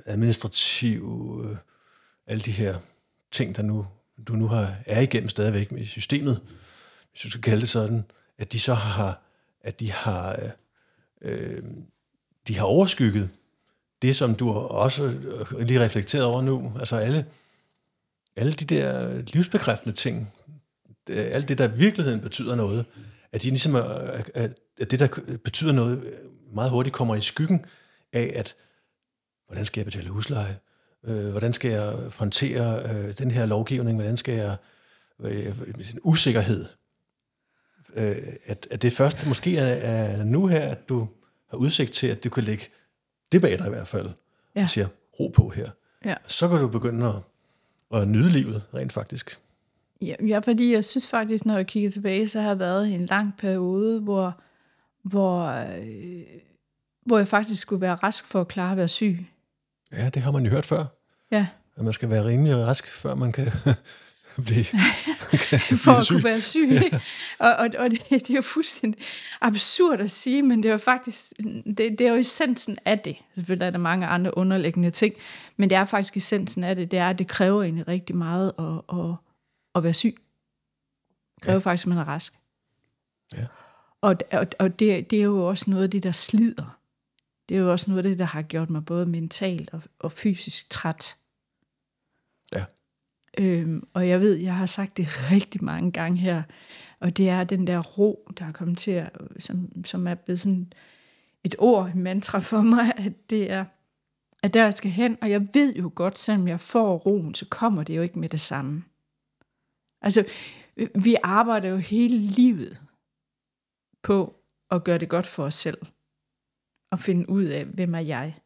administrative, 0.05 1.49
øh, 1.49 1.57
alle 2.25 2.43
de 2.43 2.51
her 2.51 2.79
ting, 3.31 3.55
der 3.55 3.63
nu, 3.63 3.87
du 4.27 4.33
nu 4.33 4.47
har, 4.47 4.75
er 4.85 5.01
igennem 5.01 5.29
stadigvæk 5.29 5.71
med 5.71 5.85
systemet, 5.85 6.41
hvis 7.11 7.21
du 7.21 7.29
skal 7.29 7.41
kalde 7.41 7.61
det 7.61 7.69
sådan, 7.69 8.11
at 8.37 8.51
de 8.51 8.59
så 8.59 8.73
har, 8.73 9.21
at 9.61 9.79
de 9.79 9.91
har, 9.91 10.39
øh, 11.21 11.63
de 12.47 12.57
har 12.57 12.65
overskygget 12.65 13.29
det, 14.01 14.15
som 14.15 14.35
du 14.35 14.51
også 14.53 15.03
øh, 15.03 15.59
lige 15.59 15.83
reflekteret 15.83 16.25
over 16.25 16.41
nu, 16.41 16.73
altså 16.79 16.95
alle, 16.95 17.25
alle 18.35 18.53
de 18.53 18.65
der 18.65 19.17
livsbekræftende 19.21 19.95
ting, 19.95 20.33
øh, 21.09 21.25
alt 21.31 21.47
det, 21.47 21.57
der 21.57 21.67
i 21.67 21.77
virkeligheden 21.77 22.21
betyder 22.21 22.55
noget, 22.55 22.85
at 23.31 23.41
de 23.41 23.49
ligesom 23.49 23.75
er, 23.75 23.83
at, 24.33 24.53
at 24.79 24.91
det, 24.91 24.99
der 24.99 25.37
betyder 25.43 25.71
noget, 25.71 26.03
meget 26.53 26.71
hurtigt 26.71 26.95
kommer 26.95 27.15
i 27.15 27.21
skyggen 27.21 27.65
af, 28.13 28.31
at 28.35 28.55
hvordan 29.47 29.65
skal 29.65 29.79
jeg 29.79 29.85
betale 29.85 30.09
husleje? 30.09 30.59
Øh, 31.05 31.29
hvordan 31.29 31.53
skal 31.53 31.71
jeg 31.71 31.93
håndtere 32.15 32.79
øh, 32.83 33.17
den 33.17 33.31
her 33.31 33.45
lovgivning? 33.45 33.97
Hvordan 33.97 34.17
skal 34.17 34.33
jeg... 34.33 34.57
Øh, 35.19 35.47
øh 35.47 35.53
usikkerhed. 36.03 36.65
Øh, 37.95 38.15
at, 38.45 38.67
at 38.71 38.81
det 38.81 38.93
første 38.93 39.27
måske 39.27 39.57
er, 39.57 39.65
er 39.65 40.23
nu 40.23 40.47
her, 40.47 40.59
at 40.59 40.89
du 40.89 41.07
har 41.49 41.57
udsigt 41.57 41.93
til, 41.93 42.07
at 42.07 42.23
du 42.23 42.29
kan 42.29 42.43
lægge 42.43 42.63
det 43.31 43.41
bag 43.41 43.59
dig 43.59 43.67
i 43.67 43.69
hvert 43.69 43.87
fald. 43.87 44.09
Ja. 44.55 44.63
Og 44.63 44.69
siger, 44.69 44.87
ro 45.19 45.27
på 45.35 45.49
her. 45.49 45.69
Ja. 46.05 46.15
Så 46.27 46.47
kan 46.47 46.57
du 46.57 46.67
begynde 46.67 47.05
at, 47.05 48.01
at 48.01 48.07
nyde 48.07 48.29
livet 48.29 48.63
rent 48.73 48.93
faktisk. 48.93 49.39
Ja, 50.01 50.15
ja, 50.27 50.39
fordi 50.39 50.73
jeg 50.73 50.85
synes 50.85 51.07
faktisk, 51.07 51.45
når 51.45 51.55
jeg 51.55 51.67
kigger 51.67 51.89
tilbage, 51.89 52.27
så 52.27 52.41
har 52.41 52.49
det 52.49 52.59
været 52.59 52.93
en 52.93 53.05
lang 53.05 53.37
periode, 53.37 53.99
hvor, 53.99 54.39
hvor, 55.03 55.45
øh, 55.45 56.23
hvor 57.05 57.17
jeg 57.17 57.27
faktisk 57.27 57.61
skulle 57.61 57.81
være 57.81 57.95
rask 57.95 58.25
for 58.25 58.41
at 58.41 58.47
klare 58.47 58.71
at 58.71 58.77
være 58.77 58.87
syg. 58.87 59.25
Ja, 59.91 60.09
det 60.09 60.21
har 60.21 60.31
man 60.31 60.43
jo 60.43 60.49
hørt 60.49 60.65
før. 60.65 60.85
Ja. 61.31 61.47
At 61.77 61.83
man 61.83 61.93
skal 61.93 62.09
være 62.09 62.25
rimelig 62.25 62.55
rask, 62.55 62.87
før 62.87 63.15
man 63.15 63.31
kan 63.31 63.51
blive, 64.45 64.63
kan 65.67 65.77
For 65.77 65.91
at 65.91 66.05
syg. 66.05 66.13
kunne 66.13 66.23
være 66.23 66.41
syg. 66.41 66.67
Ja. 66.71 66.99
Og, 67.47 67.55
og, 67.55 67.69
og 67.77 67.91
det, 67.91 68.09
det 68.09 68.29
er 68.29 68.35
jo 68.35 68.41
fuldstændig 68.41 69.01
absurd 69.41 69.99
at 69.99 70.11
sige, 70.11 70.43
men 70.43 70.63
det 70.63 70.69
er 70.69 70.73
jo 70.73 70.77
faktisk, 70.77 71.31
det, 71.65 71.77
det 71.77 72.01
er 72.01 72.09
jo 72.09 72.15
essensen 72.15 72.77
af 72.85 72.99
det. 72.99 73.15
Selvfølgelig 73.35 73.65
er 73.65 73.69
der 73.69 73.77
mange 73.77 74.07
andre 74.07 74.37
underliggende 74.37 74.91
ting, 74.91 75.15
men 75.57 75.69
det 75.69 75.75
er 75.75 75.85
faktisk 75.85 76.17
essensen 76.17 76.63
af 76.63 76.75
det. 76.75 76.91
Det 76.91 76.99
er, 76.99 77.09
at 77.09 77.19
det 77.19 77.27
kræver 77.27 77.63
egentlig 77.63 77.87
rigtig 77.87 78.15
meget 78.15 78.53
at, 78.59 78.99
at, 78.99 79.15
at 79.75 79.83
være 79.83 79.93
syg. 79.93 80.17
Det 81.35 81.43
kræver 81.43 81.55
ja. 81.55 81.59
faktisk, 81.59 81.85
at 81.85 81.89
man 81.89 81.97
er 81.97 82.07
rask. 82.07 82.33
Ja. 83.33 83.45
Og, 84.01 84.15
og, 84.31 84.47
og 84.59 84.79
det, 84.79 85.11
det 85.11 85.19
er 85.19 85.23
jo 85.23 85.47
også 85.47 85.69
noget 85.69 85.83
af 85.83 85.89
det, 85.89 86.03
der 86.03 86.11
slider. 86.11 86.79
Det 87.49 87.57
er 87.57 87.61
jo 87.61 87.71
også 87.71 87.91
noget 87.91 88.05
af 88.05 88.09
det, 88.09 88.19
der 88.19 88.25
har 88.25 88.41
gjort 88.41 88.69
mig 88.69 88.85
både 88.85 89.05
mentalt 89.05 89.69
og, 89.73 89.81
og 89.99 90.11
fysisk 90.11 90.69
træt. 90.69 91.16
Øhm, 93.39 93.87
og 93.93 94.07
jeg 94.07 94.19
ved, 94.19 94.35
jeg 94.35 94.55
har 94.55 94.65
sagt 94.65 94.97
det 94.97 95.07
rigtig 95.31 95.63
mange 95.63 95.91
gange 95.91 96.17
her, 96.17 96.43
og 96.99 97.17
det 97.17 97.29
er 97.29 97.43
den 97.43 97.67
der 97.67 97.79
ro, 97.79 98.31
der 98.39 98.45
er 98.45 98.51
kommet 98.51 98.77
til 98.77 98.91
at, 98.91 99.09
som, 99.39 99.85
som 99.85 100.07
er 100.07 100.15
blevet 100.15 100.39
sådan 100.39 100.73
et 101.43 101.55
ord, 101.57 101.91
en 101.95 102.03
mantra 102.03 102.39
for 102.39 102.61
mig, 102.61 102.93
at 103.05 103.13
det 103.29 103.51
er, 103.51 103.65
at 104.43 104.53
der 104.53 104.63
jeg 104.63 104.73
skal 104.73 104.91
hen, 104.91 105.17
og 105.21 105.29
jeg 105.29 105.47
ved 105.53 105.75
jo 105.75 105.91
godt, 105.95 106.17
selvom 106.17 106.47
jeg 106.47 106.59
får 106.59 106.97
roen, 106.97 107.35
så 107.35 107.45
kommer 107.49 107.83
det 107.83 107.95
jo 107.97 108.01
ikke 108.01 108.19
med 108.19 108.29
det 108.29 108.39
samme. 108.39 108.83
Altså, 110.01 110.25
vi 110.95 111.15
arbejder 111.23 111.69
jo 111.69 111.77
hele 111.77 112.17
livet 112.17 112.81
på 114.03 114.35
at 114.71 114.83
gøre 114.83 114.97
det 114.97 115.09
godt 115.09 115.25
for 115.25 115.43
os 115.43 115.55
selv. 115.55 115.77
Og 116.91 116.99
finde 116.99 117.29
ud 117.29 117.43
af, 117.43 117.65
hvem 117.65 117.95
er 117.95 117.99
jeg. 117.99 118.39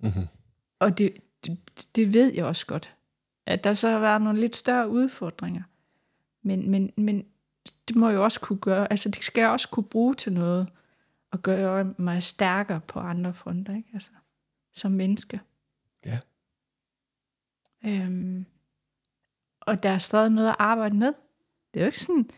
Mm-hmm. 0.00 0.26
Og 0.80 0.98
det, 0.98 1.16
det, 1.46 1.58
det 1.96 2.12
ved 2.12 2.34
jeg 2.34 2.44
også 2.44 2.66
godt. 2.66 2.94
At 3.46 3.64
der 3.64 3.74
så 3.74 3.90
har 3.90 3.98
været 3.98 4.22
nogle 4.22 4.40
lidt 4.40 4.56
større 4.56 4.88
udfordringer. 4.88 5.62
Men, 6.42 6.70
men, 6.70 6.92
men 6.96 7.26
det 7.88 7.96
må 7.96 8.10
jo 8.10 8.24
også 8.24 8.40
kunne 8.40 8.58
gøre, 8.58 8.90
altså 8.90 9.08
det 9.08 9.24
skal 9.24 9.40
jeg 9.40 9.50
også 9.50 9.68
kunne 9.68 9.84
bruge 9.84 10.14
til 10.14 10.32
noget, 10.32 10.68
og 11.30 11.42
gøre 11.42 11.94
mig 11.98 12.22
stærkere 12.22 12.80
på 12.80 13.00
andre 13.00 13.34
fronter, 13.34 13.76
ikke? 13.76 13.88
Altså, 13.92 14.10
som 14.72 14.92
menneske. 14.92 15.40
Ja. 16.06 16.18
Øhm, 17.86 18.46
og 19.60 19.82
der 19.82 19.90
er 19.90 19.98
stadig 19.98 20.30
noget 20.30 20.48
at 20.48 20.56
arbejde 20.58 20.96
med. 20.96 21.12
Det 21.74 21.80
er 21.80 21.84
jo 21.84 21.86
ikke 21.86 22.00
sådan, 22.00 22.30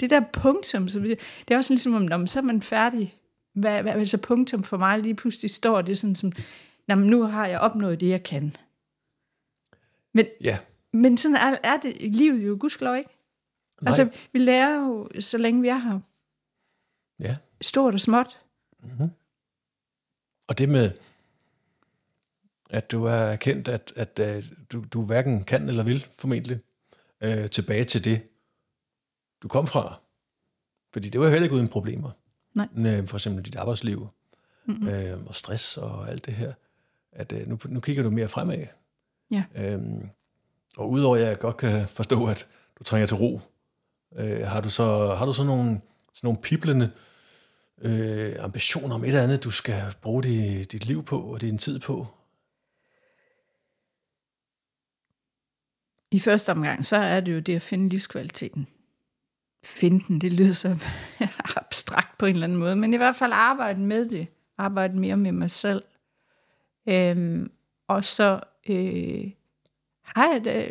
det 0.00 0.10
der 0.10 0.20
punktum, 0.32 0.88
så 0.88 0.98
det, 0.98 1.20
det 1.48 1.54
er 1.54 1.58
også 1.58 1.72
ligesom, 1.72 1.94
om 1.94 2.02
når 2.02 2.16
man, 2.16 2.26
så 2.26 2.38
er 2.38 2.42
man 2.42 2.62
færdig. 2.62 3.14
Hvad, 3.52 3.82
hvad, 3.82 4.06
så 4.06 4.18
punktum 4.18 4.62
for 4.62 4.76
mig 4.76 4.98
lige 4.98 5.14
pludselig 5.14 5.50
står, 5.50 5.82
det 5.82 5.98
sådan 5.98 6.14
som, 6.14 6.32
nu 6.96 7.22
har 7.22 7.46
jeg 7.46 7.60
opnået 7.60 8.00
det, 8.00 8.08
jeg 8.08 8.22
kan. 8.22 8.56
Men, 10.14 10.26
ja. 10.40 10.58
men 10.92 11.16
sådan 11.16 11.36
er, 11.36 11.58
er 11.62 11.76
det 11.76 11.96
i 12.00 12.08
livet 12.08 12.46
jo 12.46 12.56
gudskelov 12.60 12.96
ikke. 12.96 13.10
Nej. 13.82 13.88
Altså, 13.88 14.18
vi 14.32 14.38
lærer 14.38 14.74
jo, 14.74 15.08
så 15.20 15.38
længe 15.38 15.62
vi 15.62 15.68
er 15.68 15.78
her. 15.78 16.00
Ja. 17.20 17.36
Stort 17.60 17.94
og 17.94 18.00
småt. 18.00 18.40
Mm-hmm. 18.82 19.10
Og 20.48 20.58
det 20.58 20.68
med, 20.68 20.92
at 22.70 22.90
du 22.90 23.04
har 23.04 23.16
erkendt, 23.16 23.68
at, 23.68 23.92
at, 23.96 24.18
at 24.18 24.44
du, 24.72 24.84
du 24.92 25.04
hverken 25.04 25.44
kan 25.44 25.68
eller 25.68 25.84
vil 25.84 26.06
formentlig 26.18 26.60
øh, 27.20 27.50
tilbage 27.50 27.84
til 27.84 28.04
det, 28.04 28.22
du 29.42 29.48
kom 29.48 29.66
fra. 29.66 30.00
Fordi 30.92 31.08
det 31.08 31.20
var 31.20 31.28
heller 31.28 31.44
ikke 31.44 31.54
uden 31.54 31.68
problemer. 31.68 32.10
Nej. 32.54 32.68
Øh, 32.76 33.06
for 33.06 33.16
eksempel 33.16 33.44
dit 33.44 33.56
arbejdsliv 33.56 34.08
mm-hmm. 34.64 34.88
øh, 34.88 35.26
og 35.26 35.34
stress 35.34 35.76
og 35.76 36.10
alt 36.10 36.26
det 36.26 36.34
her. 36.34 36.52
At 37.12 37.32
øh, 37.32 37.48
nu, 37.48 37.58
nu 37.64 37.80
kigger 37.80 38.02
du 38.02 38.10
mere 38.10 38.28
fremad. 38.28 38.66
Ja. 39.30 39.44
Øhm, 39.56 40.08
og 40.76 40.90
udover 40.90 41.16
at 41.16 41.22
jeg 41.22 41.38
godt 41.38 41.56
kan 41.56 41.88
forstå, 41.88 42.26
at 42.26 42.46
du 42.78 42.84
trænger 42.84 43.06
til 43.06 43.16
ro, 43.16 43.40
øh, 44.16 44.46
har 44.46 44.60
du 44.60 44.70
så 44.70 45.14
har 45.18 45.26
du 45.26 45.32
så 45.32 45.44
nogle, 45.44 45.80
sådan 46.14 46.26
nogle 46.26 46.38
piblende 46.42 46.90
øh, 47.82 48.44
ambitioner 48.44 48.94
om 48.94 49.02
et 49.02 49.08
eller 49.08 49.22
andet, 49.22 49.44
du 49.44 49.50
skal 49.50 49.82
bruge 50.02 50.22
dit, 50.22 50.72
dit 50.72 50.86
liv 50.86 51.04
på 51.04 51.20
og 51.20 51.40
din 51.40 51.58
tid 51.58 51.80
på? 51.80 52.06
I 56.10 56.18
første 56.18 56.50
omgang, 56.50 56.84
så 56.84 56.96
er 56.96 57.20
det 57.20 57.34
jo 57.34 57.38
det 57.38 57.56
at 57.56 57.62
finde 57.62 57.88
livskvaliteten. 57.88 58.66
Finde 59.64 60.04
den, 60.08 60.20
det 60.20 60.32
lyder 60.32 60.52
så 60.52 60.78
abstrakt 61.56 62.18
på 62.18 62.26
en 62.26 62.34
eller 62.34 62.46
anden 62.46 62.58
måde, 62.58 62.76
men 62.76 62.94
i 62.94 62.96
hvert 62.96 63.16
fald 63.16 63.32
arbejde 63.34 63.80
med 63.80 64.08
det. 64.08 64.26
Arbejde 64.58 64.98
mere 64.98 65.16
med 65.16 65.32
mig 65.32 65.50
selv. 65.50 65.82
Øhm, 66.88 67.50
og 67.88 68.04
så 68.04 68.40
øh, 68.70 69.30
har 70.02 70.32
jeg 70.32 70.44
da, 70.44 70.68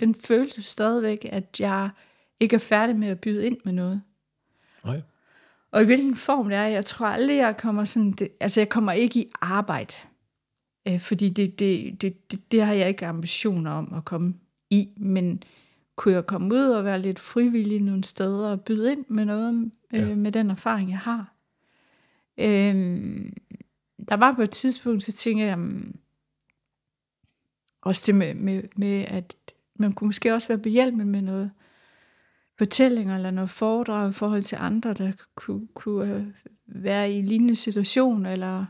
den 0.00 0.14
følelse 0.14 0.62
stadigvæk, 0.62 1.26
at 1.32 1.60
jeg 1.60 1.90
ikke 2.40 2.54
er 2.54 2.60
færdig 2.60 2.96
med 2.96 3.08
at 3.08 3.20
byde 3.20 3.46
ind 3.46 3.56
med 3.64 3.72
noget. 3.72 4.02
Nej. 4.84 5.02
Og 5.70 5.82
i 5.82 5.84
hvilken 5.84 6.14
form 6.14 6.48
det 6.48 6.56
er, 6.56 6.66
jeg 6.66 6.84
tror 6.84 7.06
aldrig, 7.06 7.36
jeg 7.36 7.56
kommer 7.56 7.84
sådan, 7.84 8.12
det, 8.12 8.28
altså 8.40 8.60
jeg 8.60 8.68
kommer 8.68 8.92
ikke 8.92 9.20
i 9.20 9.30
arbejde, 9.40 9.94
øh, 10.88 11.00
fordi 11.00 11.28
det, 11.28 11.58
det, 11.58 12.02
det, 12.02 12.30
det, 12.30 12.52
det 12.52 12.64
har 12.64 12.72
jeg 12.72 12.88
ikke 12.88 13.06
ambitioner 13.06 13.70
om 13.70 13.94
at 13.94 14.04
komme 14.04 14.34
i, 14.70 14.88
men 14.96 15.42
kunne 15.96 16.14
jeg 16.14 16.26
komme 16.26 16.54
ud 16.54 16.70
og 16.70 16.84
være 16.84 16.98
lidt 16.98 17.18
frivillig 17.18 17.82
nogle 17.82 18.04
steder 18.04 18.50
og 18.50 18.60
byde 18.60 18.92
ind 18.92 19.04
med 19.08 19.24
noget, 19.24 19.70
øh, 19.94 20.08
ja. 20.08 20.14
med 20.14 20.32
den 20.32 20.50
erfaring, 20.50 20.90
jeg 20.90 20.98
har. 20.98 21.34
Øh, 22.38 23.08
der 24.08 24.16
var 24.16 24.34
på 24.34 24.42
et 24.42 24.50
tidspunkt, 24.50 25.02
så 25.02 25.12
tænkte 25.12 25.44
jeg, 25.44 25.58
også 27.86 28.02
det 28.06 28.14
med, 28.14 28.34
med, 28.34 28.62
med, 28.76 29.04
at 29.08 29.34
man 29.74 29.92
kunne 29.92 30.08
måske 30.08 30.34
også 30.34 30.48
være 30.48 30.58
behjælpelig 30.58 31.06
med 31.06 31.22
noget 31.22 31.50
fortællinger 32.58 33.16
eller 33.16 33.30
noget 33.30 33.50
foredrag 33.50 34.08
i 34.08 34.12
forhold 34.12 34.42
til 34.42 34.58
andre, 34.60 34.94
der 34.94 35.12
kunne, 35.34 35.68
kunne 35.74 36.14
øh, 36.14 36.26
være 36.66 37.12
i 37.12 37.22
lignende 37.22 37.56
situationer, 37.56 38.32
eller, 38.32 38.64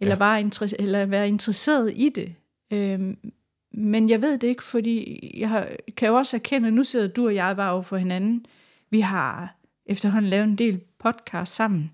eller, 0.00 0.14
ja. 0.14 0.18
bare 0.18 0.40
interesse, 0.40 0.80
eller 0.80 1.06
være 1.06 1.28
interesseret 1.28 1.92
i 1.96 2.08
det. 2.08 2.34
Øhm, 2.70 3.32
men 3.72 4.10
jeg 4.10 4.22
ved 4.22 4.38
det 4.38 4.48
ikke, 4.48 4.64
fordi 4.64 5.20
jeg 5.40 5.48
har, 5.48 5.68
kan 5.96 6.08
jo 6.08 6.14
også 6.14 6.36
erkende, 6.36 6.68
at 6.68 6.74
nu 6.74 6.84
sidder 6.84 7.08
du 7.08 7.26
og 7.26 7.34
jeg 7.34 7.56
bare 7.56 7.72
over 7.72 7.82
for 7.82 7.96
hinanden. 7.96 8.46
Vi 8.90 9.00
har 9.00 9.56
efterhånden 9.86 10.30
lavet 10.30 10.44
en 10.44 10.58
del 10.58 10.80
podcast 10.98 11.54
sammen. 11.54 11.92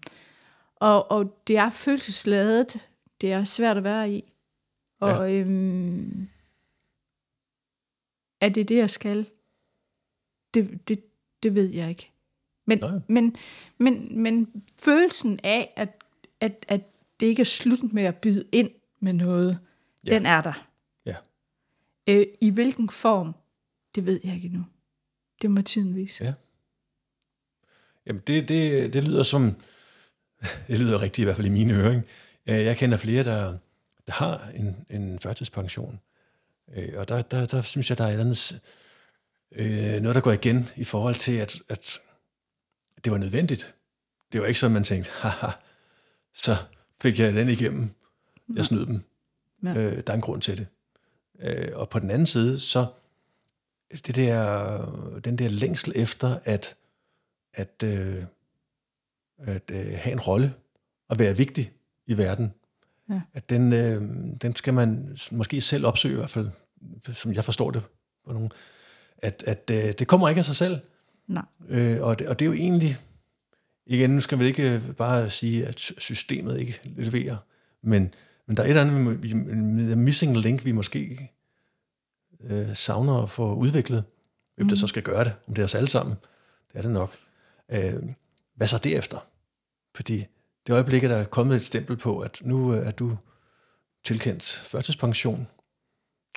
Og, 0.76 1.11
og 1.11 1.43
det 1.47 1.57
er 1.57 1.70
følelsesladet. 1.70 2.89
Det 3.20 3.32
er 3.32 3.45
svært 3.45 3.76
at 3.76 3.84
være 3.84 4.11
i. 4.11 4.24
Og 5.01 5.32
ja. 5.32 5.40
øhm, 5.40 6.28
er 8.40 8.49
det 8.49 8.68
det, 8.68 8.76
jeg 8.76 8.90
skal? 8.90 9.26
Det, 10.55 10.88
det, 10.88 11.05
det 11.42 11.55
ved 11.55 11.74
jeg 11.74 11.88
ikke. 11.88 12.11
Men, 12.66 12.82
men, 13.09 13.36
men, 13.78 14.22
men 14.22 14.62
følelsen 14.76 15.40
af, 15.44 15.72
at, 15.76 16.05
at, 16.40 16.66
at 16.68 16.80
det 17.20 17.26
ikke 17.26 17.40
er 17.40 17.44
slut 17.44 17.92
med 17.92 18.03
at 18.03 18.16
byde 18.16 18.44
ind 18.53 18.70
med 19.01 19.12
noget, 19.12 19.59
ja. 20.07 20.14
den 20.14 20.26
er 20.26 20.40
der. 20.40 20.68
Ja. 21.07 21.16
Øh, 22.07 22.26
I 22.40 22.51
hvilken 22.51 22.88
form, 22.88 23.34
det 23.94 24.07
ved 24.07 24.20
jeg 24.24 24.34
ikke 24.34 24.46
endnu. 24.46 24.64
Det 25.42 25.51
må 25.51 25.62
tiden 25.62 25.96
vise. 25.96 26.24
Ja. 26.24 26.34
Jamen, 28.07 28.22
det, 28.26 28.49
det, 28.49 28.92
det 28.92 29.05
lyder 29.05 29.22
som, 29.22 29.55
det 30.68 30.78
lyder 30.78 31.03
rigtigt 31.03 31.18
i 31.18 31.24
hvert 31.24 31.36
fald 31.36 31.46
i 31.46 31.51
mine 31.51 31.74
ører. 31.74 32.01
Jeg 32.46 32.76
kender 32.76 32.99
flere, 32.99 33.24
der 33.24 33.59
har 34.09 34.50
en, 34.54 34.86
en 34.90 35.18
førtidspension. 35.18 36.00
Øh, 36.74 36.92
og 36.96 37.09
der, 37.09 37.22
der, 37.22 37.46
der 37.46 37.62
synes 37.62 37.90
jeg, 37.90 37.98
der 37.98 38.04
er 38.04 38.09
et 38.09 38.20
andet, 38.20 38.61
øh, 39.52 40.00
noget, 40.00 40.14
der 40.14 40.20
går 40.20 40.32
igen 40.32 40.68
i 40.76 40.84
forhold 40.84 41.14
til, 41.14 41.32
at, 41.32 41.59
at 41.68 42.00
det 43.04 43.12
var 43.12 43.18
nødvendigt. 43.18 43.74
Det 44.32 44.40
var 44.40 44.46
ikke 44.46 44.61
sådan, 44.61 44.74
man 44.74 44.84
tænkte, 44.84 45.11
haha, 45.11 45.50
så 46.32 46.56
fik 47.00 47.18
jeg 47.18 47.32
den 47.32 47.48
igennem. 47.48 47.90
Jeg 48.56 48.64
snød 48.64 48.86
dem. 48.86 49.00
Ja. 49.64 49.70
Øh, 49.70 50.02
der 50.06 50.12
er 50.12 50.14
en 50.14 50.20
grund 50.20 50.42
til 50.42 50.59
det. 50.59 50.66
Øh, 51.40 51.70
og 51.74 51.88
på 51.88 51.98
den 51.98 52.11
anden 52.11 52.26
side, 52.26 52.61
så 52.61 52.86
det 53.90 54.16
der, 54.16 55.20
den 55.24 55.38
der 55.38 55.48
længsel 55.48 55.92
efter 55.96 56.38
at, 56.44 56.76
at, 57.54 57.82
øh, 57.84 58.24
at 59.38 59.70
øh, 59.70 59.86
have 59.96 60.12
en 60.12 60.20
rolle 60.20 60.54
og 61.09 61.18
være 61.18 61.36
vigtig 61.36 61.72
i 62.06 62.18
verden, 62.18 62.54
Ja. 63.11 63.20
At 63.34 63.50
den, 63.50 63.72
øh, 63.72 64.02
den 64.42 64.56
skal 64.56 64.74
man 64.74 65.16
måske 65.32 65.61
selv 65.61 65.86
opsøge 65.86 66.12
i 66.12 66.16
hvert 66.16 66.30
fald, 66.30 66.50
som 67.12 67.32
jeg 67.32 67.44
forstår 67.44 67.70
det 67.70 67.82
på 68.26 68.32
nogen. 68.32 68.50
At, 69.18 69.44
at 69.46 69.70
øh, 69.70 69.92
det 69.98 70.09
kommer 70.09 70.28
ikke 70.28 70.38
af 70.38 70.44
sig 70.44 70.56
selv. 70.56 70.78
Nej. 71.28 71.44
Øh, 71.68 72.02
og, 72.02 72.18
det, 72.18 72.28
og 72.28 72.38
det 72.38 72.44
er 72.44 72.46
jo 72.46 72.52
egentlig, 72.52 72.96
igen, 73.86 74.11
nu 74.11 74.20
skal 74.20 74.38
vi 74.38 74.46
ikke 74.46 74.74
øh, 74.74 74.92
bare 74.92 75.30
sige, 75.30 75.66
at 75.66 75.80
sy- 75.80 75.98
systemet 75.98 76.61
ikke 76.61 76.80
leverer, 76.84 77.36
men, 77.82 78.14
men 78.46 78.56
der 78.56 78.62
er 78.62 78.66
et 78.66 78.70
eller 78.70 78.82
andet, 78.82 79.22
vi, 79.22 79.28
vi, 79.28 79.52
en 79.52 80.04
missing 80.04 80.36
link, 80.36 80.64
vi 80.64 80.72
måske 80.72 81.30
øh, 82.40 82.74
savner 82.74 83.22
at 83.22 83.30
få 83.30 83.54
udviklet. 83.54 84.04
Hvem 84.54 84.64
mm. 84.64 84.68
der 84.68 84.76
så 84.76 84.86
skal 84.86 85.02
gøre 85.02 85.24
det, 85.24 85.32
om 85.46 85.54
det 85.54 85.62
er 85.62 85.66
os 85.66 85.74
alle 85.74 85.88
sammen, 85.88 86.16
det 86.72 86.78
er 86.78 86.82
det 86.82 86.90
nok. 86.90 87.16
Øh, 87.70 87.94
hvad 88.54 88.66
så 88.68 88.78
derefter? 88.78 89.26
Fordi 89.94 90.26
det 90.68 90.74
øjeblik, 90.74 91.04
at 91.04 91.10
der 91.10 91.16
er 91.16 91.24
kommet 91.24 91.56
et 91.56 91.64
stempel 91.64 91.96
på, 91.96 92.18
at 92.18 92.40
nu 92.44 92.74
øh, 92.74 92.86
er 92.86 92.90
du 92.90 93.16
tilkendt 94.04 94.62
førtidspension, 94.64 95.48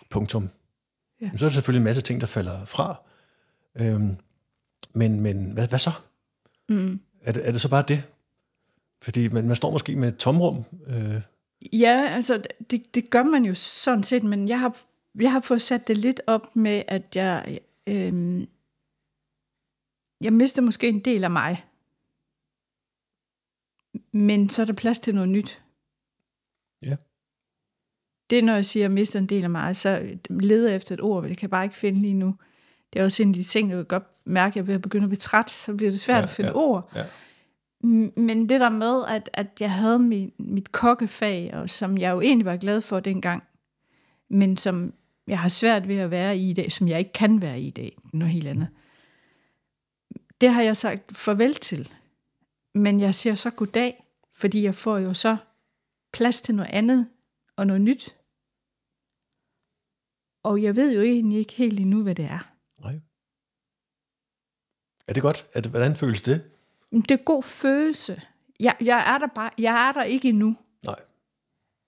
punktum. 0.09 0.49
Ja. 1.21 1.25
Ja. 1.25 1.37
Så 1.37 1.45
er 1.45 1.49
der 1.49 1.53
selvfølgelig 1.53 1.79
en 1.79 1.83
masse 1.83 2.01
ting, 2.01 2.21
der 2.21 2.27
falder 2.27 2.65
fra. 2.65 3.01
Øhm, 3.75 4.17
men 4.95 5.19
men 5.19 5.51
hvad, 5.53 5.67
hvad 5.67 5.79
så? 5.79 5.91
Mm. 6.69 6.99
Er 7.21 7.31
det, 7.31 7.47
er 7.47 7.51
det 7.51 7.61
så 7.61 7.69
bare 7.69 7.83
det? 7.87 8.03
Fordi 9.01 9.29
man, 9.29 9.47
man 9.47 9.55
står 9.55 9.71
måske 9.71 9.95
med 9.95 10.07
et 10.07 10.17
tomrum. 10.17 10.63
Øh, 10.87 11.21
Ja, 11.73 12.07
altså 12.11 12.43
det, 12.69 12.95
det 12.95 13.09
gør 13.09 13.23
man 13.23 13.45
jo 13.45 13.53
sådan 13.53 14.03
set, 14.03 14.23
men 14.23 14.47
jeg 14.47 14.59
har, 14.59 14.77
jeg 15.19 15.31
har 15.31 15.39
fået 15.39 15.61
sat 15.61 15.87
det 15.87 15.97
lidt 15.97 16.21
op 16.27 16.55
med, 16.55 16.83
at 16.87 17.15
jeg, 17.15 17.59
øhm, 17.87 18.47
jeg 20.21 20.33
mister 20.33 20.61
måske 20.61 20.89
en 20.89 20.99
del 20.99 21.23
af 21.23 21.31
mig. 21.31 21.65
Men 24.13 24.49
så 24.49 24.61
er 24.61 24.65
der 24.65 24.73
plads 24.73 24.99
til 24.99 25.15
noget 25.15 25.29
nyt. 25.29 25.63
Ja. 26.85 26.95
Det 28.29 28.39
er, 28.39 28.43
når 28.43 28.53
jeg 28.53 28.65
siger, 28.65 28.81
at 28.81 28.89
jeg 28.89 28.91
mister 28.91 29.19
en 29.19 29.25
del 29.25 29.43
af 29.43 29.49
mig, 29.49 29.75
så 29.75 30.17
leder 30.29 30.75
efter 30.75 30.95
et 30.95 31.01
ord, 31.01 31.21
men 31.21 31.29
det 31.29 31.37
kan 31.37 31.45
jeg 31.47 31.51
bare 31.51 31.63
ikke 31.63 31.75
finde 31.75 32.01
lige 32.01 32.13
nu. 32.13 32.35
Det 32.93 32.99
er 32.99 33.03
også 33.03 33.23
en 33.23 33.29
af 33.29 33.33
de 33.33 33.43
ting, 33.43 33.69
jeg 33.69 33.77
kan 33.77 33.85
godt 33.85 34.07
mærke, 34.25 34.51
at 34.51 34.55
jeg 34.55 34.61
er 34.61 34.65
ved 34.65 34.73
at 34.75 34.81
blive 34.81 35.15
træt, 35.15 35.49
så 35.49 35.75
bliver 35.75 35.91
det 35.91 35.99
svært 35.99 36.17
Ja, 36.17 36.23
at 36.23 36.29
finde 36.29 36.49
ja, 36.49 36.55
ord. 36.55 36.91
ja. 36.95 37.05
Men 38.17 38.49
det 38.49 38.59
der 38.59 38.69
med, 38.69 39.03
at, 39.07 39.29
at 39.33 39.47
jeg 39.59 39.71
havde 39.71 39.99
mit, 39.99 40.39
mit 40.39 40.71
kokkefag, 40.71 41.53
og 41.53 41.69
som 41.69 41.97
jeg 41.97 42.11
jo 42.11 42.21
egentlig 42.21 42.45
var 42.45 42.57
glad 42.57 42.81
for 42.81 42.99
dengang, 42.99 43.43
men 44.29 44.57
som 44.57 44.93
jeg 45.27 45.39
har 45.39 45.49
svært 45.49 45.87
ved 45.87 45.95
at 45.97 46.11
være 46.11 46.37
i 46.37 46.49
i 46.49 46.53
dag, 46.53 46.71
som 46.71 46.87
jeg 46.87 46.99
ikke 46.99 47.13
kan 47.13 47.41
være 47.41 47.61
i 47.61 47.67
i 47.67 47.69
dag, 47.69 47.97
noget 48.13 48.33
helt 48.33 48.47
andet. 48.47 48.67
Det 50.41 50.53
har 50.53 50.61
jeg 50.61 50.77
sagt 50.77 51.17
farvel 51.17 51.53
til. 51.53 51.89
Men 52.75 52.99
jeg 52.99 53.15
siger 53.15 53.35
så 53.35 53.49
goddag, 53.49 54.00
fordi 54.41 54.63
jeg 54.63 54.75
får 54.75 54.97
jo 54.97 55.13
så 55.13 55.37
plads 56.13 56.41
til 56.41 56.55
noget 56.55 56.71
andet 56.71 57.09
og 57.55 57.67
noget 57.67 57.81
nyt. 57.81 58.17
Og 60.43 60.63
jeg 60.63 60.75
ved 60.75 60.93
jo 60.93 61.01
egentlig 61.01 61.39
ikke 61.39 61.53
helt 61.53 61.79
endnu, 61.79 62.03
hvad 62.03 62.15
det 62.15 62.25
er. 62.25 62.53
nej. 62.81 63.01
Er 65.07 65.13
det 65.13 65.23
godt? 65.23 65.45
Er 65.53 65.61
det, 65.61 65.71
hvordan 65.71 65.95
føles 65.95 66.21
det? 66.21 66.51
Det 66.91 67.11
er 67.11 67.23
god 67.23 67.43
følelse. 67.43 68.21
Jeg, 68.59 68.77
jeg, 68.81 69.13
er 69.15 69.17
der 69.17 69.27
bare, 69.35 69.51
jeg 69.57 69.87
er 69.87 69.91
der 69.91 70.03
ikke 70.03 70.29
endnu. 70.29 70.57
Nej. 70.83 70.99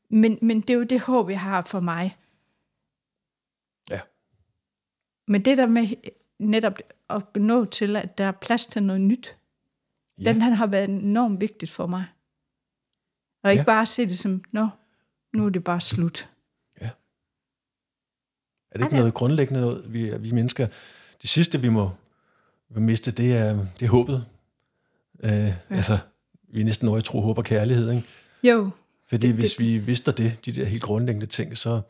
Men, 0.10 0.40
men 0.42 0.62
det 0.62 0.70
er 0.70 0.74
jo 0.74 0.84
det 0.84 1.02
håb, 1.02 1.30
jeg 1.30 1.42
har 1.42 1.62
for 1.62 1.80
mig. 1.80 2.18
Ja. 3.90 4.02
Men 5.28 5.46
det 5.46 5.58
der 5.58 5.68
med 5.68 5.88
netop 6.40 6.78
at 7.10 7.36
nå 7.36 7.66
til, 7.66 7.96
at 7.96 8.18
der 8.18 8.24
er 8.24 8.32
plads 8.32 8.66
til 8.66 8.84
noget 8.84 9.02
nyt, 9.02 9.38
ja. 10.18 10.34
den 10.34 10.42
han 10.42 10.54
har 10.54 10.68
været 10.68 10.90
enormt 10.90 11.42
vigtigt 11.42 11.72
for 11.72 11.88
mig. 11.88 12.06
Og 13.44 13.52
ikke 13.52 13.60
Ja. 13.68 13.72
ja. 13.72 13.78
bare 13.78 13.86
se 13.86 14.06
det 14.06 14.18
som, 14.20 14.44
nå, 14.52 14.68
nu 15.34 15.46
er 15.46 15.50
det 15.50 15.64
bare 15.64 15.82
slut. 15.82 16.30
Er 18.72 18.78
det 18.78 18.86
ikke 18.86 18.86
Okay. 18.86 18.98
noget 18.98 19.14
grundlæggende 19.14 19.62
noget, 19.62 19.94
vi, 19.94 20.12
vi 20.20 20.32
mennesker... 20.32 20.68
Det 21.22 21.30
sidste, 21.30 21.62
vi 21.62 21.70
må, 21.70 21.92
miste, 22.70 23.12
det 23.12 23.34
er, 23.38 23.66
det 23.80 23.86
er 23.86 23.90
håbet. 23.90 24.26
Øh, 25.24 25.30
ja. 25.32 25.56
Altså, 25.70 25.98
vi 26.54 26.62
er 26.62 26.66
næsten 26.66 26.88
over 26.88 26.98
i 26.98 27.02
tro, 27.02 27.22
håb 27.22 27.38
og 27.38 27.44
kærlighed, 27.44 27.92
ikke? 27.92 28.08
Jo, 28.44 28.70
Fordi 29.06 29.28
Det- 29.28 29.36
det, 29.36 29.40
hvis 29.44 29.52
det- 29.56 29.60
vi 29.66 29.78
vidste 29.78 30.12
det, 30.12 30.46
de 30.46 30.52
der 30.52 30.66
helt 30.66 30.84
grundlæggende 30.84 31.26
ting, 31.28 31.58
så, 31.58 31.82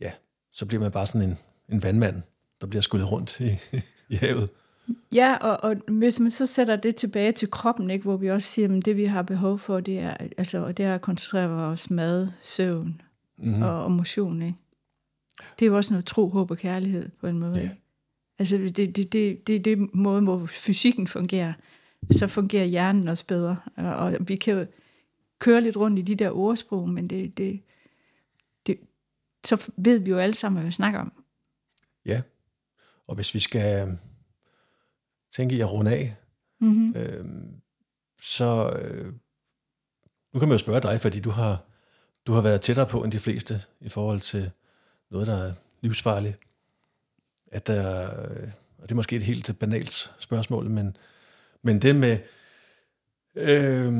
ja, 0.00 0.12
så 0.52 0.66
bliver 0.66 0.80
man 0.82 0.92
bare 0.92 1.06
sådan 1.06 1.22
en, 1.22 1.38
en 1.68 1.82
vandmand, 1.82 2.22
der 2.60 2.66
bliver 2.66 2.82
skyllet 2.82 3.10
rundt 3.10 3.40
i, 3.40 3.50
i 4.14 4.14
havet. 4.14 4.50
Ja, 5.12 5.36
og, 5.36 5.70
og 5.70 5.76
hvis 5.88 6.20
man 6.20 6.30
så 6.30 6.46
sætter 6.46 6.76
det 6.76 6.96
tilbage 6.96 7.32
til 7.32 7.50
kroppen, 7.50 7.90
ikke, 7.90 8.02
hvor 8.02 8.16
vi 8.16 8.30
også 8.30 8.48
siger, 8.48 8.76
at 8.76 8.84
det 8.84 8.96
vi 8.96 9.04
har 9.04 9.22
behov 9.22 9.58
for, 9.58 9.80
det 9.80 9.98
er, 9.98 10.16
altså, 10.36 10.72
det 10.72 10.84
er 10.84 10.94
at 10.94 11.00
koncentrere 11.00 11.48
vores 11.48 11.90
mad, 11.90 12.28
søvn 12.40 13.00
mm. 13.38 13.62
og, 13.62 13.84
og 13.84 13.92
motion. 13.92 14.42
Ikke? 14.42 14.58
Det 15.58 15.64
er 15.64 15.70
jo 15.70 15.76
også 15.76 15.92
noget 15.92 16.04
tro, 16.04 16.28
håb 16.28 16.50
og 16.50 16.58
kærlighed 16.58 17.08
på 17.20 17.26
en 17.26 17.38
måde. 17.38 17.56
Ja. 17.56 17.62
Ikke? 17.62 17.76
Altså 18.38 18.56
det 18.56 18.78
er 18.78 18.92
det, 18.92 19.12
det, 19.12 19.46
det, 19.46 19.64
det 19.64 19.94
måde, 19.94 20.22
hvor 20.22 20.46
fysikken 20.46 21.06
fungerer. 21.06 21.52
Så 22.10 22.26
fungerer 22.26 22.64
hjernen 22.64 23.08
også 23.08 23.26
bedre. 23.26 23.56
Og, 23.76 23.94
og 23.94 24.16
vi 24.20 24.36
kan 24.36 24.54
jo 24.54 24.66
køre 25.38 25.60
lidt 25.60 25.76
rundt 25.76 25.98
i 25.98 26.02
de 26.02 26.14
der 26.14 26.30
ordsprog, 26.30 26.88
men 26.88 27.10
det, 27.10 27.38
det, 27.38 27.60
det, 28.66 28.78
så 29.44 29.70
ved 29.76 29.98
vi 29.98 30.10
jo 30.10 30.18
alle 30.18 30.34
sammen, 30.34 30.56
hvad 30.56 30.64
vi 30.64 30.72
snakker 30.72 31.00
om. 31.00 31.12
Ja, 32.06 32.22
og 33.06 33.14
hvis 33.14 33.34
vi 33.34 33.40
skal 33.40 33.98
tænke 35.36 35.56
i 35.56 35.60
at 35.60 35.72
runde 35.72 35.90
af, 35.90 36.16
Mm-hmm. 36.60 36.96
øh, 36.96 37.24
så 38.22 38.70
øh, 38.70 39.12
nu 40.32 40.40
kan 40.40 40.48
man 40.48 40.54
jo 40.54 40.58
spørge 40.58 40.80
dig, 40.80 41.00
fordi 41.00 41.20
du 41.20 41.30
har, 41.30 41.62
du 42.26 42.32
har 42.32 42.40
været 42.40 42.60
tættere 42.60 42.86
på 42.86 43.04
end 43.04 43.12
de 43.12 43.18
fleste 43.18 43.62
i 43.80 43.88
forhold 43.88 44.20
til 44.20 44.50
noget, 45.10 45.26
der 45.26 45.36
er 45.36 45.52
livsfarligt. 45.80 46.38
At 47.46 47.66
der, 47.66 48.02
øh, 48.02 48.48
og 48.78 48.82
det 48.82 48.90
er 48.90 48.94
måske 48.94 49.16
et 49.16 49.22
helt 49.22 49.58
banalt 49.58 50.14
spørgsmål, 50.18 50.70
men, 50.70 50.96
men 51.62 51.82
det 51.82 51.96
med, 51.96 52.18
øh, 53.34 53.92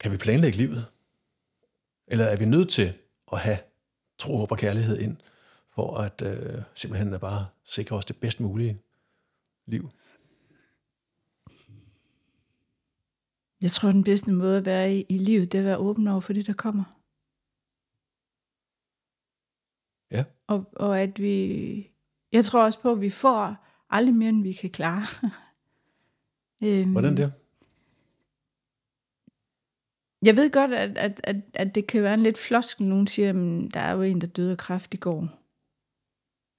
kan 0.00 0.12
vi 0.12 0.16
planlægge 0.16 0.58
livet? 0.58 0.86
Eller 2.06 2.24
er 2.24 2.36
vi 2.36 2.44
nødt 2.44 2.68
til 2.68 2.92
at 3.32 3.38
have 3.38 3.58
tro, 4.18 4.36
håb 4.36 4.50
og 4.50 4.58
kærlighed 4.58 4.98
ind, 4.98 5.16
for 5.68 5.96
at 5.96 6.22
øh, 6.22 6.62
simpelthen 6.74 7.14
at 7.14 7.20
bare 7.20 7.46
sikre 7.64 7.96
os 7.96 8.04
det 8.04 8.16
bedst 8.16 8.40
mulige 8.40 8.78
liv? 9.66 9.90
Jeg 13.62 13.70
tror, 13.70 13.92
den 13.92 14.04
bedste 14.04 14.32
måde 14.32 14.58
at 14.58 14.66
være 14.66 14.94
i, 14.94 15.04
i 15.08 15.18
livet, 15.18 15.52
det 15.52 15.58
er 15.58 15.62
at 15.62 15.66
være 15.66 15.78
åben 15.78 16.08
over 16.08 16.20
for 16.20 16.32
det, 16.32 16.46
der 16.46 16.52
kommer. 16.52 16.84
Ja. 20.10 20.24
Og, 20.46 20.70
og 20.76 21.00
at 21.00 21.20
vi... 21.22 21.90
Jeg 22.32 22.44
tror 22.44 22.64
også 22.64 22.80
på, 22.80 22.92
at 22.92 23.00
vi 23.00 23.10
får 23.10 23.66
aldrig 23.90 24.14
mere, 24.14 24.28
end 24.28 24.42
vi 24.42 24.52
kan 24.52 24.70
klare. 24.70 25.06
øhm, 26.64 26.92
Hvordan 26.92 27.16
det? 27.16 27.32
Jeg 30.22 30.36
ved 30.36 30.50
godt, 30.50 30.72
at, 30.72 30.98
at, 30.98 31.20
at, 31.24 31.36
at 31.54 31.74
det 31.74 31.86
kan 31.86 32.02
være 32.02 32.14
en 32.14 32.22
lidt 32.22 32.38
floskel. 32.38 32.86
Nogen 32.86 33.06
siger, 33.06 33.28
at 33.28 33.74
der 33.74 33.80
er 33.80 33.92
jo 33.92 34.02
en, 34.02 34.20
der 34.20 34.26
døde 34.26 34.52
af 34.52 34.58
kræft 34.58 34.94
i 34.94 34.96
går. 34.96 35.28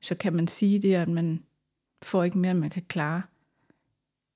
Så 0.01 0.15
kan 0.15 0.33
man 0.33 0.47
sige 0.47 0.79
det, 0.79 0.95
at 0.95 1.09
man 1.09 1.43
får 2.03 2.23
ikke 2.23 2.37
mere, 2.37 2.51
end 2.51 2.59
man 2.59 2.69
kan 2.69 2.83
klare. 2.83 3.21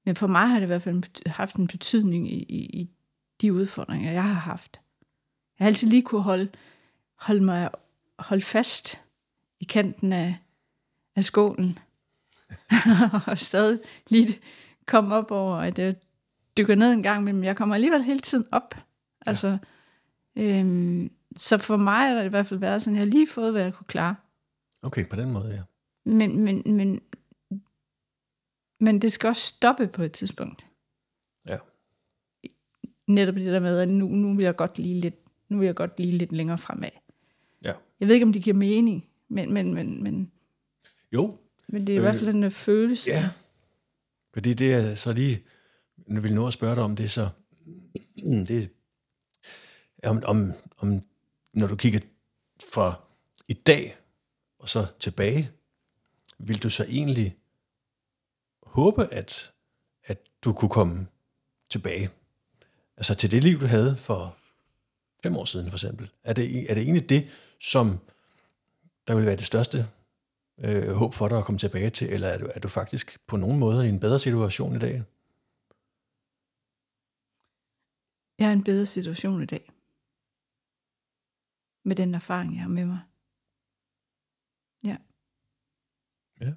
Men 0.06 0.16
for 0.16 0.28
mig 0.28 0.48
har 0.48 0.56
det 0.56 0.64
i 0.64 0.68
hvert 0.68 0.82
fald 0.82 1.28
haft 1.30 1.56
en 1.56 1.68
betydning 1.68 2.32
i, 2.32 2.44
i, 2.44 2.82
i 2.82 2.90
de 3.42 3.54
udfordringer, 3.54 4.12
jeg 4.12 4.24
har 4.24 4.34
haft. 4.34 4.80
Jeg 5.60 5.66
har 5.66 5.68
altid 5.68 5.88
lige 5.88 6.02
kunne 6.02 6.22
holde, 6.22 6.50
holde 7.16 7.44
mig 7.44 7.70
holde 8.20 8.44
fast 8.44 9.02
i 9.60 9.64
kanten 9.64 10.14
af, 10.14 10.38
af 11.16 11.24
skålen. 11.24 11.80
og 13.28 13.40
stadig 13.40 13.80
lige 14.10 14.40
komme 14.86 15.16
op 15.16 15.32
over, 15.32 15.58
at 15.58 15.80
jeg 15.80 15.96
dykker 16.58 16.76
ned 16.76 16.94
en 16.94 17.04
gang, 17.04 17.24
men 17.24 17.44
jeg 17.44 17.56
kommer 17.56 17.76
alligevel 17.76 18.04
hele 18.04 18.20
tiden 18.20 18.46
op. 18.52 18.76
Ja. 18.76 18.82
Altså, 19.30 19.58
øhm, 20.36 21.12
så 21.36 21.58
for 21.58 21.78
mig 21.78 22.08
har 22.08 22.16
det 22.16 22.26
i 22.26 22.30
hvert 22.30 22.46
fald 22.46 22.60
været 22.60 22.82
sådan, 22.82 22.96
at 22.96 23.00
jeg 23.00 23.08
har 23.08 23.12
lige 23.12 23.28
fået, 23.28 23.52
hvad 23.52 23.62
jeg 23.62 23.74
kunne 23.74 23.88
klare. 23.88 24.16
Okay, 24.82 25.10
på 25.10 25.16
den 25.16 25.32
måde, 25.32 25.54
ja. 25.54 25.62
Men, 26.06 26.44
men, 26.44 26.64
men, 26.66 27.02
men 28.84 29.02
det 29.02 29.12
skal 29.12 29.28
også 29.28 29.42
stoppe 29.42 29.88
på 29.88 30.04
et 30.04 30.12
tidspunkt. 30.12 30.68
Ja. 31.48 31.58
Netop 33.08 33.36
det 33.36 33.46
der 33.46 33.60
med, 33.60 33.80
at 33.80 33.90
nu, 33.90 34.08
nu 34.08 34.36
vil 34.36 34.44
jeg 34.44 34.56
godt 34.56 34.80
lige 34.80 35.00
lidt, 35.00 35.16
nu 35.50 35.58
vil 35.58 35.66
jeg 35.66 35.76
godt 35.76 36.00
lige 36.00 36.18
lidt 36.18 36.32
længere 36.32 36.58
fremad. 36.58 36.90
Ja. 37.64 37.74
Jeg 38.00 38.08
ved 38.08 38.16
ikke, 38.16 38.26
om 38.26 38.34
det 38.34 38.44
giver 38.44 38.56
mening, 38.56 39.08
men, 39.30 39.54
men, 39.54 39.74
men, 39.74 40.04
men, 40.04 40.32
Jo, 41.12 41.38
men 41.68 41.88
det 41.88 41.94
er 41.94 41.98
i 41.98 42.02
hvert 42.02 42.16
fald 42.16 42.30
en 42.30 42.44
øh, 42.44 42.52
følelse. 42.52 43.10
ja. 43.10 43.30
Fordi 44.34 44.54
det 44.54 44.74
er 44.74 44.96
så 44.96 45.14
lige, 45.14 45.44
nu 46.08 46.22
vil 46.22 46.34
nå 46.34 46.48
at 46.48 46.54
spørge 46.54 46.76
dig 46.76 46.84
om 46.84 46.96
det, 46.96 47.12
så 47.12 47.30
det 48.48 48.70
er 49.98 50.10
om, 50.10 50.24
om, 50.26 50.54
om, 50.78 51.02
når 51.54 51.68
du 51.68 51.76
kigger 51.76 52.00
fra 52.74 53.02
i 53.48 53.54
dag 53.54 53.98
og 54.60 54.70
så 54.70 54.86
tilbage, 55.00 55.52
vil 56.40 56.64
du 56.64 56.70
så 56.70 56.86
egentlig 56.90 57.38
håbe, 58.74 59.14
at, 59.14 59.52
at 60.04 60.18
du 60.44 60.54
kunne 60.54 60.70
komme 60.70 61.08
tilbage? 61.70 62.10
Altså 62.98 63.16
til 63.16 63.32
det 63.32 63.44
liv, 63.44 63.60
du 63.60 63.66
havde 63.66 63.98
for 63.98 64.38
fem 65.24 65.36
år 65.36 65.46
siden 65.46 65.70
for 65.70 65.76
eksempel? 65.78 66.10
Er 66.24 66.34
det, 66.34 66.72
er 66.72 66.74
det 66.74 66.84
egentlig 66.84 67.10
det, 67.10 67.30
som 67.60 68.00
der 69.08 69.16
vil 69.16 69.26
være 69.26 69.36
det 69.36 69.46
største 69.46 69.88
øh, 70.58 70.96
håb 70.96 71.14
for 71.14 71.28
dig 71.28 71.38
at 71.38 71.46
komme 71.46 71.60
tilbage 71.60 71.90
til, 71.90 72.14
eller 72.14 72.28
er 72.28 72.38
du, 72.38 72.50
er 72.56 72.60
du 72.60 72.68
faktisk 72.68 73.20
på 73.28 73.38
nogen 73.38 73.60
måde 73.60 73.86
i 73.86 73.90
en 73.90 74.00
bedre 74.00 74.20
situation 74.20 74.76
i 74.76 74.80
dag? 74.80 75.04
Jeg 78.40 78.46
er 78.46 78.50
i 78.50 78.54
en 78.54 78.64
bedre 78.64 78.86
situation 78.86 79.44
i 79.44 79.46
dag. 79.46 79.72
Med 81.86 81.96
den 81.96 82.16
erfaring, 82.16 82.54
jeg 82.54 82.62
har 82.62 82.70
med 82.70 82.86
mig. 82.86 83.00
Ja. 84.84 84.98
Ja. 86.42 86.54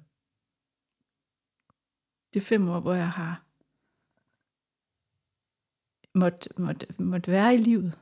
Er 2.37 2.41
fem 2.41 2.69
år, 2.69 2.79
hvor 2.79 2.93
jeg 2.93 3.11
har 3.11 3.43
måtte, 6.17 6.49
måtte, 6.57 6.87
måtte 6.99 7.31
være 7.31 7.53
i 7.53 7.57
livet. 7.57 7.99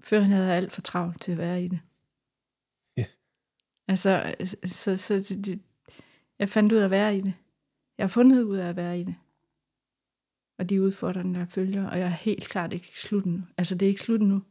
Før 0.00 0.20
han 0.20 0.30
havde 0.30 0.54
alt 0.54 0.72
for 0.72 0.80
travlt 0.80 1.20
til 1.20 1.32
at 1.32 1.38
være 1.38 1.64
i 1.64 1.68
det. 1.68 1.80
Ja. 2.96 3.04
Altså, 3.88 4.34
så, 4.64 4.96
så 4.96 5.14
det, 5.44 5.62
jeg 6.38 6.48
fandt 6.48 6.72
ud 6.72 6.78
af 6.78 6.84
at 6.84 6.90
være 6.90 7.16
i 7.16 7.20
det. 7.20 7.34
Jeg 7.98 8.04
har 8.04 8.08
fundet 8.08 8.42
ud 8.42 8.56
af 8.56 8.68
at 8.68 8.76
være 8.76 9.00
i 9.00 9.04
det. 9.04 9.16
Og 10.58 10.68
de 10.68 10.82
udfordringer, 10.82 11.38
der 11.40 11.46
følger, 11.46 11.90
og 11.90 11.98
jeg 11.98 12.06
er 12.06 12.10
helt 12.10 12.48
klart 12.48 12.72
ikke 12.72 13.00
slut 13.00 13.26
nu. 13.26 13.42
Altså, 13.56 13.74
det 13.74 13.86
er 13.86 13.90
ikke 13.90 14.02
slut 14.02 14.20
nu. 14.20 14.42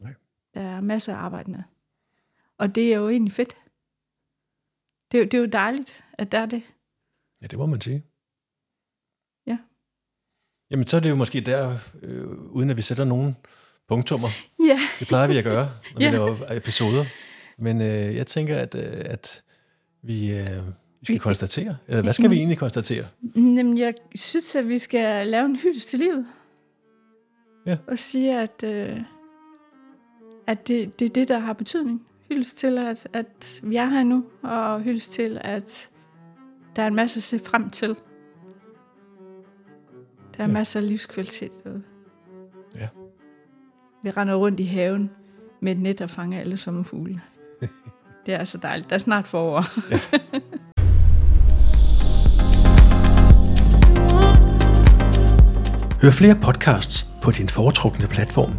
Nej. 0.00 0.14
Der 0.54 0.60
er 0.60 0.80
masser 0.80 1.14
af 1.16 1.18
arbejde 1.18 1.50
med. 1.50 1.62
Og 2.58 2.74
det 2.74 2.92
er 2.92 2.96
jo 2.96 3.08
egentlig 3.08 3.32
fedt. 3.32 3.56
Det 5.12 5.18
er, 5.18 5.22
jo- 5.22 5.24
det 5.24 5.34
er 5.34 5.38
jo 5.38 5.46
dejligt, 5.46 6.04
at 6.18 6.32
der 6.32 6.38
er 6.38 6.46
det. 6.46 6.62
Ja, 7.42 7.46
det 7.46 7.58
må 7.58 7.66
man 7.66 7.80
sige. 7.80 8.04
Ja. 9.46 9.58
Jamen, 10.70 10.86
så 10.86 10.96
er 10.96 11.00
det 11.00 11.10
jo 11.10 11.14
måske 11.14 11.40
der, 11.40 11.76
øh, 12.02 12.26
uden 12.28 12.70
at 12.70 12.76
vi 12.76 12.82
sætter 12.82 13.04
nogen 13.04 13.36
punktummer. 13.88 14.28
Ja. 14.68 14.80
Det 14.98 15.08
plejer 15.08 15.28
vi 15.28 15.36
at 15.38 15.44
gøre, 15.44 15.70
når 15.94 16.00
Ja. 16.00 16.10
vi 16.10 16.16
laver 16.16 16.36
episoder. 16.56 17.04
Men 17.58 17.80
øh, 17.80 18.16
jeg 18.16 18.26
tænker, 18.26 18.56
at, 18.58 18.74
øh, 18.74 18.82
at 19.04 19.42
vi, 20.02 20.30
øh, 20.32 20.66
vi 21.00 21.04
skal 21.04 21.18
konstatere. 21.20 21.76
Eller 21.88 22.02
hvad 22.02 22.12
skal 22.12 22.30
vi 22.30 22.36
egentlig 22.36 22.58
konstatere? 22.58 23.06
Jamen, 23.36 23.78
jeg 23.78 23.94
synes, 24.14 24.56
at 24.56 24.68
vi 24.68 24.78
skal 24.78 25.26
lave 25.26 25.44
en 25.46 25.56
hyldest 25.56 25.88
til 25.88 25.98
livet. 25.98 26.26
Ja. 27.66 27.76
Og 27.86 27.98
sige, 27.98 28.38
at, 28.40 28.62
øh, 28.64 29.00
at 30.46 30.68
det, 30.68 30.98
det 31.00 31.04
er 31.04 31.12
det, 31.14 31.28
der 31.28 31.38
har 31.38 31.52
betydning. 31.52 32.06
Hyldest 32.30 32.58
til, 32.58 32.78
at, 32.78 33.08
at 33.12 33.60
vi 33.62 33.76
er 33.76 33.86
her 33.86 34.04
nu, 34.04 34.24
og 34.42 34.80
hyldest 34.80 35.12
til, 35.12 35.38
at 35.40 35.90
der 36.76 36.82
er 36.82 36.86
en 36.86 36.94
masse 36.94 37.18
at 37.18 37.22
se 37.22 37.38
frem 37.38 37.70
til. 37.70 37.88
Der 40.36 40.44
er 40.44 40.48
Ja. 40.48 40.52
masser 40.52 40.80
af 40.80 40.88
livskvalitet 40.88 41.50
derude. 41.64 41.82
Ja. 42.76 42.88
Vi 44.02 44.10
render 44.10 44.34
rundt 44.34 44.60
i 44.60 44.64
haven 44.64 45.10
med 45.60 45.72
et 45.72 45.78
net 45.80 46.00
og 46.00 46.10
fanger 46.10 46.40
alle 46.40 46.56
sommerfugle. 46.56 47.20
det 48.26 48.34
er 48.34 48.44
så 48.44 48.58
dejligt. 48.58 48.90
Der 48.90 48.94
er 48.94 48.98
snart 49.00 49.28
forår. 49.28 49.64
Hør 56.02 56.10
flere 56.10 56.34
podcasts 56.34 57.06
på 57.22 57.30
din 57.30 57.48
foretrukne 57.48 58.06
platform. 58.06 58.52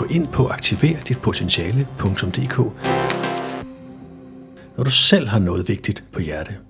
Gå 0.00 0.06
ind 0.10 0.28
på 0.28 0.48
aktiverditpotentiale.dk 0.48 2.58
når 4.76 4.84
du 4.84 4.90
selv 4.90 5.28
har 5.28 5.38
noget 5.38 5.68
vigtigt 5.68 6.04
på 6.12 6.20
hjerte. 6.20 6.69